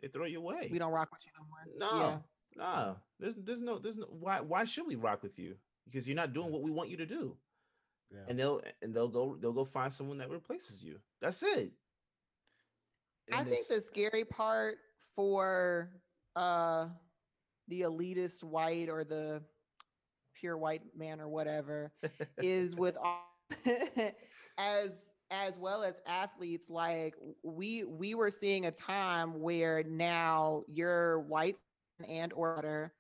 [0.02, 0.70] they throw you away.
[0.72, 1.90] We don't rock with you no more.
[2.00, 2.18] No, Yeah.
[2.56, 2.96] no.
[3.20, 5.56] There's there's no there's no why why should we rock with you?
[5.86, 7.36] Because you're not doing what we want you to do
[8.12, 8.22] Yeah.
[8.30, 11.00] and they'll and they'll go they'll go find someone that replaces you.
[11.22, 11.72] That's it.
[13.32, 14.78] I think the scary part
[15.16, 15.90] for
[16.36, 16.90] uh
[17.68, 19.42] the elitist white or the
[20.36, 21.94] pure white man or whatever
[22.38, 23.30] is with all
[24.58, 31.22] as as well as athletes like we we were seeing a time where now your
[31.22, 31.58] white
[32.08, 32.94] and order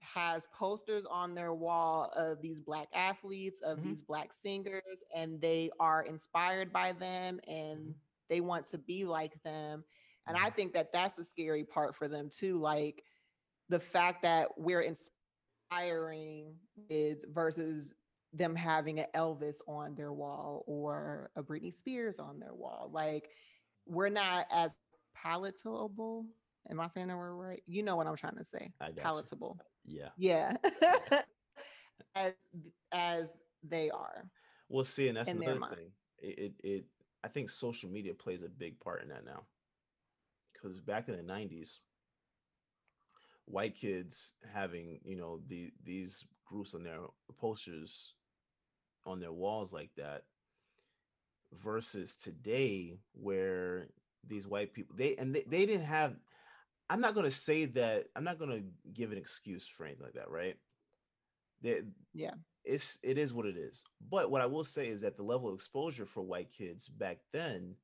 [0.00, 3.84] has posters on their wall of these black athletes of Mhm.
[3.84, 7.94] these black singers and they are inspired by them and
[8.28, 9.84] they want to be like them.
[10.26, 13.04] And i think that that's a scary part for them too like
[13.68, 14.82] the fact that we're
[15.70, 16.58] inspiring
[16.88, 17.92] kids versus
[18.36, 22.90] them having an Elvis on their wall or a Britney Spears on their wall.
[22.92, 23.30] Like
[23.86, 24.76] we're not as
[25.14, 26.26] palatable.
[26.70, 27.62] Am I saying that word right?
[27.66, 28.72] You know what I'm trying to say.
[28.80, 29.02] I got you.
[29.02, 29.58] Palatable.
[29.84, 30.08] Yeah.
[30.16, 30.56] Yeah.
[32.14, 32.34] as
[32.92, 34.28] as they are.
[34.68, 35.90] Well, see, and that's another thing.
[36.18, 36.84] It, it it
[37.24, 39.42] I think social media plays a big part in that now.
[40.52, 41.78] Because back in the '90s,
[43.44, 47.00] white kids having you know the these groups on their
[47.38, 48.14] posters
[49.06, 50.24] on their walls like that
[51.52, 53.86] versus today where
[54.26, 56.14] these white people they and they, they didn't have
[56.90, 60.04] i'm not going to say that i'm not going to give an excuse for anything
[60.04, 60.56] like that right
[61.62, 61.80] they,
[62.14, 62.34] Yeah.
[62.64, 65.48] it's it is what it is but what i will say is that the level
[65.48, 67.74] of exposure for white kids back then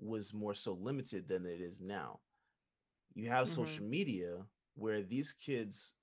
[0.00, 2.20] was more so limited than it is now
[3.14, 3.52] you have Mhm.
[3.52, 4.36] social media
[4.74, 5.94] where these kids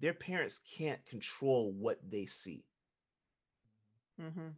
[0.00, 2.64] their parents can't control what they see
[4.20, 4.48] Mm-hmm.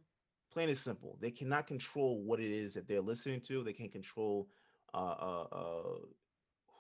[0.53, 3.93] plain and simple they cannot control what it is that they're listening to they can't
[3.93, 4.49] control
[4.95, 5.99] uh uh, uh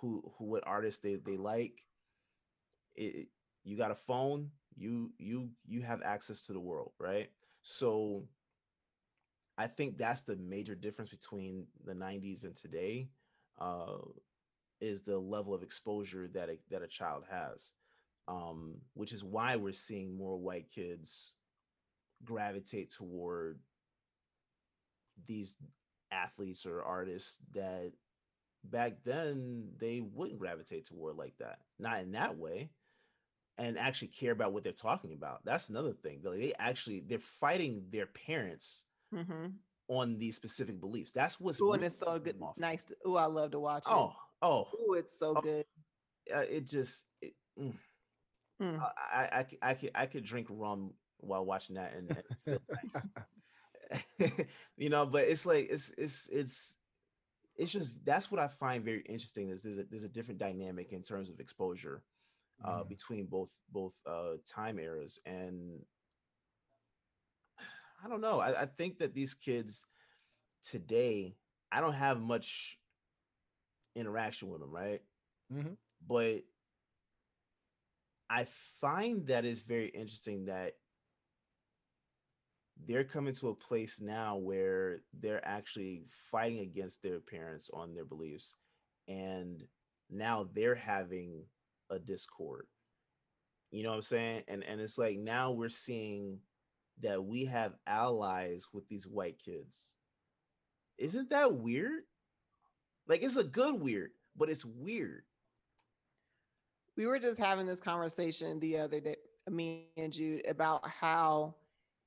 [0.01, 1.83] who who what artists they they like
[2.95, 3.29] it,
[3.65, 7.31] you got a phone you you you have access to the world right
[7.63, 8.25] so
[9.57, 13.09] i think that's the major difference between the 90s and today
[13.61, 13.99] uh
[14.81, 17.73] is the level of exposure that a, that a child has
[18.29, 21.35] um which is why we're seeing more white kids
[22.25, 23.59] gravitate toward
[25.27, 25.57] these
[26.11, 27.93] athletes or artists that
[28.65, 32.71] back then they wouldn't gravitate toward like that not in that way
[33.59, 35.45] and actually care about what they're talking about.
[35.45, 36.21] That's another thing.
[36.23, 38.85] They they actually they're fighting their parents
[39.15, 39.47] Mm-hmm.
[39.89, 41.13] on these specific beliefs.
[41.13, 42.37] That's what's Ooh, and it's so good.
[42.59, 42.85] Nice.
[42.85, 43.91] To, ooh, I love to watch it.
[43.93, 44.13] Oh,
[44.43, 45.41] oh, Ooh, it's so Oh.
[45.41, 45.65] good.
[46.35, 47.73] uh, it just it, mm.
[48.63, 48.81] Mm.
[48.81, 53.09] I, I, I, I could I could drink rum while watching that and, and nice.
[54.77, 56.77] you know, but it's like it's it's it's
[57.57, 59.51] it's just that's what I find very interesting.
[59.51, 62.03] Is there's a there's a different dynamic in terms of exposure
[62.65, 62.89] uh, Mhm.
[62.89, 65.81] between both both uh, time eras, and
[68.05, 68.41] I don't know.
[68.41, 69.85] I, I think that these kids
[70.63, 71.37] today,
[71.73, 72.79] I don't have much
[73.95, 75.03] interaction with them, right?
[75.51, 75.77] Mhm.
[76.07, 76.45] But
[78.31, 78.45] I
[78.81, 80.75] find that it's very interesting that
[82.87, 88.05] they're coming to a place now where they're actually fighting against their parents on their
[88.05, 88.55] beliefs
[89.09, 89.65] and
[90.11, 91.43] now they're having
[91.91, 92.67] a discord.
[93.71, 94.43] You know what i'm saying?
[94.49, 96.39] And and it's like now we're seeing
[97.03, 99.95] that we have allies with these white kids.
[100.97, 102.03] Isn't that weird?
[103.07, 105.25] Like it's a good weird but it's weird.
[106.97, 109.17] We were just having this conversation the other day,
[109.51, 111.55] me and Jude, about how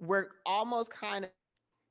[0.02, 1.32] we're almost kind of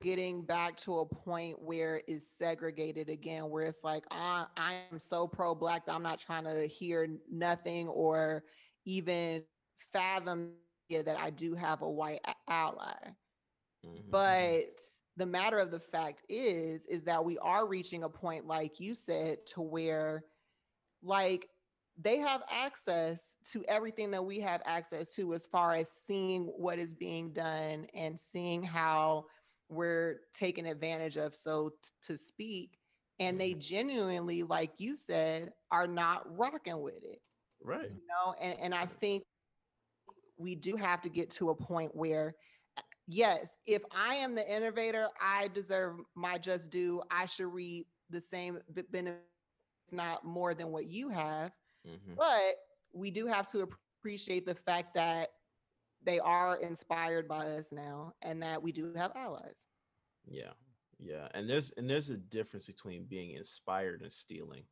[0.03, 4.99] getting back to a point where it's segregated again, where it's like, I, I am
[4.99, 8.45] so pro black that I'm not trying to hear nothing or
[8.85, 9.45] even
[9.93, 10.53] fathom
[10.91, 12.97] that I do have a white ally.
[13.87, 14.11] Mhm.
[14.11, 14.81] But
[15.17, 18.95] the matter of the fact is, is that we are reaching a point, like you
[18.95, 20.25] said, to where
[21.03, 21.49] like
[22.03, 26.79] they have access to everything that we have access to as far as seeing what
[26.79, 29.27] is being done and seeing how
[29.69, 32.79] we're taken advantage of so t- to speak
[33.19, 37.21] and they genuinely like you said are not rocking with it
[37.63, 37.91] right.
[37.91, 39.23] you know and, and i think
[40.39, 42.35] we do have to get to a point where
[42.77, 47.03] uh, yes if i am the innovator i deserve my just due.
[47.11, 48.59] I should reap the same
[48.91, 49.21] benefit
[49.87, 51.53] if not more than what you have
[51.85, 52.17] Mhm.
[52.17, 52.57] but
[52.93, 55.31] we do have to appreciate the fact that
[56.03, 59.69] they are inspired by us now and that we do have allies.
[60.25, 60.53] Yeah,
[60.99, 64.67] yeah, and there's and there's a difference between being inspired and stealing.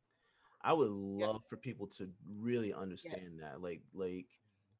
[0.61, 4.29] I would love for people to really understand that, like like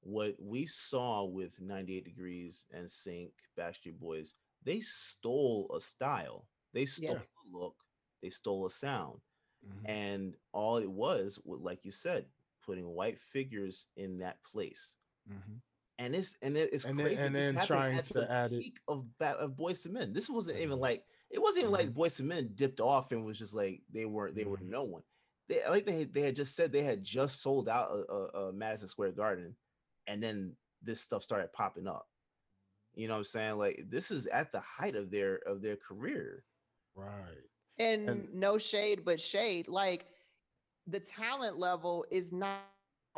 [0.01, 4.35] what we saw with 98 Degrees NSYNC, Backstreet Boys.
[4.63, 7.85] They stole a style, they stole a look,
[8.21, 9.21] they stole a sound,
[9.65, 9.89] Mhm.
[9.89, 12.25] and all it was, like you said,
[12.65, 14.95] putting white figures in that place.
[15.29, 15.61] Mhm.
[15.99, 17.21] and it's and it's And then- crazy.
[17.21, 19.85] and this then happened trying at to the add it- peak of ba- of Boyz
[19.85, 20.13] II Men.
[20.13, 20.81] This wasn't even Mhm.
[20.81, 21.93] like it wasn't even like Mhm.
[21.93, 24.69] Boyz II Men dipped off and was just like they weren't they were Mhm.
[24.69, 25.03] no one.
[25.47, 28.47] They like they had, they had just said they had just sold out a, a,
[28.47, 29.57] a Madison Square Garden,
[30.07, 32.09] and then this stuff started popping up.
[32.95, 33.57] You know what I'm saying?
[33.57, 36.45] Like this is at the height of their of their career.
[36.95, 37.49] Right.
[37.79, 40.05] And, And- no shade but shade like
[40.87, 42.59] the talent level is not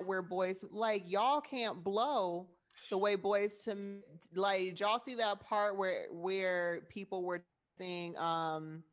[0.05, 2.47] where boys like y'all can't blow
[2.89, 3.99] the way boys to
[4.33, 7.43] like y'all see that part where where people were
[7.77, 8.83] saying um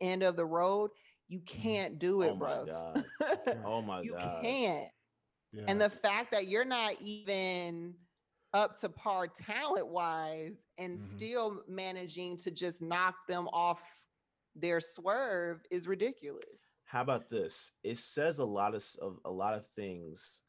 [0.00, 0.90] end of the road
[1.28, 3.04] you can't do it Oh my bro god.
[3.64, 4.42] Oh my you god.
[4.42, 4.88] can't
[5.52, 5.64] Yeah.
[5.68, 7.94] and the fact that you're not even
[8.54, 11.00] up to par talent wise and Mhm.
[11.00, 13.82] still managing to just knock them off
[14.56, 16.78] their swerve is ridiculous.
[16.86, 17.72] How about this?
[17.84, 20.42] It says a lot of, of a lot of things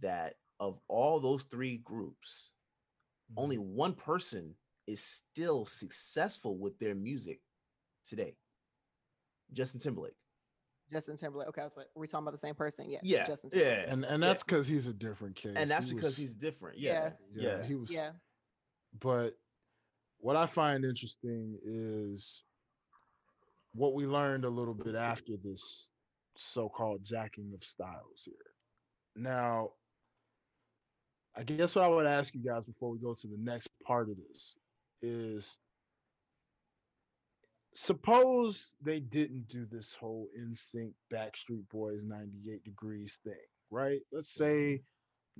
[0.00, 2.50] that of all those three groups,
[3.32, 3.40] Mm-hmm.
[3.42, 4.54] only one person
[4.86, 7.40] is still successful with their music
[8.06, 8.36] today.
[9.54, 10.12] Justin Timberlake.
[10.92, 11.48] Justin Timberlake.
[11.48, 12.90] Okay, I was like, are we talking about the same person?
[12.90, 13.00] Yes.
[13.02, 15.54] Yeah, Justin yeah, and and that's because he's a different case.
[15.56, 16.78] and that's He because was- he's different.
[16.78, 17.42] Yeah, Yeah.
[17.60, 18.10] yeah, he was Yeah.
[19.00, 19.38] but
[20.18, 22.44] what I find interesting is
[23.74, 25.88] what we learned a little bit after this
[26.36, 28.34] so-called jacking of styles here.
[29.16, 29.70] Now,
[31.36, 34.08] I guess what I would ask you guys before we go to the next part
[34.08, 34.54] of this
[35.02, 35.58] is
[37.74, 43.34] suppose they didn't do this whole NSYNC Backstreet Boys 98 degrees thing,
[43.70, 44.00] right?
[44.12, 44.82] Let's say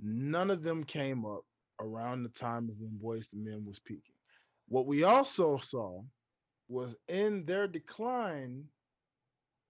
[0.02, 1.44] none of them came up
[1.80, 4.14] around the time of when Boyz II Men was peaking.
[4.68, 6.02] What we also saw
[6.68, 8.68] was in their decline,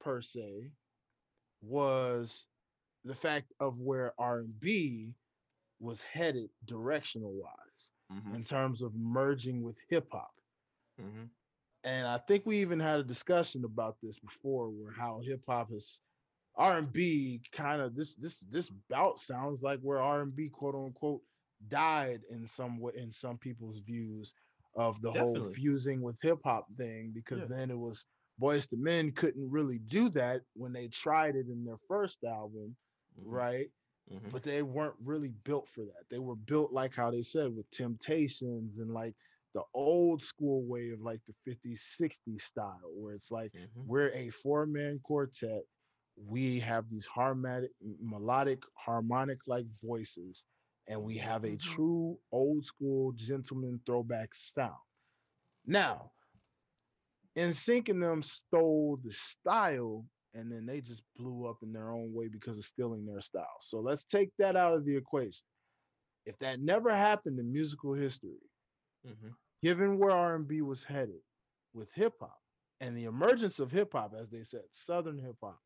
[0.01, 0.71] per se,
[1.63, 2.47] was
[3.05, 5.15] the fact of where R&B
[5.81, 10.35] was headed directional wise Mhm, in terms of merging with hip hop.
[10.99, 11.31] mhm.
[11.85, 15.71] And I think we even had a discussion about this before, where how hip hop
[15.71, 16.01] has
[16.57, 20.49] R and B kind of this this this bout sounds like where R and B
[20.49, 21.23] quote unquote
[21.69, 24.35] died in some way in some people's views
[24.77, 27.49] of the whole fusing with hip hop thing because Yeah.
[27.49, 28.07] then it was
[28.41, 32.77] Boyz II Men couldn't really do that when they tried it in their first album,
[33.17, 33.69] Mhm, right?
[34.11, 34.33] mhm.
[34.33, 36.05] But they weren't really built for that.
[36.11, 39.15] They were built like how they said with Temptations and like
[39.55, 43.87] the old school way of like the 50s, 60s style, where it's like Mhm.
[43.87, 45.63] we're a four man quartet.
[46.17, 50.47] We have these harmonic, melodic, harmonic like voices,
[50.89, 51.59] and we have a Mhm.
[51.59, 54.75] true old school gentleman throwback sound.
[55.67, 56.13] Now,
[57.37, 62.13] NSYNC and them stole the style and then they just blew up in their own
[62.13, 63.59] way because of stealing their style.
[63.61, 65.47] So let's take that out of the equation.
[66.27, 68.41] If that never happened in musical history,
[69.05, 69.37] Mhm.
[69.63, 71.23] given where R&B was headed
[71.73, 72.41] with hip hop
[72.81, 75.61] and the emergence of hip hop, as they said, Southern hip hop,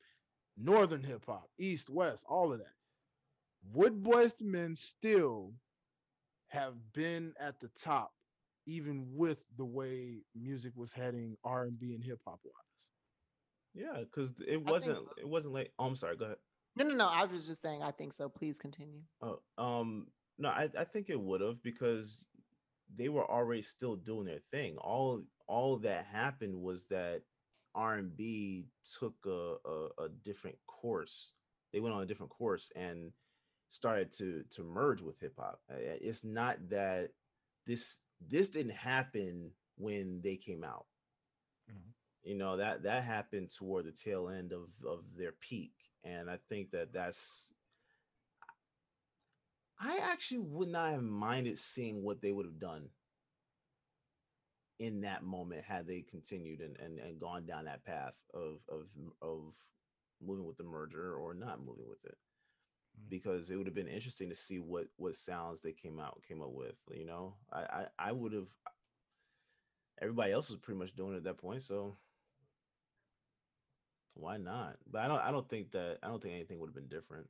[0.56, 2.77] Northern hip hop, East, West, all of that,
[3.72, 5.52] would Boyz II Men still
[6.48, 8.12] have been at the top,
[8.66, 12.54] even with the way music was heading R&B and hip hop wise?
[13.74, 14.98] Yeah, because it wasn't.
[15.18, 15.72] It wasn't like.
[15.78, 16.16] Oh, I'm sorry.
[16.16, 16.36] Go ahead.
[16.76, 17.08] No, no, no.
[17.08, 18.28] I was just saying I think so.
[18.28, 19.00] Please continue.
[19.22, 20.06] Oh, um,
[20.38, 22.22] no, I, I think it would have because
[22.96, 24.76] they were already still doing their thing.
[24.78, 27.22] All all that happened was that
[27.74, 28.66] R and B
[28.98, 31.32] took a, a a different course.
[31.72, 33.12] They went on a different course and
[33.68, 35.60] started to to merge with hip hop.
[35.70, 37.10] Uh, It's not that
[37.66, 40.86] this this didn't happen when they came out.
[41.70, 41.94] Mhm.
[42.22, 45.74] You know that that happened toward the tail end of of their peak,
[46.04, 47.52] and I think that that's
[49.80, 52.90] I actually would not have minded seeing what they would have done
[54.78, 58.86] in that moment had they continued and, and, and gone down that path of of
[59.20, 59.52] of
[60.20, 62.16] moving with the merger or not moving with it.
[62.98, 63.08] Mm.
[63.10, 66.42] Because it would have been interesting to see what what sounds they came out came
[66.42, 66.76] up with.
[66.90, 68.48] You know, I I, I would have.
[70.00, 71.96] Everybody else was pretty much doing it at that point, so
[74.14, 74.76] why not?
[74.90, 77.28] But I don't I don't think that I don't think anything would have been different.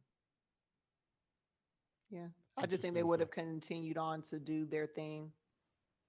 [2.10, 2.28] Yeah.
[2.56, 5.30] I just think they would have continued on to do their thing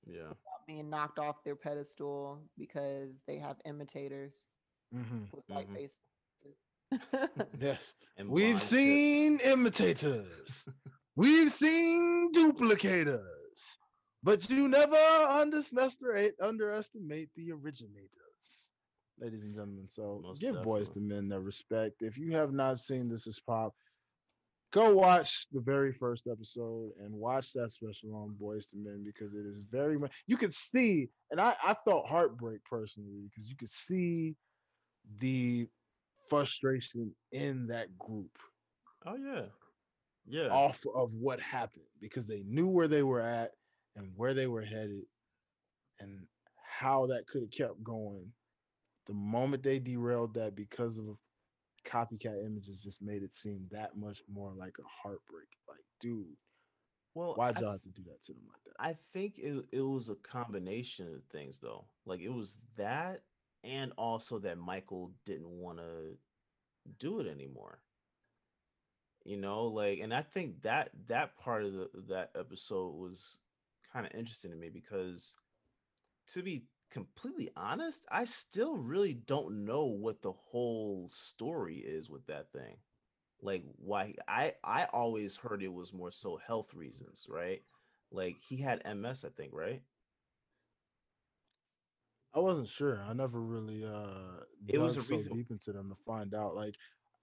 [0.06, 0.34] Yeah.
[0.66, 4.50] being knocked off their pedestal because they have imitators
[4.94, 5.32] Mhm.
[5.34, 5.74] with white Mhm.
[5.76, 5.98] faces.
[7.60, 7.94] Yes.
[8.18, 8.64] And We've tips.
[8.64, 10.66] seen imitators.
[11.16, 13.78] We've seen duplicators.
[14.24, 18.70] But you never underestimate underestimate the originators.
[19.20, 19.88] Ladies and gentlemen.
[19.90, 22.02] So Most give Boyz II Men their respect.
[22.02, 23.74] If you have not seen This Is Pop,
[24.72, 29.34] go watch the very first episode and watch that special on Boyz II Men because
[29.34, 33.56] it is very much you could see, and I, I felt heartbreak personally because you
[33.56, 34.36] could see
[35.20, 35.68] the
[36.30, 38.38] frustration in that group
[39.06, 39.46] Oh yeah.
[40.28, 40.50] Yeah.
[40.50, 43.52] off of what happened because they knew where they were at
[43.96, 45.04] and where they were headed
[46.00, 46.28] and
[46.80, 48.32] how that could have kept going.
[49.08, 51.18] The moment they derailed that because of
[51.86, 55.48] copycat images just made it seem that much more like a heartbreak.
[55.68, 56.28] Like, dude,
[57.16, 58.74] well, why'd I y'all have to do that to them like that?
[58.80, 61.86] I think it, it was a combination of things though.
[62.06, 63.22] Like it was that
[63.64, 66.18] and also that Michael didn't want to
[67.00, 67.80] do it anymore.
[69.26, 73.38] You know, like and I think that that part of the that episode was
[73.94, 75.36] kind of interesting to me because
[76.34, 82.26] to be completely honest, I still really don't know what the whole story is with
[82.28, 82.78] that thing.
[83.42, 87.62] Like why I I always heard it was more so health reasons, right?
[88.12, 89.82] Like he had MS, I think, right?
[92.34, 93.02] I wasn't sure.
[93.02, 96.56] I never really uh It was a so reason- deep into them to find out.
[96.56, 96.76] Like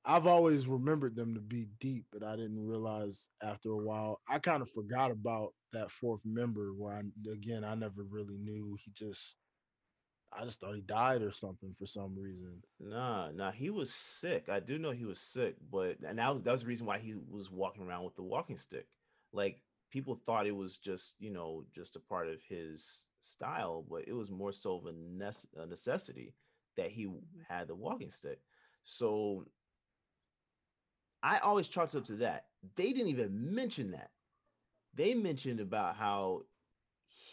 [0.04, 4.20] I've always remembered them to be deep, but I didn't realize after a while.
[4.28, 8.76] I kind of forgot about that fourth member where I again I never really knew.
[8.84, 9.34] He just
[10.32, 12.62] I just thought he died or something for some reason.
[12.80, 14.48] Nah, nah, he was sick.
[14.48, 16.98] I do know he was sick, but and that was that was the reason why
[16.98, 18.86] he was walking around with the walking stick.
[19.32, 24.04] Like people thought it was just, you know, just a part of his style, but
[24.06, 26.34] it was more so of a, a necessity
[26.76, 27.08] that he
[27.48, 28.40] had the walking stick.
[28.82, 29.46] So
[31.22, 32.46] I always chalked up to that.
[32.76, 34.10] They didn't even mention that.
[34.94, 36.42] They mentioned about how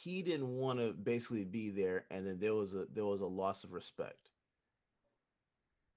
[0.03, 3.26] he didn't want to basically be there, and then there was a there was a
[3.26, 4.30] loss of respect.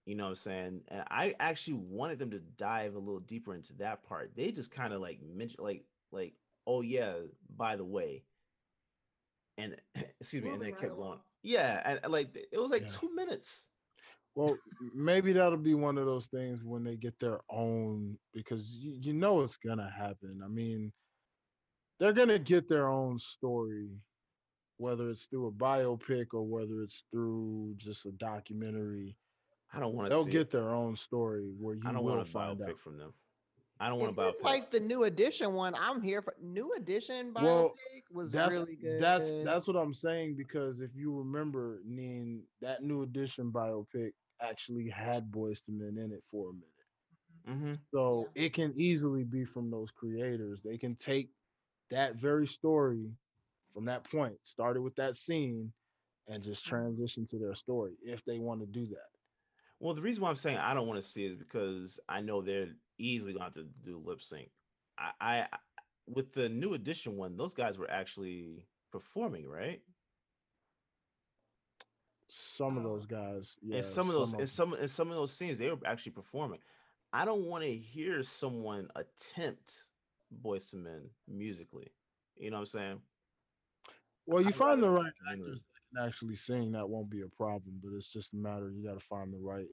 [0.05, 0.81] You know what I'm saying?
[0.89, 4.31] And I actually wanted them to dive a little deeper into that part.
[4.37, 6.35] They just kind of like mention like like,
[6.67, 7.15] oh yeah,
[7.57, 8.23] by the way.
[9.59, 9.77] And
[10.21, 11.19] excuse me, and Moving then right kept going.
[11.43, 12.89] Yeah, and and, like it was like Yeah.
[12.89, 13.69] two minutes.
[14.35, 14.57] Well,
[14.95, 19.13] maybe that'll be one of those things when they get their own, because you, you
[19.15, 20.41] know it's gonna happen.
[20.45, 20.93] I mean,
[21.99, 23.89] they're gonna get their own story,
[24.77, 29.17] whether it's through a biopic or whether it's through just a documentary.
[29.73, 30.11] I don't want to.
[30.11, 30.51] They'll see get it.
[30.51, 32.79] their own story where you I don't will want a find biopic out.
[32.81, 33.15] from them.
[33.81, 34.31] I don't want If a biopic.
[34.31, 37.75] it's like the new edition one, I'm here for new edition biopic Well,
[38.13, 38.99] was that's really good.
[39.01, 44.89] that's that's what I'm saying because if you remember, Neen, that new edition biopic actually
[44.89, 46.69] had Boyz II Men in it for a minute.
[47.47, 50.63] hmm So it can easily be from those creators.
[50.63, 51.31] They can take
[51.91, 53.11] that very story
[53.75, 55.73] from that point, started with that scene,
[56.29, 56.69] and just Mm-hmm.
[56.69, 59.11] transition to their story if they want to do that.
[59.79, 62.21] Well, the reason why I'm saying I don't want to see it is because I
[62.21, 64.51] know they're easily to have to do lip sync.
[64.99, 65.59] I, I I-
[66.09, 68.63] with the new edition one, those guys were actually
[68.93, 69.81] performing, right?
[72.29, 74.41] Some of those guys, yeah, and some of those, them.
[74.41, 76.59] in some in some of those scenes, they were actually performing.
[77.13, 79.87] I don't want to hear someone attempt
[80.45, 81.93] Boyz II Men musically.
[82.37, 83.01] You know what I'm saying?
[84.27, 86.73] well, you I'd find the right actors that can actually sing.
[86.73, 89.39] That won't be a problem, but it's just a matter you got to find the
[89.39, 89.69] right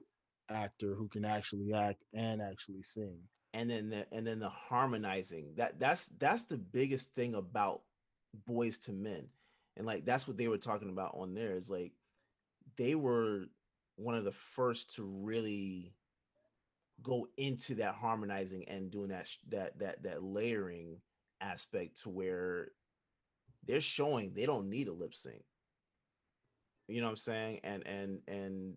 [0.50, 3.18] actor who can actually act and actually sing.
[3.52, 7.82] and then the and then the harmonizing that that's that's the biggest thing about
[8.48, 9.28] Boyz II Men.
[9.76, 11.92] And like that's what they were talking about on there is like
[12.76, 13.46] they were
[13.96, 15.94] one of the first to really
[17.02, 20.98] go into that harmonizing and doing that that that that layering
[21.40, 22.68] aspect to where
[23.66, 25.44] they're showing they don't need a lip sync.
[26.88, 27.60] You know what i'm saying?
[27.64, 28.74] And and and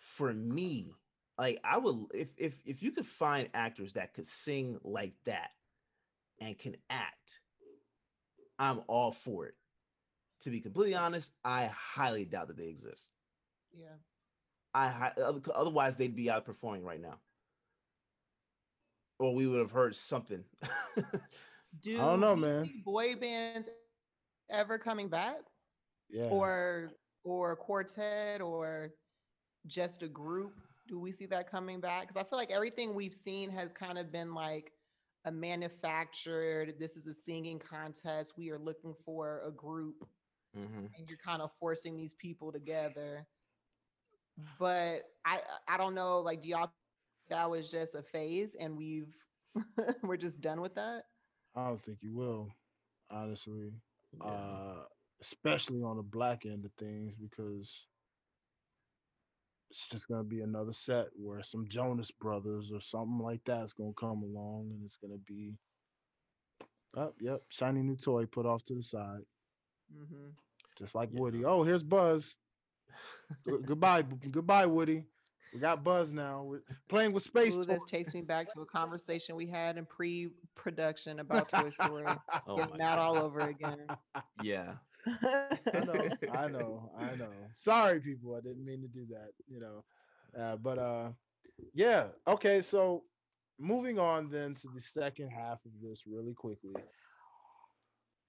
[0.00, 0.92] for me
[1.38, 5.50] like I would if if if you could find actors that could sing like that
[6.40, 7.40] and can act,
[8.58, 9.54] I'm all for it.
[10.42, 13.10] To be completely honest, I highly doubt that they exist.
[13.78, 13.96] yeah.
[14.74, 15.10] I
[15.54, 17.18] otherwise they'd be outperforming right now,
[19.18, 20.44] or we would have heard something.
[21.82, 22.70] Do I don't know, man.
[22.84, 23.68] Boy bands
[24.50, 25.38] ever coming back,
[26.08, 26.24] Yeah.
[26.26, 26.90] or
[27.24, 28.90] or quartet, or
[29.66, 30.52] just a group?
[30.88, 32.02] Do we see that coming back?
[32.02, 34.72] Because I feel like everything we've seen has kind of been like
[35.24, 36.74] a manufactured.
[36.78, 38.34] This is a singing contest.
[38.36, 40.08] We are looking for a group,
[40.56, 40.90] Mhm.
[40.96, 43.26] and you're kind of forcing these people together.
[44.58, 46.20] But I I don't know.
[46.20, 46.72] Like, do y'all
[47.28, 49.14] that was just a phase, and we've
[50.02, 51.04] we're just done with that?
[51.54, 52.48] I don't think you will,
[53.10, 53.72] honestly.
[54.14, 54.24] Yeah.
[54.24, 54.84] uh,
[55.20, 57.86] especially on the black end of things, because
[59.70, 63.92] it's just gonna be another set where some Jonas Brothers or something like that's gonna
[63.98, 65.54] come along, and it's gonna be,
[66.96, 69.20] oh, yep, shiny new toy put off to the side,
[69.96, 70.28] Mm-hmm.
[70.78, 71.20] just like Yeah.
[71.20, 71.44] Woody.
[71.44, 72.36] Oh, here's Buzz.
[73.46, 75.04] Gu- goodbye, b- goodbye, Woody.
[75.52, 76.44] We got Buzz now.
[76.44, 77.56] We're playing with space.
[77.56, 82.06] Ooh, this takes me back to a conversation we had in pre-production about Toy Story.
[82.46, 83.86] oh Getting my that all over again.
[84.42, 84.74] Yeah.
[85.06, 87.30] I know, I know, I know.
[87.54, 88.34] Sorry, people.
[88.34, 89.30] I didn't mean to do that.
[89.48, 89.84] You know,
[90.38, 91.08] uh, but uh,
[91.74, 92.08] yeah.
[92.26, 93.04] Okay, so
[93.58, 96.74] moving on then to the second half of this, really quickly.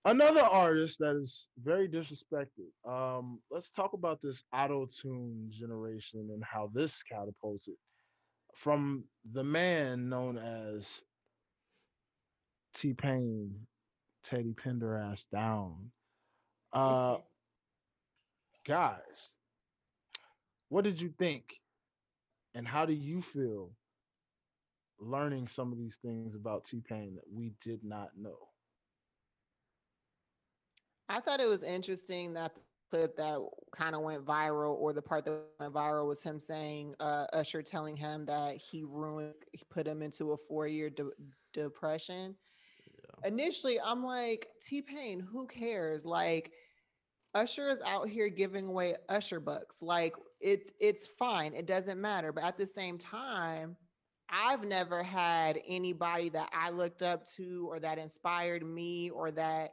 [0.03, 2.69] Another artist that is very disrespected.
[2.88, 7.76] Um, let's talk about this auto tune generation and how this catapulted
[8.56, 9.03] from
[9.34, 11.02] the man known as
[12.73, 13.68] T Pain,
[14.23, 15.91] Teddy Pendergrass down.
[16.73, 17.18] Uh,
[18.65, 19.34] guys,
[20.69, 21.60] what did you think?
[22.53, 23.72] And how do you feel
[24.99, 28.38] learning some of these things about T Pain that we did not know?
[31.10, 33.39] I thought it was interesting that the clip that
[33.76, 37.61] kind of went viral, or the part that went viral, was him saying, uh, Usher
[37.61, 41.11] telling him that he ruined, he put him into a four-year de-
[41.53, 42.35] depression.
[43.23, 46.06] Initially, I'm like, T Pain, who cares?
[46.06, 46.52] Like,
[47.34, 49.81] Usher is out here giving away Usher bucks.
[49.81, 51.53] Like, it, it's fine.
[51.53, 52.31] It doesn't matter.
[52.31, 53.77] But at the same time,
[54.30, 59.72] I've never had anybody that I looked up to or that inspired me or that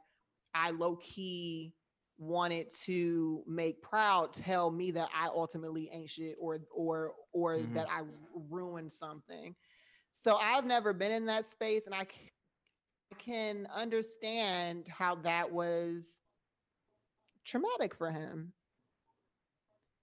[0.55, 1.75] I low key
[2.19, 7.75] wanted to make proud tell me that I ultimately ain't shit or or or Mhm.
[7.75, 8.03] that I
[8.35, 9.55] ruined something.
[10.11, 12.07] So I've never been in that space and I
[13.17, 16.21] can understand how that was
[17.45, 18.53] traumatic for him.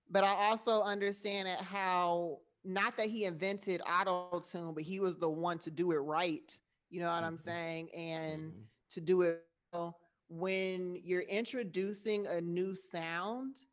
[0.10, 5.18] But I also understand it how not that he invented auto tune, but he was
[5.18, 6.57] the one to do it right.
[6.90, 7.40] You know what I'm Mhm.
[7.40, 7.91] saying?
[7.91, 8.68] And Mhm.
[8.90, 9.99] to do it well,
[10.30, 13.65] when you're introducing a new sound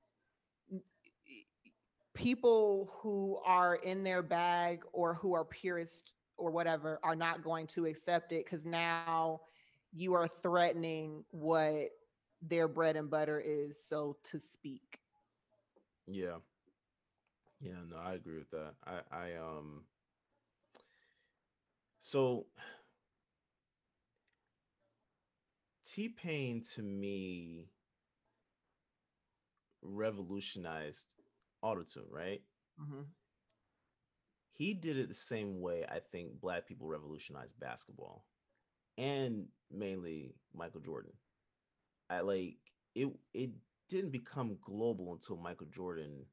[2.15, 7.67] people who are in their bag or who are purist or whatever are not going
[7.69, 9.41] to accept it because now
[9.93, 11.89] you are threatening what
[12.41, 14.99] their bread and butter is, so to speak.
[16.07, 16.39] Yeah.
[17.61, 18.75] Yeah, no, I agree with that.
[18.85, 19.85] I I um
[22.01, 22.47] so
[25.85, 27.69] T-Pain to me
[29.83, 31.07] revolutionized
[31.63, 32.43] autotune, right?
[32.81, 33.07] Mhm.
[34.53, 38.25] He did it the same way I think black people revolutionized basketball
[38.99, 41.13] and mainly Michael Jordan.
[42.11, 42.57] I like
[42.95, 43.51] it it
[43.89, 46.27] didn't become global until Michael Jordan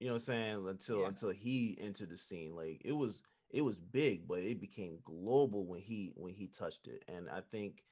[0.00, 1.08] you know what I'm saying until Yeah.
[1.08, 5.66] until he entered the scene like it was it was big but it became global
[5.66, 7.82] when he when he touched it and I think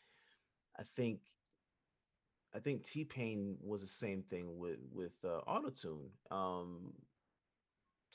[0.78, 1.20] I think
[2.54, 6.94] I think T-Pain was the same thing with with uh, autotune um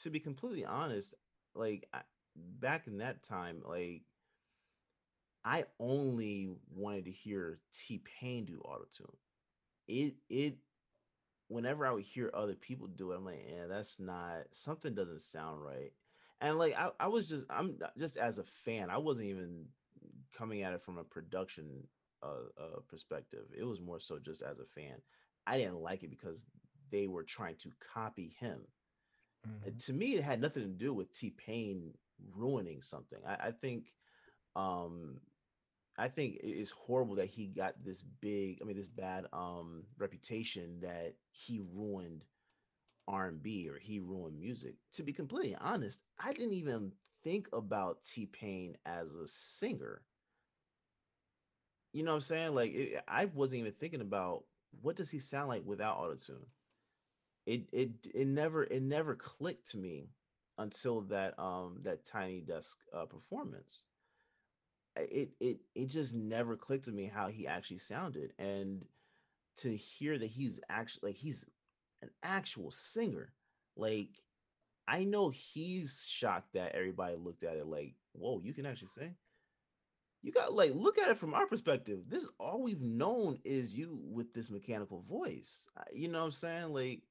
[0.01, 1.13] to be completely honest
[1.55, 2.01] like I,
[2.35, 4.03] back in that time like
[5.43, 9.15] I only wanted to hear T-Pain do autotune.
[9.87, 10.57] It it
[11.47, 15.21] whenever I would hear other people do it, I'm like, yeah, that's not something doesn't
[15.21, 15.91] sound right.
[16.39, 19.65] And like I, I was just I'm just as a fan, I wasn't even
[20.35, 21.87] coming at it from a production
[22.23, 23.45] uh, uh perspective.
[23.57, 25.01] It was more so just as a fan.
[25.47, 26.45] I didn't like it because
[26.91, 28.61] they were trying to copy him.
[29.45, 31.93] Uh, to me, it had nothing to do with T Pain
[32.35, 33.19] ruining something.
[33.27, 33.93] I, I think,
[34.55, 35.19] um,
[35.97, 39.83] I think it is horrible that he got this big, I mean, this bad um
[39.97, 42.23] reputation that he ruined
[43.07, 44.75] R and B or he ruined music.
[44.93, 46.93] To be completely honest, I didn't even
[47.23, 50.03] think about T Pain as a singer.
[51.93, 52.55] You know what I'm saying?
[52.55, 54.43] Like, it, I wasn't even thinking about
[54.81, 56.45] what does he sound like without autotune
[57.45, 60.09] it it it never it never clicked to me
[60.57, 63.85] until that um that tiny desk uh performance.
[64.95, 68.85] It it it just never clicked to me how he actually sounded and
[69.57, 71.45] to hear that he's actually like he's
[72.01, 73.33] an actual singer
[73.75, 74.09] like
[74.87, 79.15] i know he's shocked that everybody looked at it like whoa you can actually sing.
[80.23, 82.01] You got like look at it from our perspective.
[82.07, 85.67] This all we've known is you with this mechanical voice.
[85.93, 86.73] You know what i'm saying?
[86.73, 87.01] Like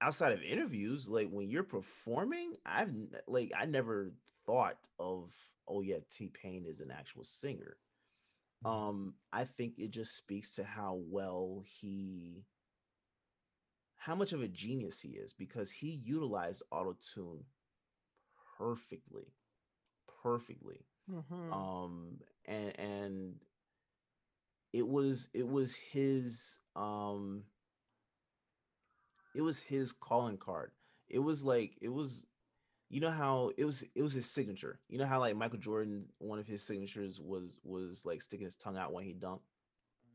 [0.00, 2.92] outside of interviews, like when you're performing, I've
[3.26, 4.12] like I never
[4.46, 5.32] thought of
[5.68, 7.76] oh yeah, T Pain is an actual singer.
[8.64, 12.44] Um, I think it just speaks to how well he
[13.96, 17.44] how much of a genius he is because he utilized auto tune
[18.58, 19.32] perfectly.
[20.22, 21.52] Perfectly Mhm.
[21.52, 23.34] um and and
[24.72, 27.44] it was it was his um
[29.34, 30.72] it was his calling card.
[31.08, 32.26] It was like it was
[32.90, 34.80] you know how it was it was his signature.
[34.88, 38.56] You know how like michael jordan one of his signatures was was like sticking his
[38.56, 39.40] tongue out when he dunked?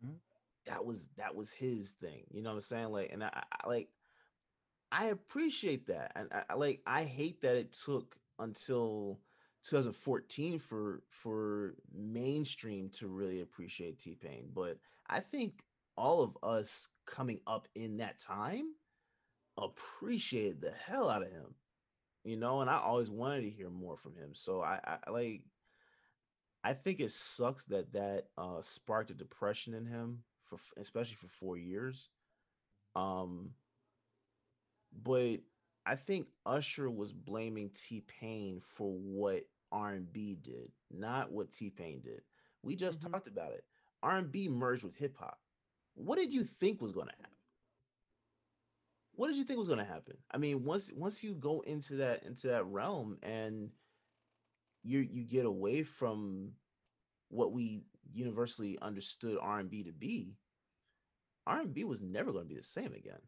[0.03, 0.19] Mhm.
[0.65, 2.91] that was that was his thing you know what i'm saying?
[2.91, 3.89] Like and i, I like
[4.91, 9.19] i appreciate that and I, I like i hate that it took until
[9.67, 14.77] 2014 for for mainstream to really appreciate t-pain but
[15.07, 15.61] i think
[15.95, 18.73] all of us coming up in that time
[19.57, 21.55] appreciated the hell out of him
[22.23, 25.43] you know and i always wanted to hear more from him so i, I like
[26.63, 31.27] i think it sucks that that uh sparked a depression in him for especially for
[31.27, 32.09] four years
[32.95, 33.51] um
[35.03, 35.37] but
[35.85, 42.21] i think usher was blaming t-pain for what r&b did not what t-pain did.
[42.61, 43.11] We just Mhm.
[43.11, 43.65] talked about it.
[44.03, 45.39] R&b merged with hip-hop
[45.95, 47.37] what did you think was going to happen
[49.15, 50.17] what did you think was going to happen?
[50.31, 53.69] I mean once once you go into that into that realm and
[54.83, 56.53] you you get away from
[57.29, 60.35] what we universally understood r&b to be
[61.47, 63.19] r&b was never going to be the same again.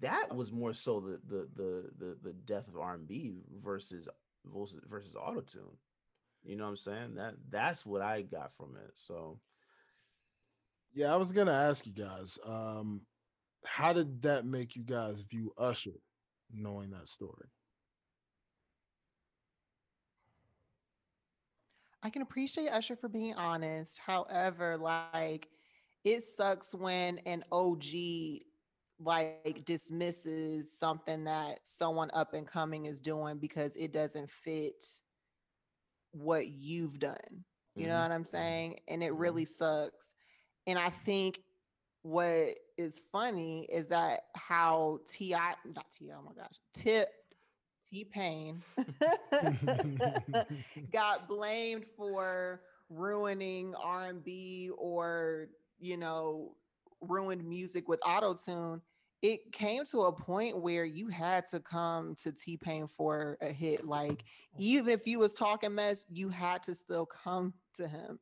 [0.00, 3.32] That was more so the the the the, the death of r&b
[3.62, 4.08] versus
[4.44, 5.76] versus versus autotune.
[6.44, 7.14] You know what i'm saying?
[7.16, 9.38] That that's what i got from it so.
[10.94, 13.02] Yeah, I was gonna ask you guys, um,
[13.66, 16.00] how did that make you guys view Usher,
[16.52, 17.48] knowing that story?
[22.02, 23.98] I can appreciate Usher for being honest.
[23.98, 25.48] However, like
[26.04, 28.42] it sucks when an OG
[28.98, 34.84] like dismisses something that someone up and coming is doing because it doesn't fit
[36.12, 37.44] what you've done.
[37.74, 38.02] You know Mhm.
[38.02, 38.80] what I'm saying?
[38.88, 39.18] And it Mhm.
[39.18, 40.12] really sucks.
[40.66, 41.42] And I think
[42.02, 47.08] what is funny is that how Ti not Ti oh my gosh Tip
[47.90, 48.62] T Pain
[50.92, 55.48] got blamed for ruining R and B or
[55.78, 56.54] you know
[57.00, 58.80] ruined music with auto tune.
[59.22, 63.52] It came to a point where you had to come to T Pain for a
[63.52, 63.84] hit.
[63.86, 64.24] Like
[64.58, 68.18] even if you was talking mess, you had to still come to him.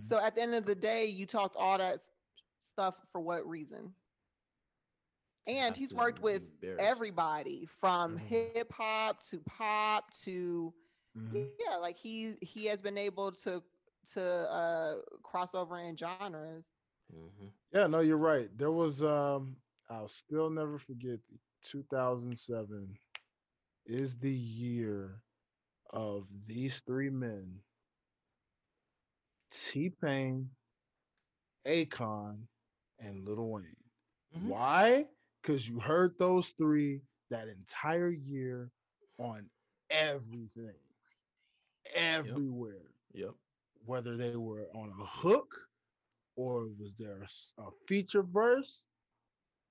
[0.00, 2.10] So at the end of the day, you talked all that s-
[2.62, 3.94] stuff for what reason?
[5.46, 6.48] And he's worked with
[6.78, 8.26] everybody from Mhm.
[8.28, 10.72] hip hop to pop to
[11.16, 11.52] Mhm.
[11.58, 13.62] yeah, like he he has been able to
[14.12, 16.72] to uh cross over in genres.
[17.12, 17.52] Mhm.
[17.72, 18.56] Yeah, no, you're right.
[18.56, 19.60] There was um
[19.90, 21.20] I'll still never forget
[21.62, 22.98] 2007
[23.84, 25.20] is the year
[25.90, 27.62] of these three men.
[29.50, 30.48] T-Pain,
[31.66, 32.48] Akon,
[33.02, 33.76] and Lil Wayne.
[34.36, 34.48] Mhm.
[34.48, 35.08] Why?
[35.42, 38.70] Because you heard those three that entire year
[39.18, 39.50] on
[39.90, 40.80] everything.
[41.94, 43.34] Everywhere Yep.
[43.86, 45.68] whether they were on a hook
[46.36, 47.26] or was there
[47.58, 48.84] a feature verse,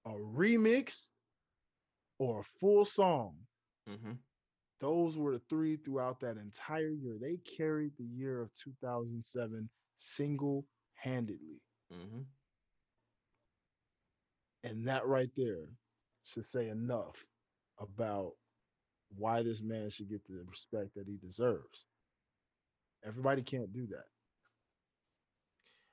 [0.06, 1.10] a remix,
[2.20, 3.48] or a full song.
[3.90, 4.14] Mm-hmm.
[4.80, 7.18] Those were the three throughout that entire year.
[7.20, 11.62] They carried the year of 2007 single handedly.
[11.94, 12.22] Mm-hmm.
[14.64, 15.66] And that right there
[16.24, 17.26] should say enough
[17.80, 18.34] about
[19.18, 21.86] why this man should get the respect that he deserves.
[23.06, 24.06] Everybody can't do that.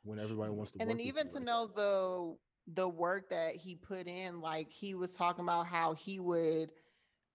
[0.04, 1.76] When everybody wants to and then even to like know that.
[1.76, 2.36] the
[2.74, 6.70] the work that he put in like he was talking about how he would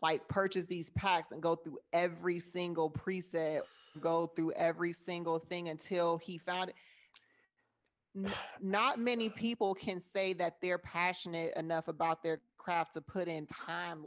[0.01, 3.61] like purchase these packs and go through every single preset
[3.99, 6.75] go through every single thing until he found it
[8.15, 13.27] N- not many people can say that they're passionate enough about their craft to put
[13.27, 14.05] in time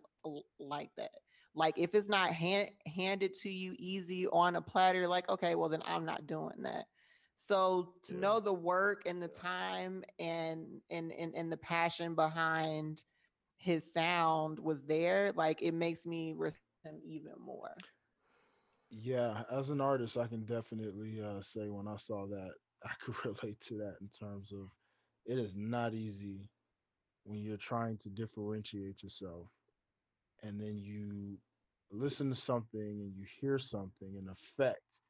[0.58, 1.10] like that
[1.54, 5.68] like if it's not hand, handed to you easy on a platter like okay well
[5.68, 6.86] then i'm not doing that
[7.36, 8.20] so to Yeah.
[8.20, 13.02] know the work and the time and and and, and the passion behind
[13.56, 17.74] his sound was there, like it makes me respect him even more.
[18.90, 22.52] Yeah, as an artist, I can definitely uh, say when I saw that,
[22.84, 24.70] I could relate to that in terms of
[25.26, 26.50] it is not easy
[27.24, 29.48] when you're trying to differentiate yourself
[30.42, 31.38] and then you
[31.90, 35.00] listen to something and you hear something in effect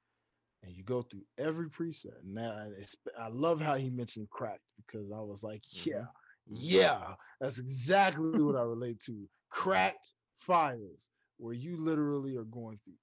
[0.62, 2.20] and you go through every preset.
[2.22, 5.84] And that, I love how he mentioned cracked because I was like, Mhm.
[5.84, 6.06] yeah,
[6.52, 6.76] Mhm.
[6.76, 9.16] yeah, that's exactly what I relate to.
[9.50, 12.94] Cracked files, where you literally are going through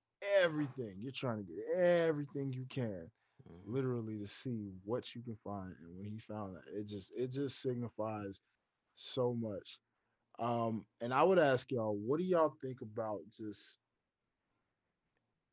[0.42, 0.96] everything.
[1.00, 3.10] You're trying to get everything you can,
[3.66, 5.74] Literally, to see what you can find.
[5.82, 8.42] And when he found that, it just it just signifies
[8.96, 9.80] so much.
[10.40, 13.78] Um, and I would ask y'all, what do y'all think about just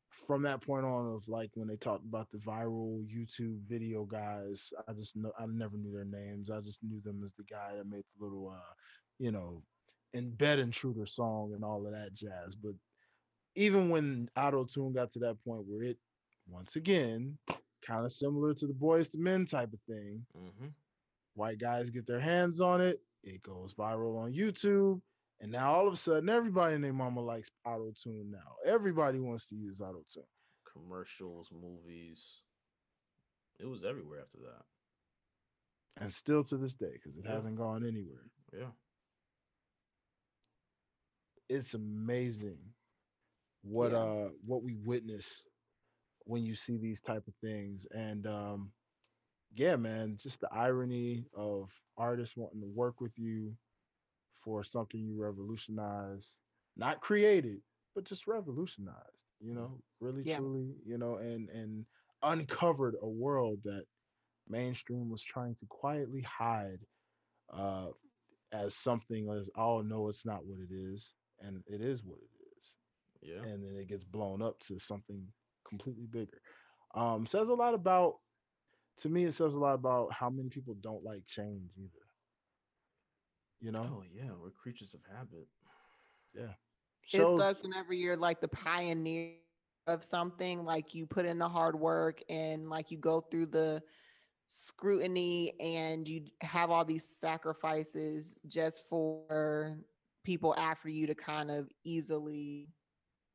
[0.09, 4.71] from that point on of like when they talked about the viral YouTube video guys,
[4.87, 6.49] I just know I never knew their names.
[6.49, 8.73] I just knew them as the guy that made the little uh,
[9.19, 9.61] you know,
[10.13, 12.55] in embed intruder song and all of that jazz.
[12.55, 12.73] But
[13.55, 15.97] even when auto tune got to that point where it
[16.47, 17.37] once again
[17.85, 20.73] kind of similar to the Boyz II Men type of thing, Mhm.
[21.33, 25.01] white guys get their hands on it, it goes viral on YouTube.
[25.39, 28.57] And now all of a sudden, everybody and their mama likes auto tune now.
[28.63, 30.23] Everybody wants to use auto tune.
[30.65, 32.41] Commercials, movies.
[33.59, 34.65] It was everywhere after that.
[35.97, 37.31] And still to this day, because it Yeah.
[37.33, 38.29] hasn't gone anywhere.
[38.53, 38.71] Yeah.
[41.49, 42.73] It's amazing
[43.61, 43.97] what Yeah.
[43.99, 45.45] uh what we witness
[46.31, 47.87] when you see these type of things.
[47.91, 48.73] And um
[49.53, 53.57] yeah, man, just the irony of artists wanting to work with you
[54.35, 56.37] for something you revolutionize,
[56.77, 57.61] not created,
[57.95, 60.37] but just revolutionized, you know, really Yeah.
[60.37, 61.85] truly, you know, and and
[62.23, 63.85] uncovered a world that
[64.47, 66.79] mainstream was trying to quietly hide
[67.53, 67.89] uh
[68.53, 72.57] as something as oh no, it's not what it is, and it is what it
[72.57, 72.77] is.
[73.21, 73.43] Yeah.
[73.43, 75.33] And then it gets blown up to something
[75.71, 76.41] completely bigger.
[76.93, 78.15] Um says a lot about
[78.99, 82.05] to me it says a lot about how many people don't like change either.
[83.59, 83.87] You know?
[83.89, 85.47] Oh yeah, we're creatures of habit.
[86.33, 86.53] Yeah.
[87.13, 89.33] It sucks whenever you're like the pioneer
[89.87, 93.81] of something like you put in the hard work and like you go through the
[94.47, 99.77] scrutiny and you have all these sacrifices just for
[100.23, 102.67] people after you to kind of easily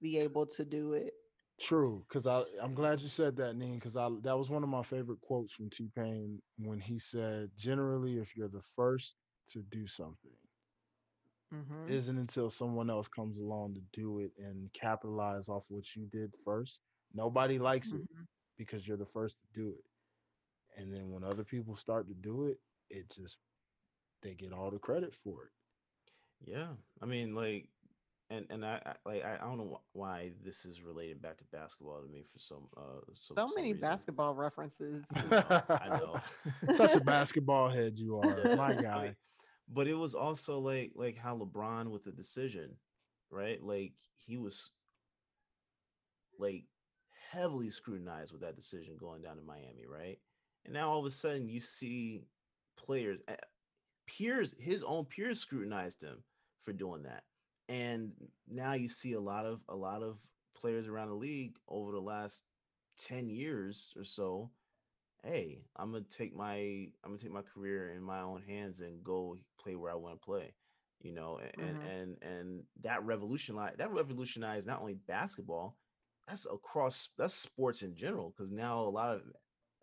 [0.00, 1.14] be able to do it
[1.58, 4.68] True, because I I'm glad you said that, Neen, because I that was one of
[4.68, 9.16] my favorite quotes from T Pain when he said, generally, if you're the first
[9.50, 10.36] to do something.
[11.50, 12.00] Mhm.
[12.00, 16.34] Isn't until someone else comes along to do it and capitalize off what you did
[16.44, 16.80] first.
[17.12, 18.26] Nobody likes it Mhm.
[18.56, 19.84] because you're the first to do it.
[20.80, 22.60] And then when other people start to do it,
[22.90, 23.38] it just
[24.22, 25.52] they get all the credit for it.
[26.40, 27.70] Yeah, I mean, like,
[28.30, 31.44] and and I, I like I, I don't know why this is related back to
[31.52, 33.80] basketball to me for some uh some, So many reason.
[33.80, 35.06] basketball references.
[35.14, 36.20] I know, I know.
[36.74, 39.02] Such a basketball head you are, my guy.
[39.04, 39.16] mean,
[39.68, 42.70] but it was also like like how LeBron with the decision,
[43.30, 43.62] right?
[43.62, 44.70] Like he was
[46.38, 46.64] like
[47.30, 50.18] heavily scrutinized with that decision going down to Miami, right?
[50.64, 52.22] And now all of a sudden you see
[52.76, 53.34] players, uh,
[54.06, 56.22] peers, his own peers scrutinized him
[56.64, 57.22] for doing that.
[57.68, 58.12] And
[58.48, 60.18] now you see a lot of a lot of
[60.56, 62.44] players around the league over the last
[62.98, 64.50] 10 years or so
[65.22, 66.56] hey i'm gonna take my
[67.04, 70.14] i'm gonna take my career in my own hands and go play where i want
[70.20, 70.54] to play
[71.00, 71.84] you know and Mhm.
[71.84, 75.76] and and that revolutionized that revolutionized not only basketball
[76.28, 79.22] that's across that's sports in general because now a lot of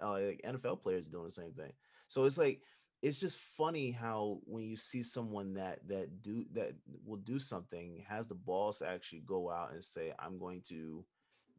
[0.01, 1.71] uh, like nfl players are doing the same thing
[2.07, 2.61] so it's like
[3.03, 6.73] it's just funny how when you see someone that that do that
[7.05, 11.05] will do something has the balls to actually go out and say i'm going to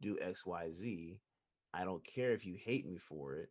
[0.01, 1.19] do xyz
[1.73, 3.49] i don't care if you hate me for it.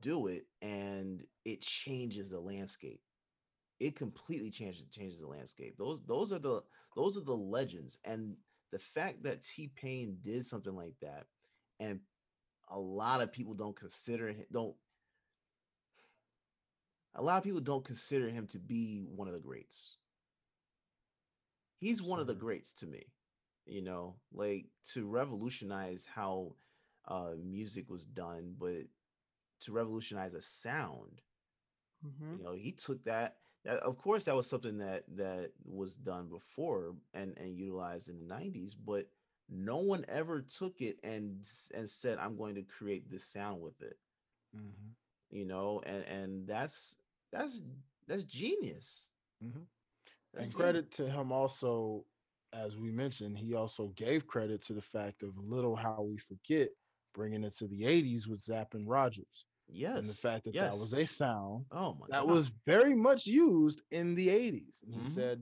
[0.00, 3.00] Do it and it changes the landscape.
[3.78, 5.76] It completely changes changes the landscape.
[5.78, 6.62] Those those are the
[6.96, 8.34] those are the legends and
[8.72, 11.26] the fact that t-pain did something like that
[11.78, 12.00] and
[12.68, 14.74] a lot of people don't consider don't
[17.16, 19.96] a lot of people don't consider him to be one of the greats
[21.80, 23.06] he's one of the greats to me
[23.66, 26.52] you know like to revolutionize how
[27.08, 28.84] uh music was done but
[29.60, 31.22] to revolutionize a sound
[32.04, 32.38] Mhm.
[32.38, 36.28] you know he took that that of course that was something that that was done
[36.28, 39.08] before and and utilized in the 90s but
[39.48, 43.80] no one ever took it and and said i'm going to create this sound with
[43.82, 43.98] it
[44.54, 44.94] Mhm.
[45.30, 46.96] you know and and that's
[47.32, 47.62] that's
[48.06, 49.10] that's genius
[49.42, 49.66] Mhm.
[50.32, 50.78] That's and genius.
[50.78, 52.06] credit to him also,
[52.52, 56.70] as we mentioned, he also gave credit to the fact of little how we forget
[57.14, 59.46] bringing it to the 80s with Zapp and Rogers.
[59.68, 62.28] yes And the fact that yes that was a sound oh my that God.
[62.28, 64.82] was very much used in the 80s.
[64.84, 65.04] And he Mhm.
[65.04, 65.40] said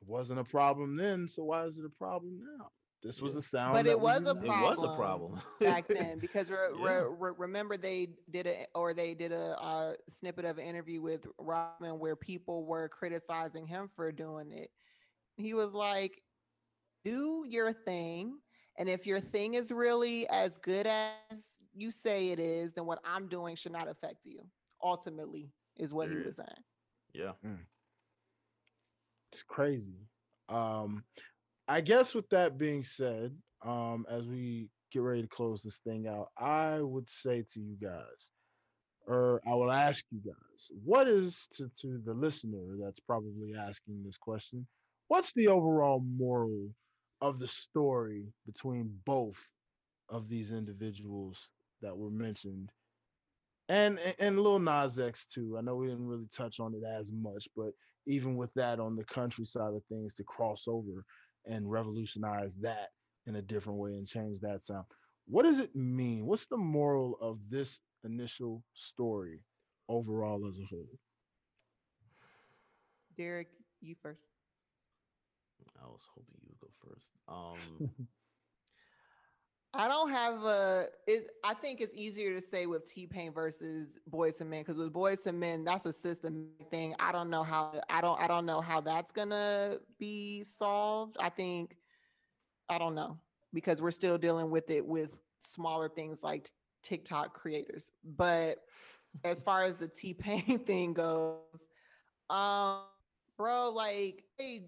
[0.00, 2.72] it wasn't a problem then, so why is it a problem now?
[3.02, 3.74] This was a sound.
[3.74, 4.44] But it we was a problem.
[4.44, 7.06] it was a problem problem back then because re- re- Yeah.
[7.18, 11.26] re- remember they did a or they did a uh, snippet of an interview with
[11.38, 14.70] Robin where people were criticizing him for doing it.
[15.36, 16.20] He was like,
[17.04, 18.38] "Do your thing,
[18.78, 22.98] and if your thing is really as good as you say it is, then what
[23.04, 24.40] I'm doing should not affect you."
[24.82, 26.48] Ultimately, is what he was saying.
[27.14, 27.32] yeah
[29.32, 30.08] It's crazy.
[30.48, 31.04] Um,
[31.68, 33.32] I guess with that being said,
[33.64, 37.76] um, as we get ready to close this thing out, I would say to you
[37.82, 38.30] guys,
[39.06, 44.02] or I will ask you guys, what is to, to the listener that's probably asking
[44.04, 44.66] this question,
[45.08, 46.70] what's the overall moral
[47.20, 49.40] of the story between both
[50.08, 51.50] of these individuals
[51.82, 52.70] that were mentioned?
[53.68, 55.56] And, and Lil Nas X too.
[55.58, 57.70] I know we didn't really touch on it as much, but
[58.06, 61.04] even with that on the country side of things to cross over
[61.46, 62.90] and revolutionize that
[63.26, 64.86] in a different way and change that sound.
[65.26, 66.26] What does it mean?
[66.26, 69.40] What's the moral of this initial story
[69.88, 70.88] overall as a whole?
[73.16, 73.50] Derek,
[73.80, 74.26] you first.
[75.82, 77.84] i was hoping you would go first um
[79.76, 80.86] I don't have a.
[81.06, 84.76] It, I think it's easier to say with T Pain versus Boys and Men because
[84.76, 86.94] with Boys and Men, that's a system thing.
[86.98, 87.80] I don't know how.
[87.90, 88.20] I don't.
[88.20, 91.16] I don't know how that's gonna be solved.
[91.20, 91.76] I think.
[92.68, 93.18] I don't know
[93.52, 96.48] because we're still dealing with it with smaller things like
[96.82, 97.90] TikTok creators.
[98.04, 98.58] But
[99.24, 101.66] as far as the T Pain thing goes,
[102.30, 102.80] um,
[103.36, 104.64] bro, like, hey,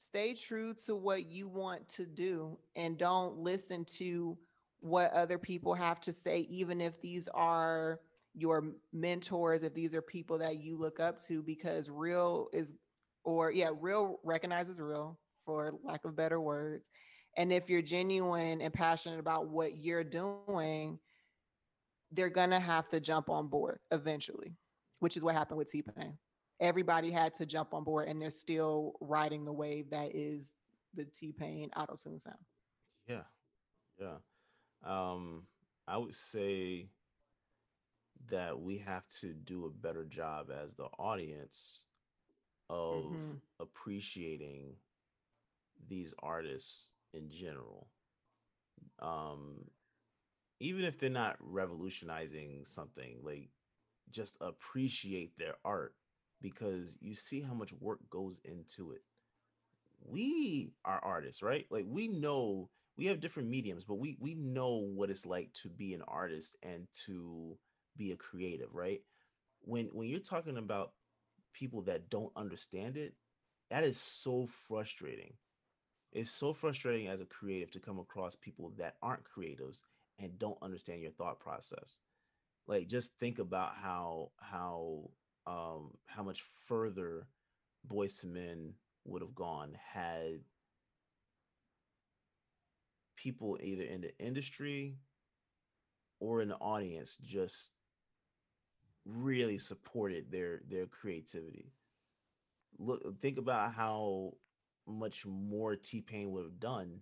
[0.00, 4.36] stay true to what you want to do and don't listen to
[4.80, 8.00] what other people have to say, even if these are
[8.34, 12.72] your mentors, if these are people that you look up to, because real is,
[13.24, 16.90] or yeah, real recognizes real, for lack of better words.
[17.36, 20.98] And if you're genuine and passionate about what you're doing,
[22.12, 24.54] they're gonna have to jump on board eventually,
[25.00, 26.16] which is what happened with T Pain.
[26.60, 30.52] Everybody had to jump on board, and they're still riding the wave that is
[30.94, 32.36] the T Pain auto tune sound.
[33.06, 33.22] Yeah.
[33.98, 34.18] Yeah.
[34.82, 35.48] Um,
[35.88, 36.90] I would say
[38.28, 41.84] that we have to do a better job as the audience
[42.68, 43.40] of Mhm.
[43.58, 44.76] appreciating
[45.88, 47.88] these artists in general.
[48.98, 49.70] Um,
[50.60, 53.50] even if they're not revolutionizing something, like
[54.10, 55.96] just appreciate their art
[56.40, 59.02] because you see how much work goes into it.
[60.04, 61.66] We are artists, right?
[61.70, 65.68] Like we know we have different mediums, but we we know what it's like to
[65.68, 67.56] be an artist and to
[67.96, 69.02] be a creative, right?
[69.60, 70.92] When when you're talking about
[71.52, 73.14] people that don't understand it,
[73.70, 75.34] that is so frustrating.
[76.12, 79.82] It's so frustrating as a creative to come across people that aren't creatives
[80.18, 81.98] and don't understand your thought process.
[82.66, 85.10] Like just think about how how
[85.46, 87.26] um how much further
[87.88, 90.40] Boyz II Men would have gone had
[93.16, 94.96] people either in the industry
[96.20, 97.72] or in the audience just
[99.04, 101.72] really supported their their creativity.
[102.78, 104.34] Look think about how
[104.86, 107.00] much more T-Pain would have done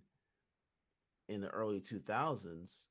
[1.27, 2.87] in the early 2000s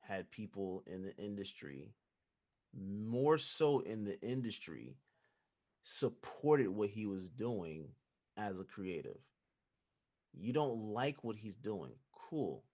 [0.00, 1.92] had people in the industry
[2.78, 4.96] more so in the industry
[5.82, 7.88] supported what he was doing
[8.36, 9.18] as a creative.
[10.34, 11.92] You don't like what he's doing.
[12.12, 12.64] Cool.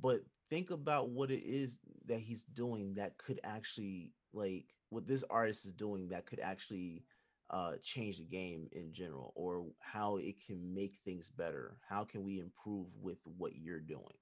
[0.00, 5.24] But think about what it is that he's doing that could actually like what this
[5.30, 7.04] artist is doing that could actually
[7.50, 11.78] uh change the game in general or how it can make things better.
[11.88, 14.16] How can we improve with what you're doing?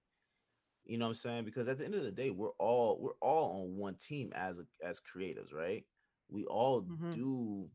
[0.93, 1.45] You know what I'm saying?
[1.47, 4.61] Because at the end of the day, we're all we're all on one team as
[4.85, 5.87] as creatives, right?
[6.29, 7.15] We all Mhm.
[7.15, 7.71] do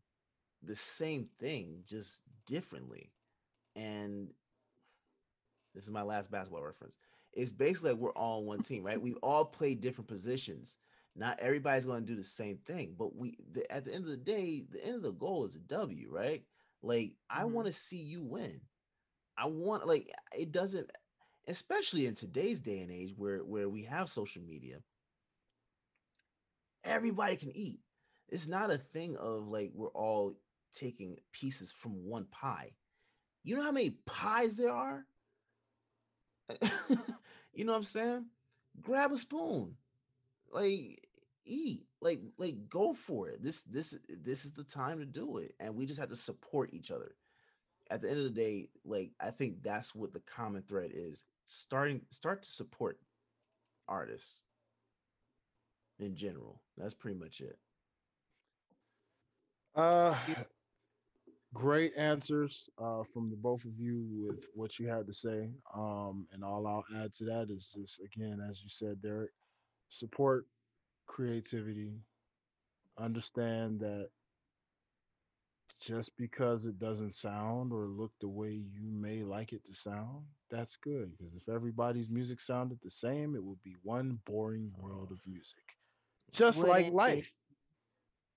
[0.62, 3.12] the same thing just differently.
[3.76, 4.30] And
[5.74, 7.00] this is my last basketball reference.
[7.34, 9.02] It's basically like we're all on one team, right?
[9.02, 10.78] We all play different positions.
[11.16, 14.12] Not everybody's going to do the same thing, but we the, at the end of
[14.12, 16.46] the day, the end of the goal is a W, right?
[16.84, 17.52] Like I Mhm.
[17.52, 18.62] want to see you win.
[19.38, 20.92] I want like it doesn't
[21.48, 24.78] especially in today's day and age where where we have social media.
[26.84, 27.80] Everybody can eat.
[28.30, 30.38] It's not a thing of like we're all
[30.74, 32.72] taking pieces from one pie.
[33.44, 35.06] You know how many pies there are?
[37.54, 38.26] you know what I'm saying?
[38.82, 39.76] Grab a spoon.
[40.52, 41.08] Like
[41.46, 41.86] eat.
[42.02, 43.42] Like like go for it.
[43.42, 45.56] This this this is the time to do it.
[45.60, 47.16] And we just have to support each other.
[47.90, 51.24] At the end of the day, like I think that's what the common thread is.
[51.48, 53.00] Starting start to support
[53.88, 54.40] artists
[56.00, 56.62] in general.
[56.78, 57.58] That's pretty much it.
[59.76, 60.16] Uh,
[61.54, 65.50] great answers uh, from the both of you with what you had to say.
[65.74, 69.32] Um, and all I'll add to that is just again, as you said, Derek,
[69.90, 70.46] support
[71.06, 71.94] creativity.
[73.00, 74.10] Understand that
[75.80, 80.26] just because it doesn't sound or look the way you may like it to sound,
[80.50, 81.12] that's good.
[81.18, 85.64] Because if everybody's music sounded the same, it would be one boring world of music.
[86.32, 87.26] Just like Wouldn't it?
[87.26, 87.32] life,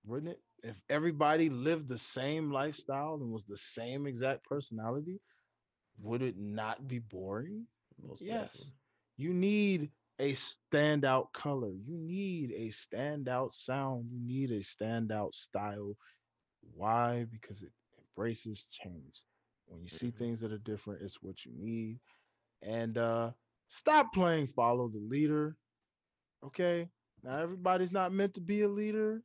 [0.05, 0.41] wouldn't it?
[0.63, 5.19] If everybody lived the same lifestyle and was the same exact personality,
[5.99, 7.67] would it not be boring?
[8.01, 8.71] Most Yes.
[8.71, 8.73] definitely.
[9.17, 11.71] You need a standout color.
[11.71, 14.09] You need a standout sound.
[14.11, 15.95] You need a standout style.
[16.75, 17.25] Why?
[17.31, 19.23] Because it embraces change.
[19.67, 20.17] When you see Mhm.
[20.17, 21.99] things that are different, it's what you need.
[22.61, 23.31] And uh
[23.67, 25.57] stop playing follow the leader.
[26.43, 26.89] Okay?
[27.23, 29.23] Now everybody's not meant to be a leader.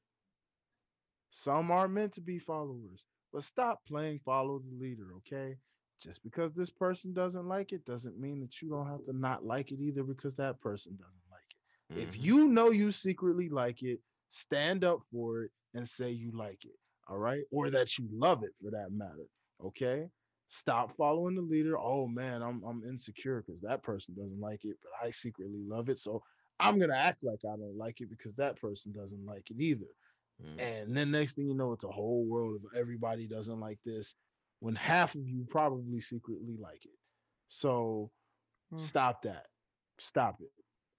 [1.30, 3.04] Some are meant to be followers.
[3.32, 5.58] But stop playing follow the leader, okay?
[6.00, 9.44] Just because this person doesn't like it doesn't mean that you don't have to not
[9.44, 12.00] like it either because that person doesn't like it.
[12.00, 12.24] If Mhm.
[12.24, 16.78] you know you secretly like it, stand up for it and say you like it.
[17.08, 17.42] All right.
[17.50, 19.26] Or that you love it for that matter.
[19.64, 20.08] Okay.
[20.48, 21.78] Stop following the leader.
[21.78, 25.88] Oh man, I'm I'm insecure because that person doesn't like it, but I secretly love
[25.88, 25.98] it.
[25.98, 26.22] So
[26.60, 29.86] I'm gonna act like I don't like it because that person doesn't like it either.
[30.42, 30.58] Mhm.
[30.58, 34.14] And then next thing you know, it's a whole world of everybody doesn't like this
[34.60, 36.98] when half of you probably secretly like it.
[37.48, 38.10] So
[38.72, 38.78] Mm.
[38.80, 39.46] stop that.
[39.98, 40.52] Stop it.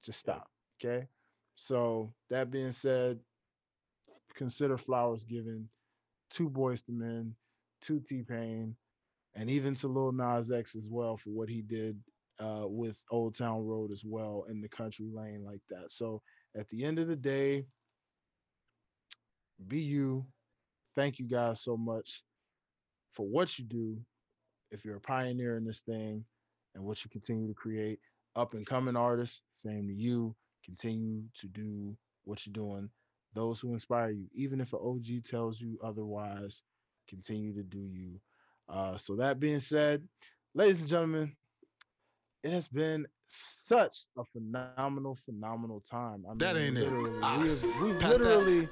[0.04, 0.50] Just stop.
[0.82, 1.08] Okay.
[1.56, 3.20] So that being said,
[4.36, 5.70] consider flowers given
[6.32, 7.36] to Boyz II Men,
[7.84, 8.76] to T Pain,
[9.36, 11.98] and even to Lil Nas X as well for what he did
[12.40, 15.92] uh, with Old Town Road as well in the country lane like that.
[15.92, 16.22] So
[16.58, 17.66] at the end of the day,
[19.68, 20.26] be you.
[20.96, 22.24] Thank you guys so much
[23.14, 23.98] for what you do.
[24.72, 26.26] If you're a pioneer in this thing
[26.76, 28.00] and what you continue to create,
[28.36, 30.36] up and coming artists, same to you.
[30.66, 31.96] Continue to do
[32.26, 32.90] what you're doing.
[33.38, 36.64] Those who inspire you, even if an OG tells you otherwise,
[37.08, 38.20] continue to do you.
[38.68, 40.02] Uh, so that being said,
[40.56, 41.32] ladies and gentlemen,
[42.42, 46.26] it has been such a phenomenal, phenomenal time.
[46.28, 46.92] I That ain't it.
[46.92, 47.72] We Us.
[47.74, 48.10] have, we've that.
[48.18, 48.68] literally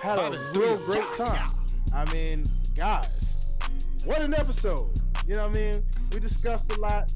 [0.00, 1.50] had a real great time.
[1.92, 2.44] I mean,
[2.76, 3.58] guys,
[4.04, 4.96] what an episode.
[5.26, 5.82] You know what I mean?
[6.12, 7.12] We discussed a lot,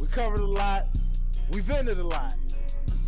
[0.00, 0.96] we covered a lot,
[1.50, 2.34] we vented a lot.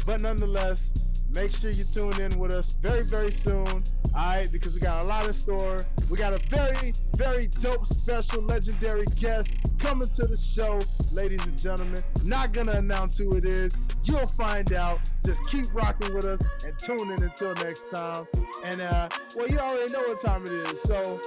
[0.04, 0.92] But nonetheless,
[1.34, 3.66] make sure you tune in with us very, very soon.
[3.66, 3.82] All
[4.14, 5.78] right, because we got a lot in store.
[6.10, 10.78] We got a very, very dope, special, legendary guest coming to the show,
[11.12, 12.02] ladies and gentlemen.
[12.24, 13.76] Not gonna announce who it is.
[14.04, 15.00] You'll find out.
[15.24, 18.26] Just keep rocking with us and tune in until next time.
[18.64, 20.82] And uh, well, you already know what time it is.
[20.82, 21.20] So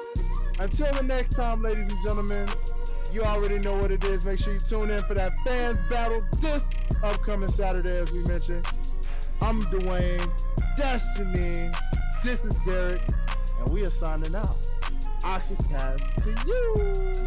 [0.60, 2.48] until the next time, ladies and gentlemen,
[3.12, 4.26] you already know what it is.
[4.26, 6.64] Make sure you tune in for that fans battle this
[7.04, 8.68] upcoming Saturday, as we mentioned.
[9.42, 10.32] I'm Dwayne.
[10.78, 11.76] Janine.
[12.24, 13.02] This is Derek.
[13.60, 14.56] And we are signing out.
[15.24, 17.25] Aux's pass to you.